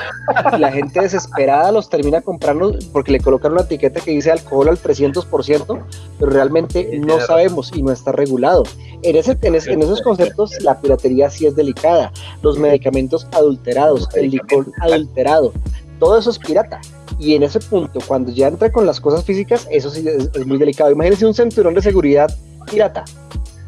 [0.55, 4.69] Y la gente desesperada los termina comprando porque le colocan una etiqueta que dice alcohol
[4.69, 5.83] al 300%,
[6.19, 8.65] pero realmente no sabemos y no está regulado.
[9.03, 12.13] En, ese, en, esos conceptos la piratería sí es delicada.
[12.43, 15.53] Los medicamentos adulterados, el licor adulterado,
[15.99, 16.81] todo eso es pirata.
[17.19, 20.59] Y en ese punto, cuando ya entra con las cosas físicas, eso sí es, muy
[20.59, 20.91] delicado.
[20.91, 22.35] Imagínense un cinturón de seguridad
[22.71, 23.05] pirata.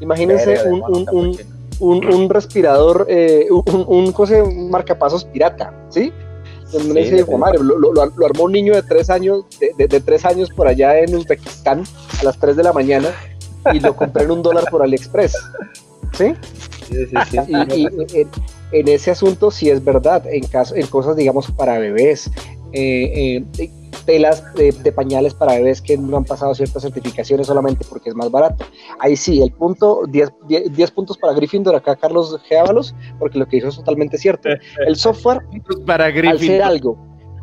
[0.01, 0.83] Imagínense un
[1.13, 1.39] un,
[2.29, 6.13] respirador, eh, un, un, marcapasos pirata, ¿sí?
[6.73, 11.85] lo, armó un niño de tres años, de, tres años por allá en Uzbekistán
[12.21, 13.11] a las 3 de la mañana
[13.73, 15.37] y lo compré en un dólar por AliExpress.
[16.13, 16.35] ¿Sí?
[16.89, 17.87] sí, sí, y,
[18.73, 22.31] en, ese asunto sí es verdad, en, caso, en cosas, digamos, para bebés.
[22.79, 23.71] Eh, eh,
[24.05, 28.31] telas de, pañales para bebés que no han pasado ciertas certificaciones solamente porque es más
[28.31, 28.67] barato.
[29.01, 32.95] Ahí sí, el punto, 10, puntos para Gryffindor, acá Carlos G.
[33.19, 34.51] porque lo que dijo es totalmente cierto.
[34.87, 35.41] El software,
[35.87, 36.99] para al ser algo,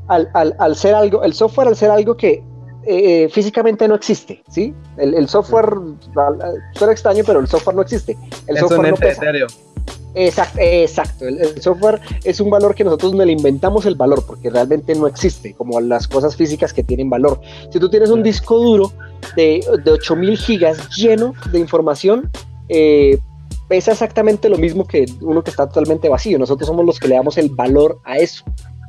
[0.07, 2.43] al, ser algo, el software al ser algo que
[2.85, 4.73] eh, físicamente no existe, ¿sí?
[4.97, 5.73] El, software,
[6.75, 8.15] suena extraño, pero el software no existe.
[8.47, 9.47] El es software un no
[10.15, 11.27] Exacto, exacto.
[11.27, 15.07] El, software es un valor que nosotros no le inventamos el valor porque realmente no
[15.07, 17.41] existe, como las cosas físicas que tienen valor.
[17.71, 18.91] Si tú tienes un disco duro
[19.35, 22.29] de, de 8000 gigas lleno de información,
[22.69, 23.17] eh,
[23.67, 26.37] pesa exactamente lo mismo que uno que está totalmente vacío.
[26.37, 28.43] Nosotros somos los que le damos el valor a eso.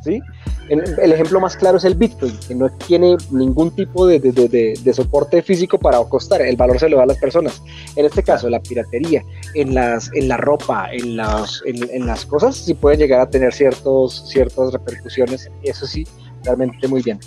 [0.05, 0.21] ¿Sí?
[0.69, 5.79] El ejemplo más claro es el Bitcoin, que no tiene ningún tipo de, soporte físico
[5.79, 7.63] para costar, el valor se lo da a las personas.
[7.97, 9.23] En este caso, la piratería,
[9.55, 13.53] en, las, en la ropa, en las, en, las cosas, sí pueden llegar a tener
[13.53, 16.07] ciertos, ciertas repercusiones, eso sí,
[16.45, 17.19] realmente muy bien.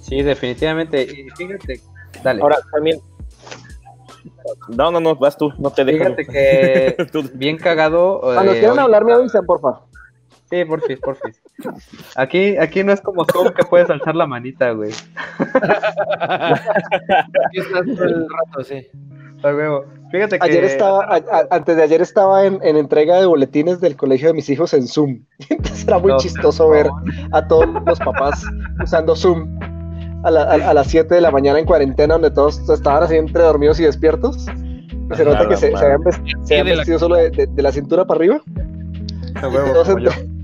[0.00, 1.02] Sí, definitivamente.
[1.02, 1.80] Y fíjate,
[2.22, 2.42] dale.
[2.42, 3.00] Ahora también.
[4.68, 6.02] No, no, no, vas tú, no te dejes.
[6.02, 6.96] Fíjate que
[7.34, 8.20] bien cagado.
[8.20, 9.86] Cuando eh, quieran hablar, me avisan, por favor.
[10.50, 11.42] Sí, porfis, porfis.
[12.14, 14.92] Aquí, aquí no es como Zoom que puedes alzar la manita, güey.
[16.20, 18.86] Aquí estás todo el rato, sí.
[20.10, 20.46] Fíjate que...
[20.46, 21.20] Ayer estaba,
[21.50, 25.20] antes de ayer estaba en, entrega de boletines del colegio de mis hijos en Zoom.
[25.48, 26.88] Entonces era muy chistoso ver
[27.32, 28.44] a todos los papás
[28.82, 29.58] usando Zoom
[30.24, 30.30] a,
[30.74, 34.44] las 7 de la mañana en cuarentena, donde todos estaban así entre dormidos y despiertos.
[34.44, 36.02] se nota que se, habían
[36.66, 38.40] vestido, solo de, la cintura para arriba.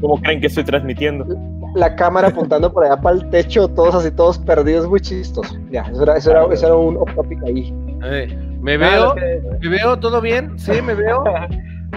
[0.00, 1.26] ¿Cómo creen que estoy transmitiendo?
[1.74, 5.58] La cámara apuntando por allá para el techo, todos así, todos perdidos, muy chistosos.
[5.70, 7.72] Ya, eso era, eso era, eso era un off topic ahí.
[8.60, 9.14] ¿Me veo?
[9.60, 9.98] ¿Me veo?
[9.98, 10.58] ¿Todo bien?
[10.58, 10.80] ¿Sí?
[10.82, 11.24] ¿Me veo?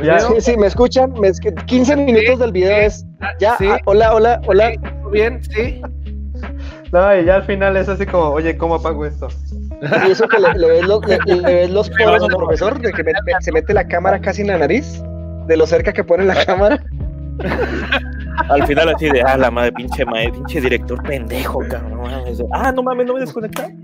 [0.01, 1.13] Sí, sí, me escuchan.
[1.19, 3.05] Me 15 minutos del video es.
[3.39, 4.71] Ya, ah, hola, hola, hola.
[5.01, 5.41] ¿Todo bien?
[5.43, 5.81] Sí.
[6.91, 9.27] No, y ya al final es así como, oye, ¿cómo apago esto?
[10.07, 13.03] Y eso que le, ves, los, le, los poros al profesor, de que
[13.41, 15.03] se mete la cámara casi en la nariz,
[15.47, 16.83] de lo cerca que pone la cámara.
[18.49, 21.97] Al final así de, ah, la madre, pinche madre, pinche director pendejo, cabrón.
[22.53, 23.75] Ah, no mames, no me desconecté.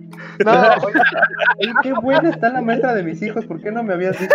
[0.46, 0.52] No,
[0.88, 4.34] oye, qué buena está la maestra de mis hijos, ¿por qué no me habías dicho?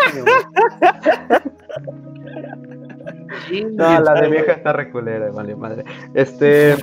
[3.72, 5.84] No, la de vieja está reculera, vale, madre.
[6.14, 6.76] Este.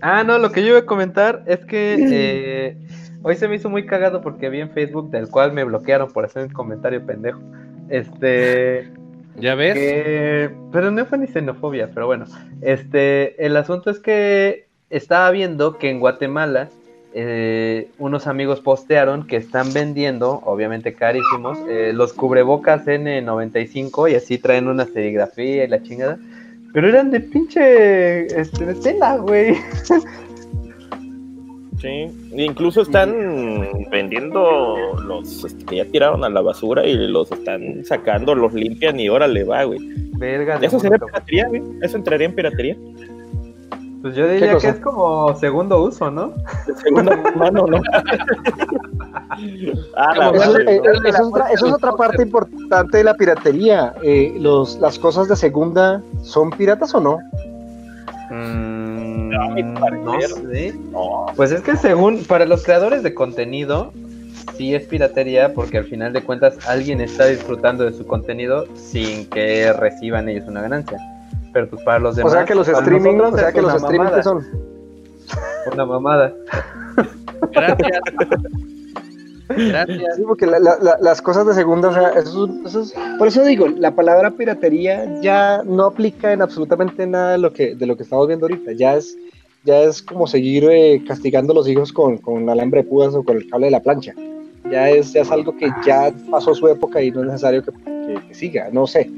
[0.00, 2.76] Ah, no, lo que yo iba a comentar es que eh,
[3.22, 6.24] hoy se me hizo muy cagado porque vi en Facebook del cual me bloquearon por
[6.24, 7.40] hacer un comentario pendejo.
[7.92, 8.88] Este.
[9.36, 10.50] ¿Ya ves?
[10.72, 12.24] pero no fue ni xenofobia, pero bueno.
[12.62, 16.68] Este, el asunto es que estaba viendo que en Guatemala
[17.14, 24.38] eh, unos amigos postearon que están vendiendo, obviamente carísimos, eh, los cubrebocas N95 y así
[24.38, 26.18] traen una serigrafía y la chingada.
[26.72, 29.56] Pero eran de pinche este, de tela, güey.
[31.82, 37.84] Sí, incluso están vendiendo los este, que ya tiraron a la basura y los están
[37.84, 39.80] sacando, los limpian y órale va, güey.
[40.12, 40.60] Verga.
[40.62, 41.60] ¿Eso sería piratería, güey?
[41.82, 42.76] ¿Eso entraría en piratería?
[44.00, 46.32] Pues yo diría que es como segundo uso, ¿no?
[46.84, 47.80] Segunda mano, ¿no?
[49.96, 53.92] ah, eso, es otra, parte importante de la piratería.
[54.04, 57.18] Eh, los, ¿Las cosas de segunda son piratas o no?
[58.30, 58.91] Mm,
[59.32, 60.74] no, sé.
[61.36, 63.92] Pues es que según, para los creadores de contenido,
[64.56, 69.28] sí es piratería porque al final de cuentas alguien está disfrutando de su contenido sin
[69.30, 70.98] que reciban ellos una ganancia
[71.52, 72.32] pero pues para los demás.
[72.32, 74.46] O sea que los streaming, o sea que los streaming son.
[75.72, 76.34] Una mamada.
[77.52, 78.00] Gracias.
[79.56, 80.16] Gracias.
[80.16, 84.30] Sí, porque las cosas de segunda, o sea, eso, es, por eso digo, la palabra
[84.30, 88.46] piratería ya no aplica en absolutamente nada de lo que, de lo que estamos viendo
[88.46, 88.72] ahorita.
[88.72, 89.16] Ya es,
[89.64, 93.22] ya es como seguir eh, castigando a los hijos con, con alambre de púas o
[93.22, 94.14] con el cable de la plancha.
[94.70, 97.72] Ya es, ya es algo que ya pasó su época y no es necesario que,
[98.28, 99.10] que siga, no sé.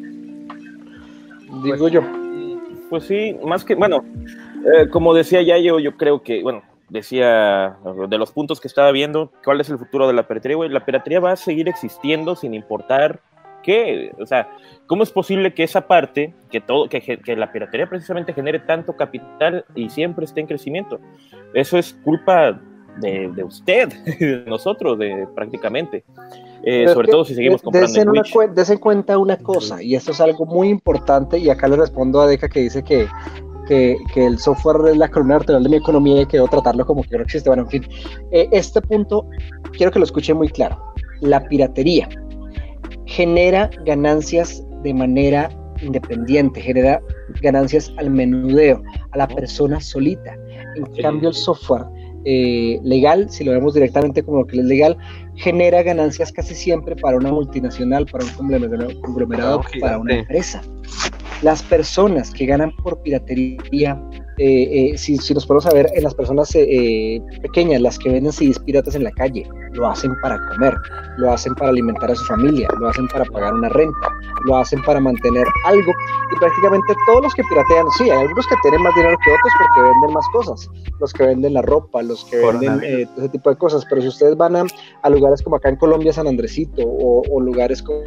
[1.63, 2.03] Digo pues, yo.
[2.91, 4.05] Pues sí, más que, bueno,
[4.65, 6.63] eh, como decía ya yo, yo creo que, bueno,
[6.95, 7.77] decía
[8.09, 10.85] de los puntos que estaba viendo, cuál es el futuro de la piratería, güey, la
[10.85, 13.21] piratería va a seguir existiendo sin importar
[13.63, 14.49] qué, o sea,
[14.87, 18.95] ¿cómo es posible que esa parte, que todo, que, que la piratería precisamente genere tanto
[18.95, 21.01] capital y siempre esté en crecimiento?
[21.53, 22.61] Eso es culpa
[22.99, 23.89] de, de usted,
[24.21, 26.05] de nosotros, de prácticamente.
[26.63, 27.89] Eh, sobre todo si seguimos comprando.
[28.55, 32.21] Desen, en cuenta una cosa, y esto es algo muy importante, y acá le respondo
[32.21, 33.07] a Deca que dice que,
[33.67, 37.03] que, que, el software es la columna vertebral de mi economía y quiero tratarlo como
[37.03, 37.49] que no existe.
[37.49, 37.87] Bueno, en fin,
[38.31, 39.27] eh, este punto
[39.77, 40.81] quiero que lo escuche muy claro.
[41.21, 42.09] La piratería
[43.07, 45.51] genera ganancias de manera
[45.81, 47.01] independiente, genera
[47.43, 48.83] ganancias al menudeo,
[49.13, 50.37] a la persona solita.
[50.77, 51.85] En cambio, el software
[52.25, 54.97] eh, legal, si lo vemos directamente como lo que es legal,
[55.37, 58.31] genera ganancias casi siempre para una multinacional, para un
[59.01, 60.63] conglomerado, para una empresa.
[61.43, 64.01] Las personas que ganan por piratería
[64.39, 68.59] eh, eh, si, nos podemos saber en las personas eh, pequeñas, las que venden CDs
[68.59, 70.75] piratas en la calle, lo hacen para comer,
[71.19, 74.09] lo hacen para alimentar a su familia, lo hacen para pagar una renta,
[74.45, 75.93] lo hacen para mantener algo.
[76.35, 79.53] Y prácticamente todos los que piratean, sí, hay algunos que tienen más dinero que otros
[79.59, 80.71] porque venden más cosas,
[81.01, 83.85] los que venden la ropa, los que venden ese tipo de cosas.
[83.89, 87.83] Pero si ustedes van a, lugares como acá en Colombia, San Andresito, o, o lugares
[87.83, 88.03] como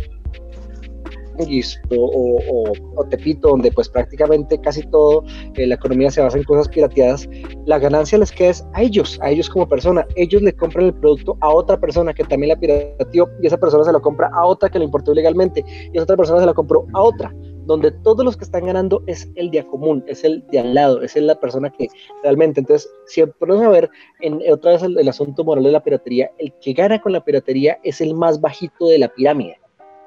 [1.97, 5.23] o, Tepito, donde pues prácticamente casi todo
[5.55, 7.29] eh, la economía se basa en cosas pirateadas,
[7.65, 10.05] la ganancia les queda a ellos, a ellos como persona.
[10.15, 13.83] Ellos le compran el producto a otra persona que también la pirateó y esa persona
[13.83, 16.53] se lo compra a otra que lo importó ilegalmente y esa otra persona se la
[16.53, 17.33] compró a otra
[17.67, 21.01] donde todos los que están ganando es el día común, es el de al lado,
[21.01, 21.89] es la persona que
[22.23, 23.89] realmente, entonces, si podemos a ver
[24.21, 27.77] en, otra vez el asunto moral de la piratería, el que gana con la piratería
[27.83, 29.59] es el más bajito de la pirámide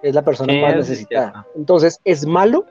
[0.03, 1.47] es la persona más necesitada.
[1.55, 2.67] Entonces, ¿es malo?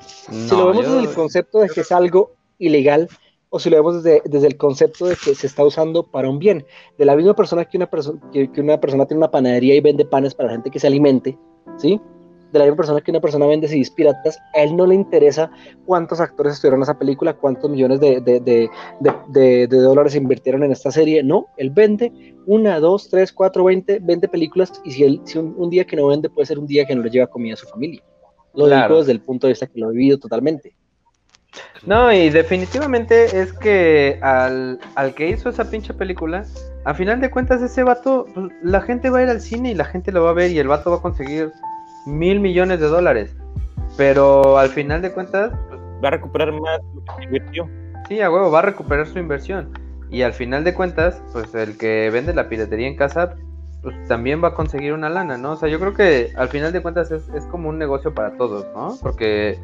[0.00, 3.08] si lo vemos desde el concepto de que es algo ilegal,
[3.50, 6.38] o si lo vemos desde, desde el concepto de que se está usando para un
[6.38, 6.64] bien.
[6.98, 9.80] De la misma persona que una, persona que, que una persona tiene una panadería y
[9.80, 11.38] vende panes para la gente que se alimente,
[11.76, 12.00] ¿sí?
[12.52, 15.50] De la misma persona que una persona vende CDs piratas, a él no le interesa
[15.86, 20.72] cuántos actores estuvieron en esa película, cuántos millones de, de, de, de, dólares invirtieron en
[20.72, 22.12] esta serie, no, él vende
[22.46, 26.08] una, dos, tres, cuatro, veinte, veinte películas y si, él, si un, día que no
[26.08, 28.02] vende puede ser un día que no le lleva comida a su familia.
[28.54, 30.74] Lo digo desde el punto de vista que lo he vivido totalmente.
[31.84, 36.44] No, y definitivamente es que al, al, que hizo esa pinche película,
[36.84, 39.74] a final de cuentas ese vato, pues, la gente va a ir al cine y
[39.74, 41.50] la gente lo va a ver y el vato va a conseguir
[42.06, 43.36] mil millones de dólares.
[43.96, 45.52] Pero al final de cuentas.
[45.68, 47.68] Pues, va a recuperar más lo que invirtió.
[48.08, 49.70] Sí, a huevo, va a recuperar su inversión.
[50.10, 53.34] Y al final de cuentas, pues el que vende la piratería en casa,
[53.82, 55.52] pues también va a conseguir una lana, ¿no?
[55.52, 58.36] O sea, yo creo que al final de cuentas es, es como un negocio para
[58.36, 58.96] todos, ¿no?
[59.00, 59.58] Porque,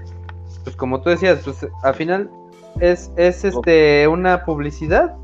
[0.65, 2.31] pues como tú decías, pues al final
[2.81, 5.17] es, es este una publicidad.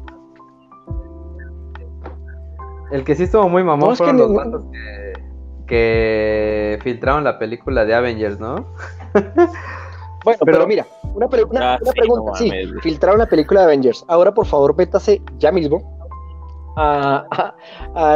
[2.91, 5.04] El que sí estuvo muy mamón fueron los vatos que
[5.75, 8.65] que filtraron la película de Avengers, ¿no?
[10.25, 12.49] bueno, pero, mira, una, una, ah, pregunta, sí,
[12.81, 14.05] filtraron la película de Avengers.
[14.07, 15.83] Ahora, por favor, métase ya mismo
[16.77, 17.49] a,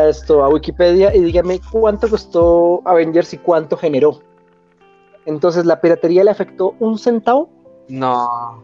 [0.09, 4.21] esto, a Wikipedia y dígame cuánto costó Avengers y cuánto generó.
[5.27, 7.51] Entonces, ¿la piratería le afectó un centavo?
[7.89, 8.63] No.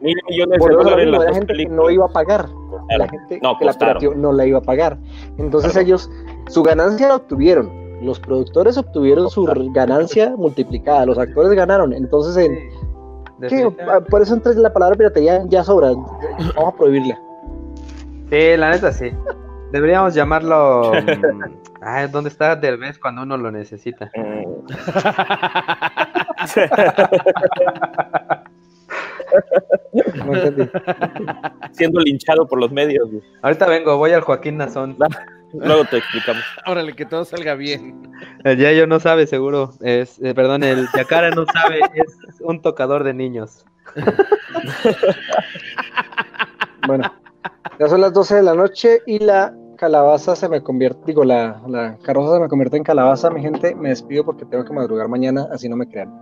[0.00, 2.50] Mil millones de dólares la gente que no iba a pagar.
[2.98, 4.98] La gente que la pirateó no la iba a pagar.
[5.38, 6.10] Entonces ellos,
[6.48, 12.56] su ganancia la obtuvieron los productores obtuvieron su ganancia multiplicada, los actores ganaron, entonces en,
[14.10, 15.92] por eso entre la palabra piratería ya sobra,
[16.54, 17.18] vamos a prohibirla.
[18.30, 19.10] Sí, la neta sí.
[19.72, 20.92] Deberíamos llamarlo
[21.80, 24.10] mm, ¿dónde está Derbez cuando uno lo necesita?
[31.72, 33.08] Siendo linchado por los medios.
[33.42, 34.96] Ahorita vengo, voy al Joaquín Nazón.
[35.52, 36.42] Luego te explicamos.
[36.66, 38.10] Órale, que todo salga bien.
[38.44, 39.72] El Yayo no sabe, seguro.
[39.80, 43.64] Es, eh, perdón, el Yacara no sabe, es un tocador de niños.
[46.86, 47.10] bueno,
[47.78, 51.60] ya son las 12 de la noche y la calabaza se me convierte, digo, la,
[51.68, 53.74] la carroza se me convierte en calabaza, mi gente.
[53.74, 56.12] Me despido porque tengo que madrugar mañana, así no me crean.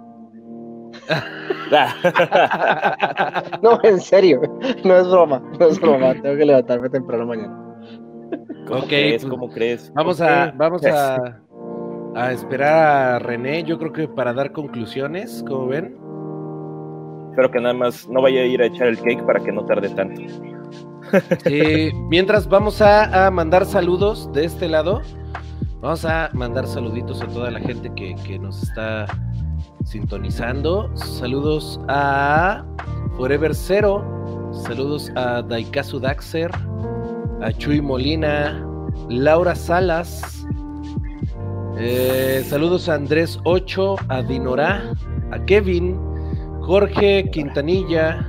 [3.63, 4.41] no, en serio,
[4.85, 7.64] no es broma, no es broma, tengo que levantarme temprano mañana.
[8.67, 9.23] ¿Cómo crees?
[9.23, 9.93] Pues, ¿Cómo crees?
[9.95, 11.41] Vamos a, vamos a,
[12.15, 15.97] a, esperar a René, yo creo que para dar conclusiones, ¿cómo ven?
[17.31, 19.65] Espero que nada más no vaya a ir a echar el cake para que no
[19.67, 20.23] tarde tanto.
[22.09, 25.03] mientras vamos a, mandar saludos de este lado,
[25.81, 29.07] vamos a mandar saluditos a toda la gente que, que nos está
[29.85, 30.91] sintonizando.
[30.97, 32.65] Saludos a
[33.17, 34.05] Forever Zero,
[34.53, 36.51] saludos a Daikazu Daxer,
[37.43, 38.67] a Chuy Molina,
[39.09, 40.47] Laura Salas,
[41.77, 44.93] eh, saludos a Andrés Ocho, a Dinorá,
[45.33, 45.99] a Kevin,
[46.61, 48.27] Jorge Quintanilla,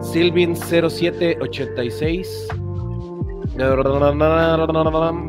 [0.00, 2.48] Silvin 0786.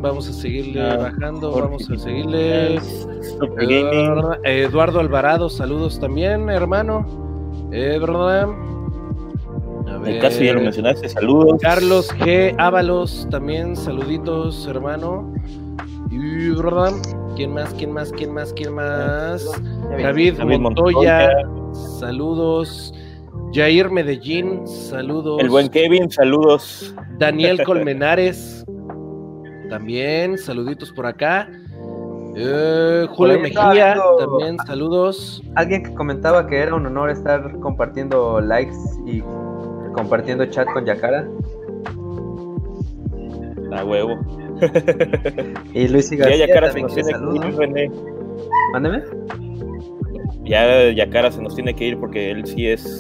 [0.02, 2.80] Vamos a seguirle bajando, vamos a seguirle.
[4.44, 7.06] Eduardo Alvarado, saludos también, hermano.
[7.72, 8.00] Eh,
[10.06, 11.60] en caso ya lo mencionaste, saludos.
[11.62, 12.56] Carlos G.
[12.58, 15.34] Ábalos, también saluditos, hermano.
[16.12, 16.54] Y,
[17.36, 17.74] ¿Quién más?
[17.74, 18.12] ¿Quién más?
[18.12, 18.54] ¿Quién más?
[18.54, 19.46] ¿Quién más?
[19.98, 21.30] David, Montoya,
[22.00, 22.94] saludos.
[23.54, 25.40] Jair Medellín, saludos.
[25.40, 26.94] El buen Kevin, saludos.
[27.18, 28.66] Daniel Colmenares,
[29.70, 31.50] también, saluditos por acá.
[32.36, 35.42] Eh, Julio Mejía, también saludos.
[35.56, 38.76] Alguien que comentaba que era un honor estar compartiendo likes
[39.06, 39.22] y
[39.94, 41.28] compartiendo chat con Yakara.
[43.72, 44.20] A huevo.
[45.74, 47.92] y Luis y García ya Yakara se nos tiene que ir, René.
[48.74, 49.04] Mándeme.
[50.44, 53.00] Ya Yakara se nos tiene que ir porque él sí es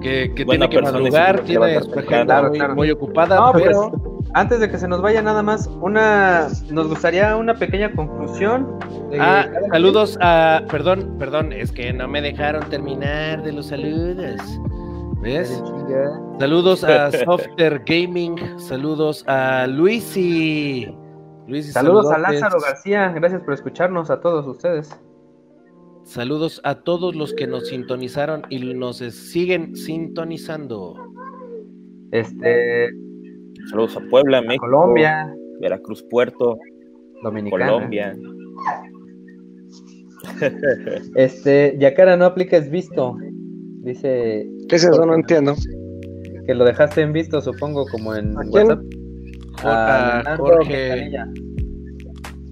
[0.00, 3.92] que, que tiene que madrugar, tiene su agenda muy, ocupada, pues, pero
[4.34, 8.78] antes de que se nos vaya nada más, una nos gustaría una pequeña conclusión.
[9.18, 14.40] ah, saludos a, perdón, perdón, es que no me dejaron terminar de los saludos.
[15.24, 15.48] ¿Ves?
[16.38, 20.86] Saludos a Softer Gaming, saludos a Luisi.
[21.46, 24.90] Luisi saludos a Lázaro García, gracias por escucharnos a todos ustedes.
[26.02, 30.94] Saludos a todos los que nos sintonizaron y nos siguen sintonizando.
[32.10, 32.90] Este.
[33.70, 36.58] Saludos a Puebla, México, Colombia, Veracruz, Puerto,
[37.22, 37.72] Dominicana.
[37.72, 38.14] Colombia.
[41.14, 43.16] este, Yacara no apliques visto.
[43.84, 44.48] Dice.
[44.68, 45.04] ¿Qué es eso?
[45.04, 45.54] No entiendo.
[46.46, 48.68] que lo dejaste en visto, supongo, como en ¿A quién?
[48.68, 48.80] WhatsApp.
[49.64, 50.68] A Leonardo Jorge.
[50.90, 51.28] Quintanilla.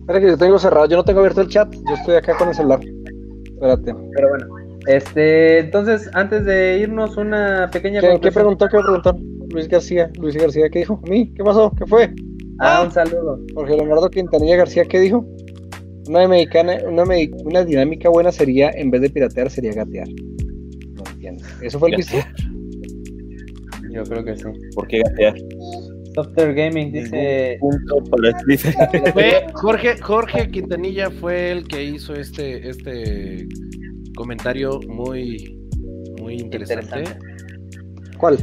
[0.01, 2.49] Espera que yo tengo cerrado, yo no tengo abierto el chat, yo estoy acá con
[2.49, 2.81] el celular.
[3.55, 3.95] Espérate.
[4.15, 4.47] Pero bueno,
[4.87, 8.67] este, entonces, antes de irnos, una pequeña ¿Qué, qué preguntó?
[8.69, 9.17] ¿Qué preguntó?
[9.51, 10.11] Luis García.
[10.19, 11.01] Luis García, ¿qué dijo?
[11.05, 11.33] ¿A mí?
[11.35, 11.71] ¿Qué pasó?
[11.79, 12.13] ¿Qué fue?
[12.59, 13.39] Ah, un saludo.
[13.55, 15.25] Jorge Leonardo Quintanilla García, ¿qué dijo?
[16.09, 20.09] Una, mexicana, una, me- una dinámica buena sería, en vez de piratear, sería gatear.
[21.23, 21.45] Entiendo.
[21.63, 22.17] ¿Eso fue el visto?
[23.91, 24.45] Yo creo que sí.
[24.75, 25.35] ¿Por qué gatear?
[26.15, 27.57] Software Gaming dice.
[27.61, 28.75] Punto para- dice.
[29.13, 33.47] Fue Jorge, Jorge Quintanilla fue el que hizo este, este
[34.17, 35.59] comentario muy,
[36.21, 36.99] muy interesante.
[37.01, 38.19] Interesante.
[38.19, 38.39] ¿Cuál?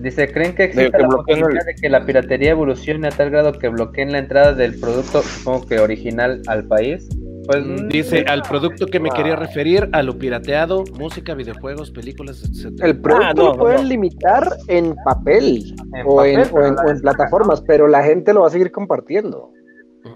[0.00, 3.52] Dice, ¿creen que existe que la posibilidad de que la piratería evolucione a tal grado
[3.52, 7.08] que bloqueen la entrada del producto, supongo que original, al país?
[7.46, 9.14] Pues Mm, Dice, al producto que me Ah.
[9.16, 12.88] quería referir, a lo pirateado, música, videojuegos, películas, etcétera.
[12.88, 13.88] El producto Ah, no, lo pueden no.
[13.88, 18.02] limitar en papel, En o, en, papel, o, en, pero o en plataformas, pero la
[18.02, 19.50] gente lo va a seguir compartiendo.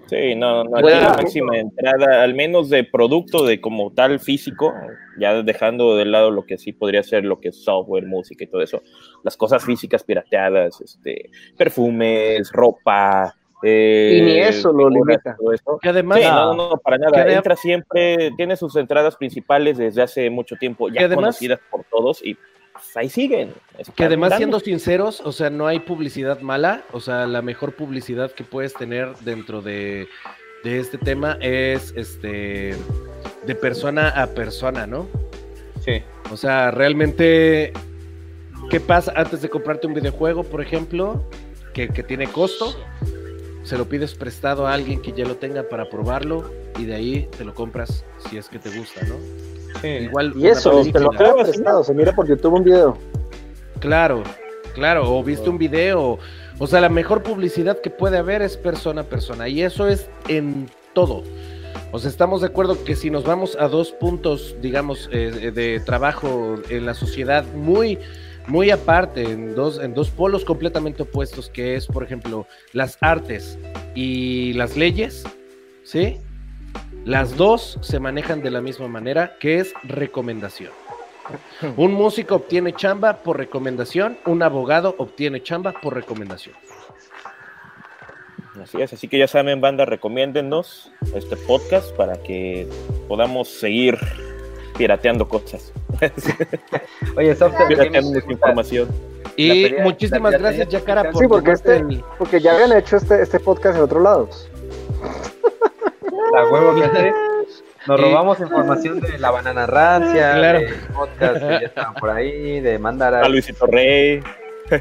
[0.06, 1.00] Sí, no, no, aquí Bueno.
[1.00, 4.74] la máxima entrada, al menos de producto de como tal físico,
[5.18, 8.48] ya dejando de lado lo que sí podría ser lo que es software, música y
[8.48, 8.82] todo eso,
[9.24, 13.34] las cosas físicas pirateadas, este, perfumes, ropa.
[13.62, 15.36] Eh, Y ni eso lo limita.
[15.36, 15.78] todo eso.
[15.82, 17.32] Que además, Sí, no, no, no, para Que nada.
[17.32, 22.24] Entra siempre, tiene sus entradas principales desde hace mucho tiempo, ya además- conocidas por todos
[22.24, 22.34] y
[22.72, 23.52] pues, ahí siguen.
[23.96, 28.30] que además siendo sinceros, o sea, no hay publicidad mala, o sea, la mejor publicidad
[28.30, 30.06] que puedes tener dentro de,
[30.62, 32.76] de este tema es este
[33.46, 35.08] de persona a persona, ¿no?
[35.80, 36.02] Sí.
[36.30, 37.72] O sea, realmente,
[38.70, 41.24] ¿qué pasa antes de comprarte un videojuego, por ejemplo,
[41.74, 42.76] que, que tiene costo?
[43.68, 47.28] Se lo pides prestado a alguien que ya lo tenga para probarlo y de ahí
[47.36, 49.16] te lo compras si es que te gusta, ¿no?
[49.82, 49.88] sí.
[49.88, 52.96] Igual Y eso, te lo queda prestado, se mira por YouTube un video.
[53.78, 54.22] Claro,
[54.72, 56.18] claro, o viste un video,
[56.58, 60.08] o sea, la mejor publicidad que puede haber es persona a persona, y eso es
[60.28, 61.22] en todo.
[61.92, 65.78] O sea, estamos de acuerdo que si nos vamos a dos puntos, digamos, eh, de
[65.80, 67.98] trabajo en la sociedad muy,
[68.48, 73.58] muy aparte, en dos, en dos polos completamente opuestos, que es, por ejemplo, las artes
[73.94, 75.24] y las leyes,
[75.84, 76.16] ¿sí?
[77.04, 80.72] Las dos se manejan de la misma manera, que es recomendación.
[81.76, 86.56] Un músico obtiene chamba por recomendación, un abogado obtiene chamba por recomendación.
[88.62, 92.66] Así es, así que ya saben, banda, recomiéndennos este podcast para que
[93.06, 93.96] podamos seguir
[94.78, 95.72] pirateando cosas,
[97.16, 98.88] Oye, Software pirateando información.
[99.36, 102.54] Y La pelea- muchísimas la gracias, Yacara, por Sí, porque tomarte este- el- Porque ya
[102.54, 104.48] habían hecho este, este podcast en otros lados.
[106.36, 107.06] A huevo que sí.
[107.86, 110.60] Nos robamos información de la banana rancia, Claro.
[110.60, 114.20] de podcast que ya estaban por ahí, de mandar A Luisito Rey.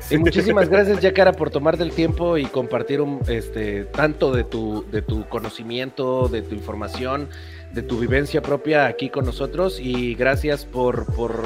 [0.09, 4.83] Y muchísimas gracias, Yacara, por tomar del tiempo y compartir un, este, tanto de tu,
[4.91, 7.29] de tu conocimiento, de tu información,
[7.73, 9.79] de tu vivencia propia aquí con nosotros.
[9.79, 11.43] Y gracias por, por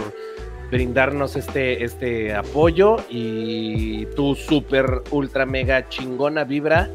[0.71, 6.89] brindarnos este, este apoyo y tu super, ultra, mega chingona vibra.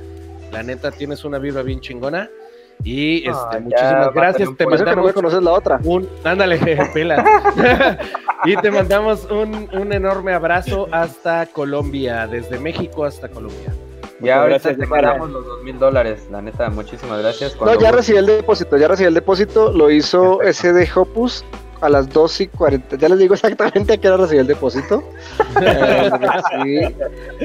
[0.52, 2.30] La neta, tienes una vibra bien chingona.
[2.84, 4.48] Y este, Ah, muchísimas gracias.
[4.56, 5.80] Te mandamos la otra.
[5.84, 6.58] un, ándale,
[6.94, 7.98] pela.
[8.44, 13.72] y te mandamos un, un enorme abrazo hasta Colombia, desde México hasta Colombia.
[14.20, 17.56] Ya ahorita gracias, mandamos los dos mil dólares, la neta, muchísimas gracias.
[17.60, 21.44] No, ya recibí el depósito, ya recibí el depósito, lo hizo de Hopus
[21.80, 22.96] a las 2 y 40.
[22.96, 25.02] Ya les digo exactamente a qué hora recibí el depósito.
[25.62, 26.94] Eh, lo, recibí,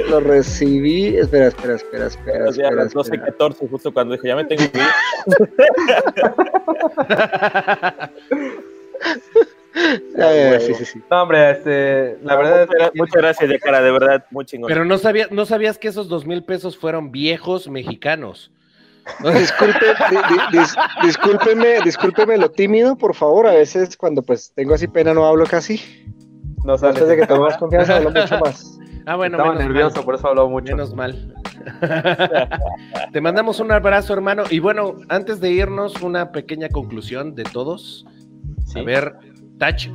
[0.10, 1.18] lo recibí.
[1.18, 2.52] Espera, espera, espera, espera.
[2.52, 3.32] Ya a las 12 espera.
[3.32, 4.84] 14, justo cuando dijo, ya me tengo que ir.
[10.18, 11.02] Ya, ya, sí, sí, sí.
[11.10, 14.68] No, hombre, este, la verdad es muchas, muchas gracias, Yacara, de verdad, muy chingón.
[14.68, 18.52] Pero no, sabía, no sabías que esos dos mil pesos fueron viejos mexicanos.
[19.24, 23.48] Disculpe, di- di- dis- discúlpeme, discúlpeme lo tímido, por favor.
[23.48, 25.82] A veces cuando pues tengo así pena no hablo casi.
[26.64, 26.90] no sale.
[26.92, 28.78] Antes de que tengamos confianza hablo mucho más.
[29.08, 30.06] Ah, bueno, Estaba menos nervioso, mal.
[30.06, 30.76] por eso habló mucho.
[30.76, 31.34] Menos mal.
[33.12, 34.44] Te mandamos un abrazo, hermano.
[34.50, 38.06] Y bueno, antes de irnos, una pequeña conclusión de todos.
[38.68, 38.80] Sí.
[38.80, 39.14] A ver,
[39.62, 39.88] Tach,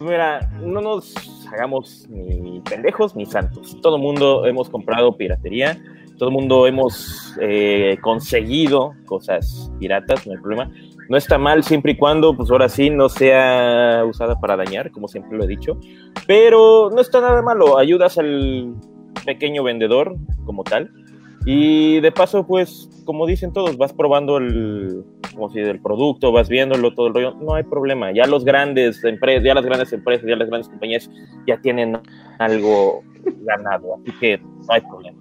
[0.00, 1.14] Mira, no nos
[1.50, 3.80] hagamos ni pendejos ni santos.
[3.80, 5.82] Todo el mundo hemos comprado piratería,
[6.18, 10.70] todo el mundo hemos eh, conseguido cosas piratas, no hay problema.
[11.08, 15.08] No está mal siempre y cuando, pues ahora sí, no sea usada para dañar, como
[15.08, 15.80] siempre lo he dicho.
[16.26, 18.74] Pero no está nada malo, ayudas al
[19.24, 20.90] pequeño vendedor como tal.
[21.44, 25.04] Y de paso, pues, como dicen todos, vas probando el,
[25.34, 28.12] como si del producto, vas viéndolo, todo el rollo, no hay problema.
[28.12, 31.10] Ya los grandes empresas, ya las grandes empresas, ya las grandes compañías
[31.46, 31.98] ya tienen
[32.38, 33.02] algo
[33.44, 35.18] ganado, así que no hay problema.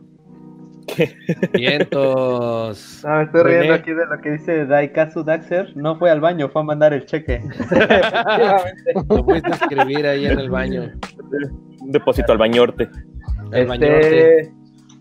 [1.53, 3.01] Vientos.
[3.07, 5.75] Ah, me estoy riendo aquí de lo que dice Daikazu Daxer.
[5.75, 7.41] No fue al baño, fue a mandar el cheque.
[9.09, 10.91] Lo puedes escribir ahí en el baño.
[11.81, 12.89] Un depósito al bañorte.
[13.51, 14.53] El Este, bañote.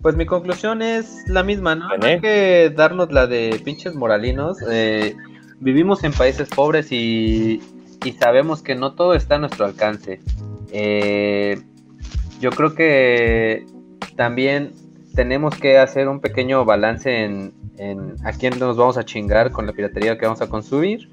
[0.03, 1.89] Pues mi conclusión es la misma, ¿no?
[2.03, 4.59] Hay que darnos la de pinches moralinos.
[4.71, 5.15] Eh,
[5.59, 7.63] vivimos en países pobres y,
[8.05, 10.21] y sabemos que no todo está a nuestro alcance.
[10.73, 11.61] Eh,
[12.41, 13.67] yo creo que
[14.17, 14.73] también
[15.15, 19.67] tenemos que hacer un pequeño balance en, en a quién nos vamos a chingar con
[19.67, 21.11] la piratería que vamos a consumir.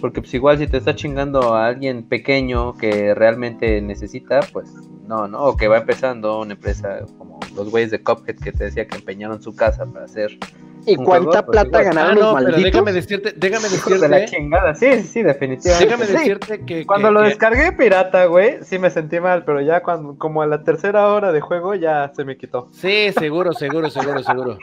[0.00, 4.72] Porque pues igual si te está chingando a alguien pequeño que realmente necesita, pues
[5.06, 5.42] no, ¿no?
[5.44, 8.96] O que va empezando una empresa como los güeyes de Cuphead que te decía que
[8.96, 10.38] empeñaron su casa para hacer
[10.86, 14.16] ¿Y cuánta juego, pues, plata ganaron Ah, los pero déjame decirte, déjame hijos de la
[14.16, 14.74] decirte, chingada.
[14.74, 15.84] Sí, sí, sí, definitivamente.
[15.84, 16.12] déjame Sí.
[16.12, 19.82] decirte que Cuando que- lo que- descargué pirata, güey, sí me sentí mal, pero ya
[19.82, 22.68] cuando, como a la tercera hora de juego ya se me quitó.
[22.72, 24.56] Sí, seguro, seguro, seguro, seguro.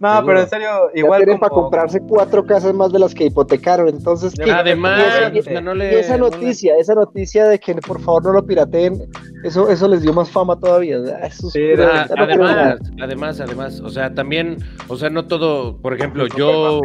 [0.00, 0.26] No, Seguro.
[0.26, 1.40] pero en serio, Ya igual tienen como...
[1.50, 3.86] para comprarse cuatro casas más de las que hipotecaron.
[3.88, 4.50] Entonces, ¿qué?
[4.50, 8.24] Además, Y esa- no y esa no le- noticia, esa noticia de que por favor
[8.24, 9.08] no lo pirateen,
[9.44, 10.96] eso, eso les dio más fama todavía.
[11.22, 11.84] Eso Sí, no
[12.16, 14.56] además, además, además, o sea, también,
[14.88, 16.80] o sea, no todo, por ejemplo, yo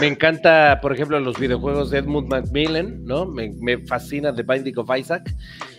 [0.00, 3.26] me encanta, por ejemplo, los videojuegos de Edmund Macmillan, ¿no?
[3.26, 5.34] Me, me fascina The Binding of Isaac.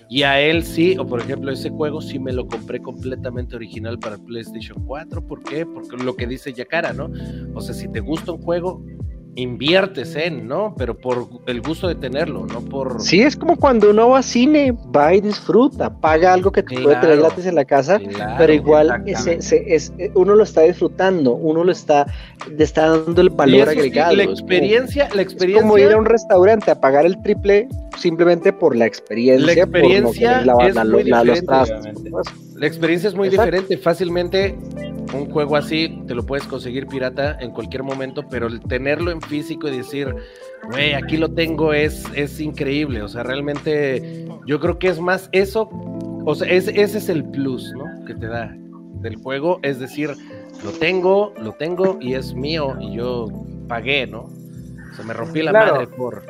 [0.10, 3.98] Y a él sí, o por ejemplo, ese juego sí me lo compré completamente original
[4.00, 5.26] para PlayStation 4.
[5.26, 5.66] ¿Por qué?
[5.66, 7.10] Porque lo que dice Yakara, ¿no?
[7.54, 8.84] O sea, si te gusta un juego,
[9.36, 10.76] inviertes en, ¿no?
[10.78, 13.02] Pero por el gusto de tenerlo, no por...
[13.02, 16.80] Sí, es como cuando uno va a cine, va y disfruta, paga algo que te
[16.80, 18.36] puede tener gratis en la casa, Claro.
[18.38, 22.06] pero igual ese- ese- es, eh, uno lo está disfrutando, uno lo está,
[22.56, 24.16] le está dando el Y valor sí, agregado.
[24.16, 25.62] la es como- experiencia, la Es experiencia...
[25.64, 29.46] como ir a un restaurante a pagar el triple simplemente por la experiencia.
[30.46, 32.34] La por no es la- muy la- los diferente, trastos.
[32.64, 33.44] La experiencia es muy Exacto.
[33.52, 33.78] diferente.
[33.78, 34.56] Fácilmente
[35.14, 39.20] un juego así te lo puedes conseguir pirata en cualquier momento, pero el tenerlo en
[39.22, 40.16] físico y decir,
[40.72, 43.02] güey, aquí lo tengo es, es increíble.
[43.02, 45.68] O sea, realmente yo creo que es más eso.
[46.26, 48.06] O sea, es- ese es el plus, ¿no?
[48.06, 48.56] Que te da
[49.02, 49.60] del juego.
[49.62, 50.12] Es decir,
[50.64, 53.28] lo tengo, lo tengo y es mío y yo
[53.68, 54.22] pagué, ¿no?
[54.22, 55.74] O sea, me rompí la Claro.
[55.74, 56.24] madre por...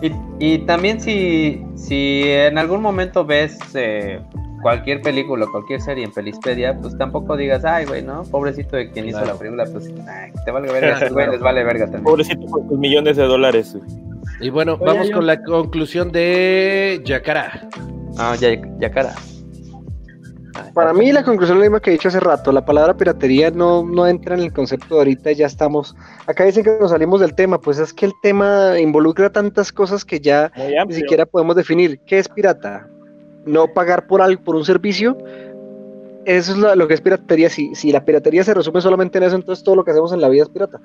[0.00, 4.20] Y, y también si, si en algún momento ves eh,
[4.64, 8.22] cualquier película, cualquier serie en Pelispedia, pues tampoco digas, ay, güey, ¿no?
[8.24, 11.84] Pobrecito de quien hizo la película, pues, ay, te valga verga, güey les vale verga
[11.84, 12.04] también.
[12.04, 13.76] Pobrecito con sus millones de dólares.
[14.40, 17.68] Y bueno, Oye, vamos yo- con la conclusión de Yakara.
[18.16, 18.48] Ah, ya,
[18.80, 19.14] ya cara.
[20.56, 22.96] Ah, Para mí la conclusión es la misma que he dicho hace rato, la palabra
[22.96, 25.94] piratería no, no entra en el concepto de ahorita, ya estamos,
[26.26, 30.04] acá dicen que nos salimos del tema, pues es que el tema involucra tantas cosas
[30.04, 30.50] que ya
[30.86, 32.88] ni siquiera podemos definir qué es pirata.
[33.46, 35.16] No pagar por algo, por un servicio,
[36.24, 37.50] eso es lo, lo que es piratería.
[37.50, 40.20] Si, si la piratería se resume solamente en eso, entonces todo lo que hacemos en
[40.20, 40.80] la vida es pirata.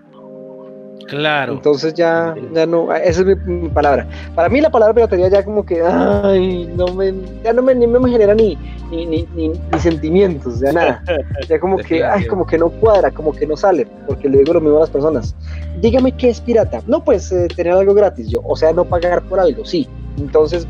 [1.08, 1.54] Claro.
[1.54, 4.08] Entonces ya, ya no, esa es mi, mi palabra.
[4.36, 7.12] Para mí la palabra piratería ya como que, ay, no me,
[7.44, 8.56] ya no me, ni me genera ni,
[8.92, 11.04] ni, ni, ni- ni sentimientos, ya nada.
[11.48, 14.54] Ya como que, ay, como que no cuadra, como que no sale, porque le digo
[14.54, 15.34] lo mismo a las personas.
[15.82, 16.82] Dígame qué es pirata.
[16.86, 19.88] No, pues eh, tener algo gratis, yo, o sea, no pagar por algo, sí.
[20.20, 20.68] Entonces,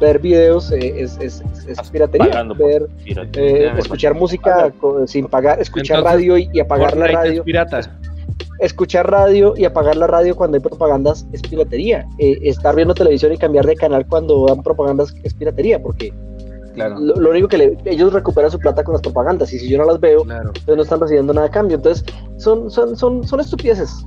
[0.00, 1.42] ver videos eh, es, es,
[1.90, 2.42] piratería.
[2.58, 2.88] Ver,
[3.34, 7.44] eh, escuchar música co- sin pagar, escuchar Entonces, radio y, y apagar la es radio
[7.44, 7.80] pirata.
[8.60, 12.06] escuchar radio y apagar la radio cuando hay propagandas es piratería.
[12.18, 16.12] Eh, estar viendo televisión y cambiar de canal cuando dan propagandas es piratería, porque
[16.74, 16.98] Claro.
[16.98, 19.78] lo, lo único que le- ellos recuperan su plata con las propagandas y si yo
[19.78, 20.48] no las veo, Claro.
[20.48, 21.76] entonces no están recibiendo nada a cambio.
[21.76, 22.04] Entonces
[22.36, 24.04] son, son, son, son estupideces.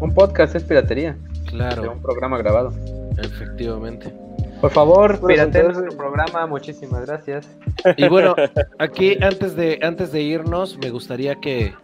[0.00, 1.16] Un podcast es piratería.
[1.44, 2.72] De Claro, un programa grabado.
[3.18, 4.12] efectivamente.
[4.62, 6.46] Por favor, pirateen entonces- nuestro programa.
[6.46, 7.48] Muchísimas gracias.
[7.96, 8.36] Y bueno,
[8.78, 11.74] aquí antes de, antes de irnos, me gustaría que,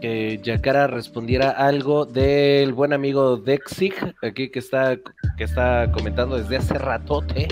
[0.00, 4.96] que Yakara respondiera algo del buen amigo Dexig, aquí que está,
[5.36, 7.46] que está comentando desde hace ratote.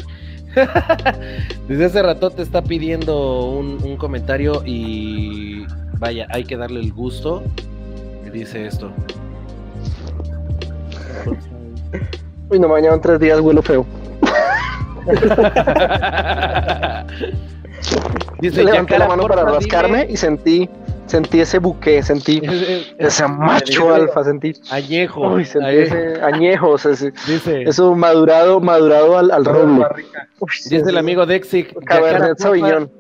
[1.69, 5.65] desde hace ratote está pidiendo un, un comentario y
[6.01, 7.45] vaya, hay que darle el gusto.
[8.27, 8.91] Y dice esto.
[12.51, 13.87] Uy, no me bañaron tres días, huelo feo.
[18.41, 20.69] dice Levanté la mano para rascarme dime- y sentí,
[21.07, 22.41] sentí ese buque, sentí
[22.99, 24.53] ese macho alfa, sentí.
[24.71, 25.35] Añejo.
[25.35, 29.85] Uy, sentí ese añejo, o sea, ese- dice, eso madurado, madurado al, al roble.
[30.71, 31.25] Dice el amigo.
[31.85, 32.93] Cabernet Yakara, porfa.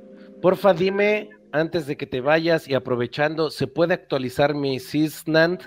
[0.42, 5.60] Porfa, dime antes de que te vayas y aprovechando, ¿se puede actualizar mi SysNAND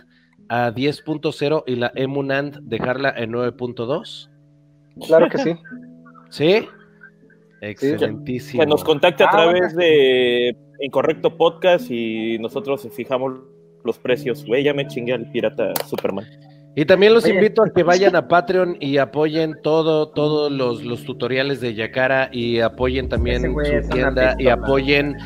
[0.47, 4.29] a 10.0 y la EmuNAND dejarla en 9.2?
[5.07, 5.57] Claro que sí.
[6.29, 6.67] ¿Sí?
[7.61, 8.61] Excelentísimo.
[8.63, 13.33] Que nos contacte a Ah, través de Incorrecto Podcast y nosotros fijamos
[13.83, 14.45] los precios.
[14.45, 16.25] Güey, ya me chingué al pirata Superman.
[16.75, 17.33] Y también los Oye.
[17.33, 22.29] invito a que vayan a Patreon y apoyen todo, todos los, los tutoriales de Yakara
[22.31, 25.17] y apoyen también su tienda y apoyen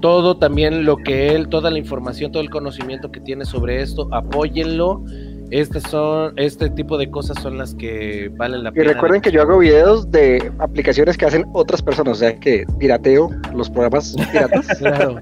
[0.00, 4.08] todo también lo que él, toda la información, todo el conocimiento que tiene sobre esto,
[4.12, 5.04] apóyenlo.
[5.52, 8.92] Estas son, este tipo de cosas son las que valen la Y pena.
[8.94, 13.28] recuerden que yo hago videos de aplicaciones que hacen otras personas, o sea que pirateo
[13.54, 14.66] los programas piratas.
[14.78, 15.20] Claro.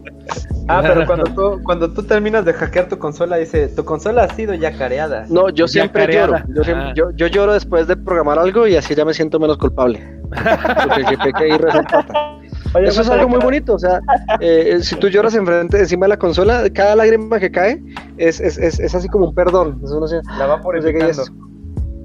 [0.69, 4.35] Ah, pero cuando tú, cuando tú terminas de hackear tu consola, dice, tu consola ha
[4.37, 5.27] sido ya careada.
[5.29, 6.39] No, yo siempre lloro.
[6.55, 6.93] Yo, siempre- Ah.
[6.95, 9.99] yo, yo lloro después de programar algo y así ya me siento menos culpable.
[10.31, 12.40] Porque que y el pata.
[12.75, 14.01] Oye, Eso es algo muy bonito, o sea,
[14.41, 17.83] eh, si tú lloras enfrente, encima de la consola, cada lágrima que cae
[18.17, 19.81] es, es, es, es así como un perdón.
[19.85, 20.07] Es una-
[20.39, 21.11] La va no sé purificando.
[21.11, 21.33] es.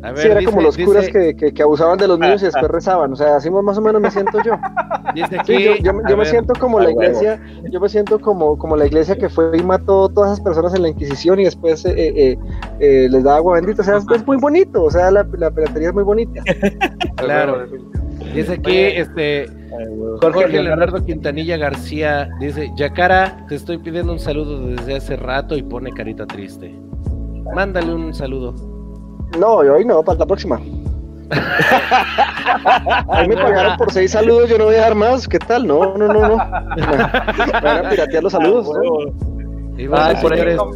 [0.04, 2.20] A ver, sí, era dice- como los curas dice- que, que, que abusaban de los
[2.20, 4.54] niños y después rezaban, o sea, así más o menos me siento yo.
[5.16, 7.02] dice aquí, Sí, yo, yo- yo me ver, siento como la huevo.
[7.02, 7.42] iglesia,
[7.72, 10.84] yo me siento como, como la iglesia que fue y mató todas esas personas en
[10.84, 12.38] la Inquisición y después eh, eh,
[12.80, 15.50] eh, les da agua bendita, o sea, es, es muy bonito, o sea, la, la
[15.50, 16.42] piratería es muy bonita.
[17.16, 17.66] Claro.
[18.34, 19.48] Dice aquí, este.
[20.22, 25.56] Jorge Jorge Leonardo Quintanilla García dice, Yacara, te estoy pidiendo un saludo desde hace rato
[25.56, 26.74] y pone carita triste.
[27.54, 28.54] Mándale un saludo.
[29.40, 30.60] No, hoy no, para la próxima.
[33.10, 35.66] Ahí me pagaron por seis saludos, yo no voy a dar más, ¿qué tal?
[35.66, 36.38] No, no, no, no.
[36.38, 38.70] Van a piratear los saludos.
[39.78, 40.34] Ay, por,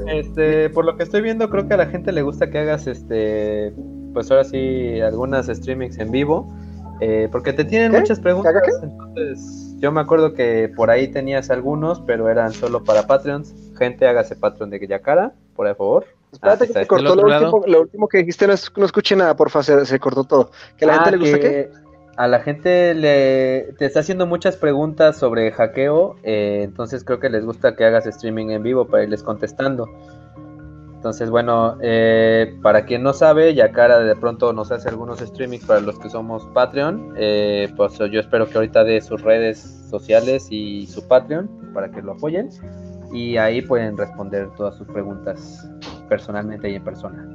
[0.09, 2.85] este, por lo que estoy viendo, creo que a la gente le gusta que hagas,
[2.88, 3.73] este,
[4.13, 6.53] pues ahora sí, algunas streamings en vivo,
[6.99, 7.99] eh, porque te tienen ¿Qué?
[7.99, 8.51] muchas preguntas.
[8.53, 13.07] ¿Que haga Entonces, yo me acuerdo que por ahí tenías algunos, pero eran solo para
[13.07, 13.53] Patreons.
[13.77, 16.05] Gente, hágase Patreon de Yacara, por favor.
[16.31, 16.88] Espérate Ah, que se está.
[16.88, 19.85] cortó ¿Del lo último, lo último que dijiste, no, es- no escuché nada, porfa, se,
[19.85, 20.51] se cortó todo.
[20.77, 21.49] ¿Que a la Ah, gente le gusta qué?
[21.49, 21.69] que
[22.17, 27.30] A la gente le te está haciendo muchas preguntas sobre hackeo, eh, entonces creo que
[27.30, 29.88] les gusta que hagas streaming en vivo para irles contestando.
[30.99, 35.80] Entonces, bueno, eh, para quien no sabe, Yacara de pronto nos hace algunos streamings para
[35.80, 37.13] los que somos Patreon.
[37.15, 39.59] eh, pues yo espero que ahorita dé sus redes
[39.89, 42.49] sociales y su Patreon para que lo apoyen.
[43.13, 45.71] Y ahí pueden responder todas sus preguntas
[46.09, 47.26] personalmente y en persona.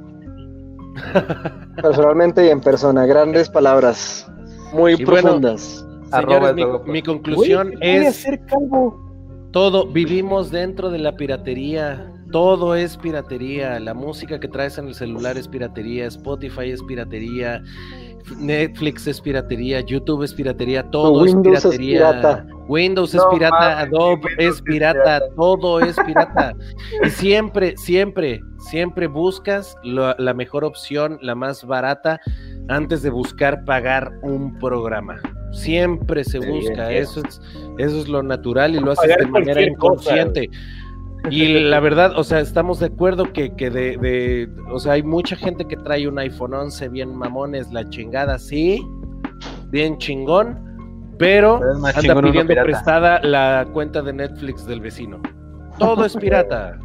[1.81, 4.31] Personalmente y en persona, grandes palabras,
[4.73, 5.83] muy Y bueno, profundas.
[6.11, 8.25] Arroba señores, mi, conclusión Güey, ¿qué voy a es
[9.51, 14.93] todo, vivimos dentro de la piratería, todo es piratería, la música que traes en el
[14.93, 17.63] celular es piratería, Spotify es piratería,
[18.37, 22.09] Netflix es piratería, YouTube es piratería, todo es piratería.
[22.11, 22.45] pirata.
[22.67, 26.53] Windows es pirata, Adobe Windows es es pirata, todo es pirata.
[27.05, 32.19] y siempre, siempre, siempre buscas la mejor opción, la más barata,
[32.67, 35.21] antes de buscar pagar un programa.
[35.53, 37.41] Siempre se Sí, busca, es eso es,
[37.77, 40.49] eso es lo natural y lo haces de manera cosa, inconsciente.
[41.31, 45.03] Y la verdad, o sea, estamos de acuerdo que, que de, de- o sea, hay
[45.03, 48.85] mucha gente que trae un iPhone 11 bien mamones, la chingada, sí,
[49.69, 55.21] bien chingón, pero anda chingón pidiendo prestada la cuenta de Netflix del vecino.
[55.79, 56.77] Todo es pirata.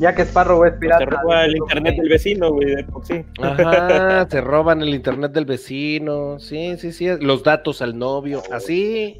[0.00, 1.04] Ya que Sparrow es Pues pirata.
[1.04, 3.24] te roba el internet del vecino, güey, de por sí.
[3.40, 6.40] Ajá, se roban el internet del vecino.
[6.40, 9.18] Sí, sí, sí, los datos al novio, así.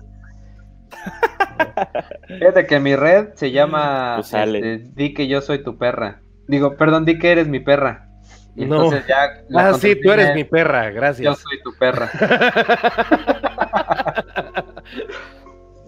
[2.28, 4.74] Fíjate que mi red se llama Pues sale.
[4.74, 6.20] este, Di que yo soy tu perra.
[6.48, 8.08] Digo, perdón, di que eres mi perra.
[8.54, 8.84] Y No.
[8.84, 11.38] entonces ya la Ah, sí, tú eres mi perra, es, Yo gracias.
[11.38, 12.10] soy tu perra.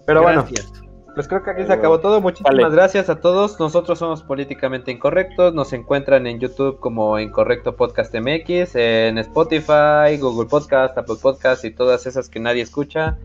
[0.07, 0.71] Pero bueno, Gracias.
[1.15, 2.21] pues creo que aquí se acabó todo.
[2.21, 2.69] Muchísimas Vale.
[2.75, 3.59] gracias a todos.
[3.59, 5.53] Nosotros somos políticamente incorrectos.
[5.53, 11.71] Nos encuentran en YouTube como Incorrecto Podcast MX, en Spotify, Google Podcast, Apple Podcast y
[11.71, 13.17] todas esas que nadie escucha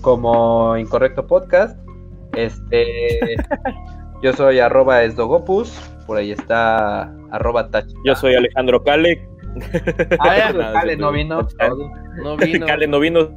[0.00, 1.78] como Incorrecto Podcast.
[2.36, 3.36] Este,
[4.22, 5.70] yo soy arroba esdogopus.
[6.06, 7.86] Por ahí está arroba tach.
[8.04, 9.26] Yo soy Alejandro Cale.
[10.20, 11.46] Ah, ya, Nada, Cale no vino.
[12.22, 12.66] No vino.
[12.66, 13.28] Cale no vino.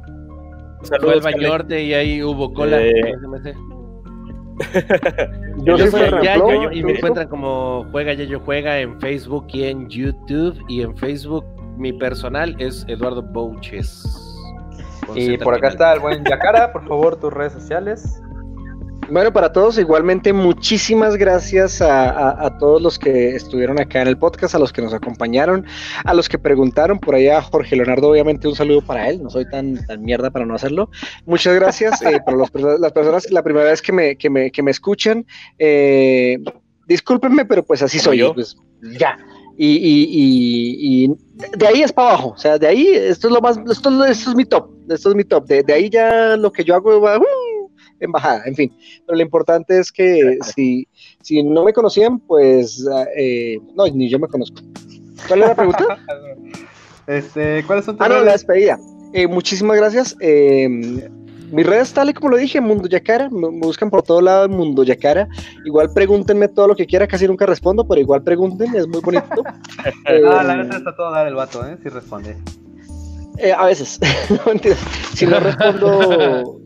[0.82, 1.36] Fue al Saludos, Cale.
[1.36, 2.80] Bañorte y ahí hubo cola.
[2.80, 3.14] Eh.
[5.58, 9.88] Yo, Yo soy Yayo y me encuentran como Juega Yayo Juega en Facebook y en
[9.88, 10.58] YouTube.
[10.68, 11.44] Y en Facebook
[11.78, 14.27] mi personal es Eduardo Bouches.
[15.14, 16.72] Y por acá está el buen Yacara.
[16.72, 18.20] Por favor, tus redes sociales.
[19.10, 24.54] Bueno, para todos, igualmente, muchísimas gracias a, todos los que estuvieron acá en el podcast,
[24.54, 25.64] a los que nos acompañaron,
[26.04, 29.48] a los que preguntaron por allá, Jorge Leonardo, obviamente un saludo para él, no soy
[29.48, 30.90] tan, tan mierda para no hacerlo.
[31.24, 32.50] Muchas gracias eh, para las
[32.92, 35.24] personas, la primera vez que me, que me, que me escuchan.
[35.58, 36.36] Eh,
[36.86, 39.16] discúlpenme, pero pues así soy yo, pues ya.
[39.60, 43.40] Y, y, y, de ahí es para abajo, o sea, de ahí, esto es lo
[43.40, 46.52] más, esto, esto es mi top, esto es mi top, de, de ahí ya lo
[46.52, 47.70] que yo hago va, uh,
[48.00, 48.72] embajada, en fin.
[49.06, 50.86] Pero lo importante es que si,
[51.22, 52.86] si no me conocían, pues
[53.16, 54.62] eh, no, ni yo me conozco.
[55.26, 55.98] ¿Cuál es la pregunta?
[57.06, 58.78] este, ¿Cuáles son tus Ah, no, la despedida.
[59.12, 60.16] Eh, muchísimas gracias.
[60.20, 61.08] Eh,
[61.50, 64.82] mis redes, tal y como lo dije, Mundo Yacara, me, buscan por todo lado Mundo
[64.82, 65.28] Yacara.
[65.64, 69.42] Igual pregúntenme todo lo que quiera, casi nunca respondo, pero igual pregunten, es muy bonito.
[70.06, 71.76] ah, la verdad está todo dar el vato, ¿eh?
[71.82, 72.36] Si responde.
[73.56, 73.98] a veces,
[75.14, 76.60] si no respondo,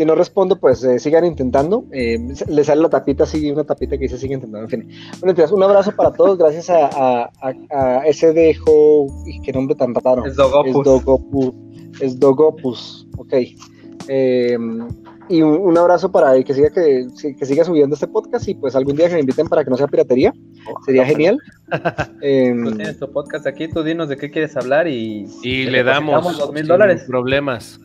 [0.00, 1.84] si no respondo, pues eh, sigan intentando.
[1.92, 2.18] Eh,
[2.48, 4.64] le sale la tapita así, una tapita que dice sigue intentando.
[4.64, 4.88] En fin.
[5.20, 6.38] Bueno, un abrazo para todos.
[6.38, 7.30] Gracias a, a,
[7.70, 9.08] a, ese dejo.
[9.44, 10.24] Qué nombre tan raro.
[10.24, 10.68] Es Dogopus.
[10.68, 11.54] Es Dogopus.
[13.16, 13.34] Ok.
[14.08, 14.88] Em,
[15.28, 17.06] y un, abrazo para el que siga que,
[17.38, 19.76] que, siga subiendo este podcast y pues algún día que me inviten para que no
[19.76, 20.32] sea piratería.
[20.68, 21.38] Oh, Sería genial.
[22.20, 25.84] eh, tú tienes tu podcast aquí, tú dinos de qué quieres hablar y, y le
[25.84, 27.04] damos dos mil dólares.
[27.06, 27.78] Problemas.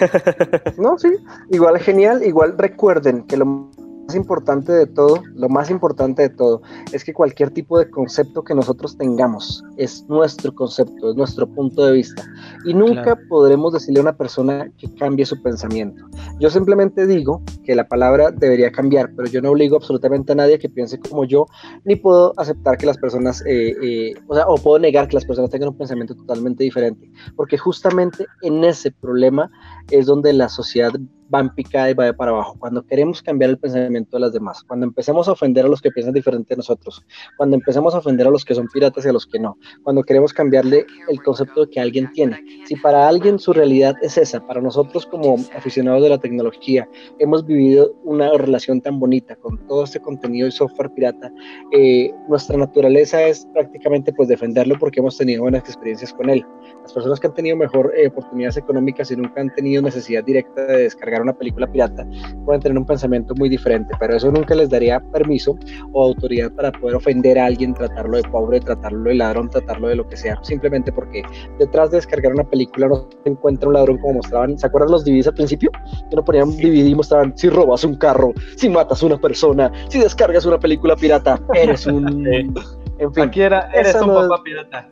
[0.78, 1.08] no, sí,
[1.50, 3.70] igual genial, igual recuerden que lo
[4.14, 6.62] importante de todo, lo más importante de todo,
[6.92, 11.84] es que cualquier tipo de concepto que nosotros tengamos es nuestro concepto, es nuestro punto
[11.84, 12.24] de vista.
[12.64, 16.04] Y nunca podremos decirle a una persona que cambie su pensamiento.
[16.38, 20.58] Yo simplemente digo que la palabra debería cambiar, pero yo no obligo absolutamente a nadie
[20.58, 21.46] que piense como yo,
[21.84, 25.24] ni puedo aceptar que las personas, eh, eh, o sea, o puedo negar que las
[25.24, 29.50] personas tengan un pensamiento totalmente diferente, porque justamente en ese problema
[29.90, 30.92] es donde la sociedad
[31.32, 32.56] va en picada y va de para abajo.
[32.58, 35.90] Cuando queremos cambiar el pensamiento de las demás, cuando empecemos a ofender a los que
[35.90, 37.04] piensan diferente de nosotros,
[37.36, 40.02] cuando empecemos a ofender a los que son piratas y a los que no, cuando
[40.02, 42.42] queremos cambiarle el concepto que alguien tiene.
[42.66, 46.88] Si para alguien su realidad es esa, para nosotros como aficionados de la tecnología
[47.18, 51.32] hemos vivido una relación tan bonita con todo este contenido y software pirata,
[51.72, 56.44] eh, nuestra naturaleza es prácticamente pues defenderlo porque hemos tenido buenas experiencias con él.
[56.82, 60.64] Las personas que han tenido mejor eh, oportunidades económicas y nunca han tenido necesidad directa
[60.64, 62.06] de descargar una película pirata
[62.44, 65.56] pueden tener un pensamiento muy diferente, pero eso nunca les daría permiso
[65.92, 69.96] o autoridad para poder ofender a alguien, tratarlo de pobre, tratarlo de ladrón, tratarlo de
[69.96, 71.22] lo que sea, simplemente porque
[71.58, 75.04] detrás de descargar una película no se encuentra un ladrón como mostraban, ¿se acuerdan los
[75.04, 75.70] DVDs al principio?
[76.08, 79.70] Que no ponían DVD y mostraban si robas un carro, si matas a una persona,
[79.88, 82.54] si descargas una película pirata, eres un...
[83.00, 84.90] En fin, eres un papá pirata.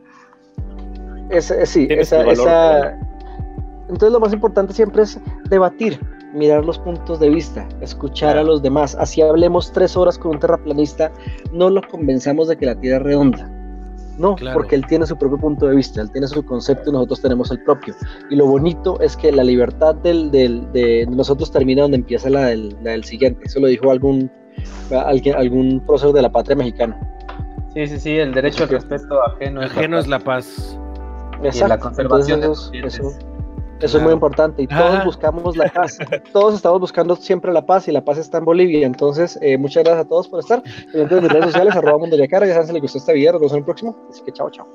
[1.65, 2.99] sí, esa, esa...
[3.83, 5.19] Entonces lo más importante siempre es
[5.49, 5.99] debatir,
[6.33, 8.95] mirar los puntos de vista, escuchar a los demás.
[8.95, 11.11] Así hablemos tres horas con un terraplanista,
[11.51, 13.49] no lo convenzamos de que la Tierra es redonda.
[14.17, 17.21] No, porque él tiene su propio punto de vista, él tiene su concepto y nosotros
[17.21, 17.95] tenemos el propio.
[18.29, 22.47] Y lo bonito es que la libertad del, del, de nosotros termina donde empieza la
[22.47, 23.39] del, siguiente.
[23.45, 24.29] Eso lo dijo algún,
[24.91, 26.99] alguien, algún prócer de la patria mexicana.
[27.73, 30.77] Sí, sí, sí, el derecho al respeto ajeno, ajeno es la paz.
[31.41, 32.71] Y la conservación de los
[33.81, 35.97] eso es muy importante y todos buscamos la paz.
[36.33, 38.85] todos estamos buscando siempre la paz y la paz está en Bolivia.
[38.85, 40.61] Entonces, eh, muchas gracias a todos por estar.
[40.93, 42.45] En mis redes sociales, arroba Mundo Yacara.
[42.45, 43.33] Ya saben si les gustó esta video.
[43.33, 43.97] Nos vemos en el próximo.
[44.09, 44.67] Así que chao, chao.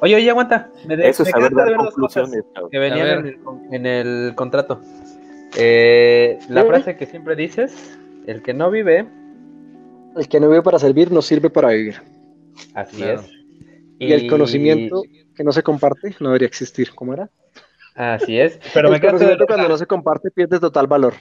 [0.00, 0.70] Oye, oye, aguanta.
[0.86, 2.44] Me de, Eso es saber dar conclusiones.
[2.70, 3.36] Que venían
[3.72, 4.80] en el, contrato.
[5.56, 9.08] Eh, la frase que siempre dices: el que no vive.
[10.16, 12.00] El que no vive para servir no sirve para vivir.
[12.74, 13.20] Así es.
[13.98, 15.02] Y, y el conocimiento
[15.34, 16.94] que no se comparte no debería existir.
[16.94, 17.28] ¿Cómo era?
[17.94, 18.58] Así es.
[18.72, 21.14] Pero me conocimiento cuando no se comparte pierde total valor.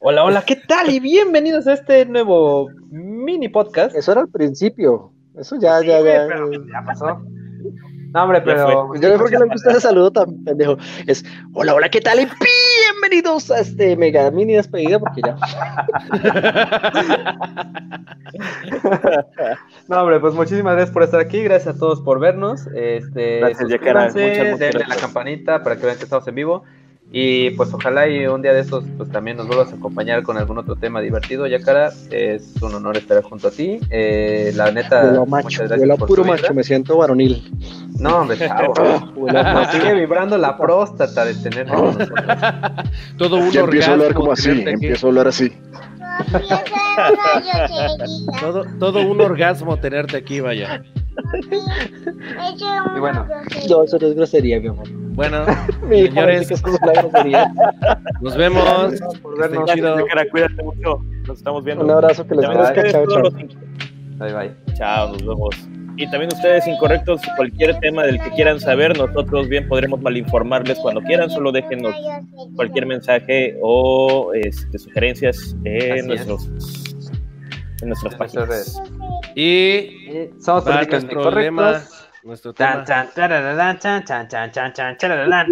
[0.00, 0.90] Hola, hola, ¿qué tal?
[0.90, 3.96] Y bienvenidos a este nuevo mini podcast.
[3.96, 5.12] Eso era al principio.
[5.36, 6.28] Eso ya, ya, ya.
[6.28, 7.20] ya pasó.
[8.12, 8.94] No, hombre, pero.
[8.94, 10.78] Yo no creo que le gusta ese saludo tan pendejo.
[11.06, 12.20] Es hola, hola, ¿qué tal?
[12.20, 15.36] Y bienvenidos a este mega mini despedida, porque ya.
[19.88, 21.42] no, hombre, pues muchísimas gracias por estar aquí.
[21.42, 22.66] Gracias a todos por vernos.
[22.74, 26.64] Este, gracias, suscríbanse, denle la campanita para que vean que estamos en vivo.
[27.10, 30.36] Y pues ojalá y un día de estos pues también nos vuelvas a acompañar con
[30.36, 31.46] algún otro tema divertido.
[31.46, 33.80] Ya cara, es un honor estar junto a ti.
[33.88, 37.50] Eh, la neta, huelo macho, huelo puro macho, me siento varonil.
[37.98, 38.74] No, hombre, chavo.
[39.72, 41.66] sigue vibrando la próstata de tener
[43.16, 45.50] Todo un ya empiezo a hablar como así, empiezo a hablar así.
[48.40, 50.82] todo, todo un orgasmo tenerte aquí, vaya.
[52.94, 53.26] Y bueno,
[53.68, 55.07] no, eso no es grosería, mi amor.
[55.18, 55.44] Bueno,
[55.88, 56.48] Mi señores,
[56.86, 57.52] la grosería.
[58.20, 58.64] nos vemos.
[59.20, 59.68] Por vernos.
[60.08, 61.04] Cara, cuídate mucho.
[61.26, 61.84] Nos estamos viendo.
[61.84, 63.30] Un abrazo que les ustedes, Chao, chao.
[64.18, 64.74] Bye bye.
[64.74, 65.56] Chao, nos vemos.
[65.96, 71.00] Y también ustedes incorrectos, cualquier tema del que quieran saber, nosotros bien podremos malinformarles cuando
[71.00, 71.96] quieran, solo déjenos
[72.54, 76.06] cualquier mensaje o este, sugerencias en es.
[76.06, 78.48] nuestros en nuestras En nuestras páginas.
[78.48, 78.82] redes.
[79.34, 81.97] Y Somos políticamente correctos.
[82.28, 82.84] Nuestro Chan, tema.
[82.84, 85.46] chan, tarararán, chan, chan, chan, chan, chan, charararán.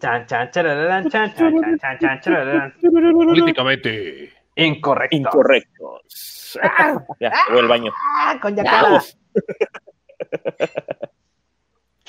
[0.00, 2.74] Chan, chan, charararán, chan, chan, chan, chan, chan, charararán.
[2.80, 4.32] Políticamente.
[4.54, 5.16] Incorrecto.
[5.16, 6.58] Incorrectos.
[6.62, 7.92] Ah, ya, me voy al baño.
[8.18, 9.16] Ah, con ya Vamos.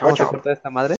[0.01, 0.97] Vamos a cortar esta madre.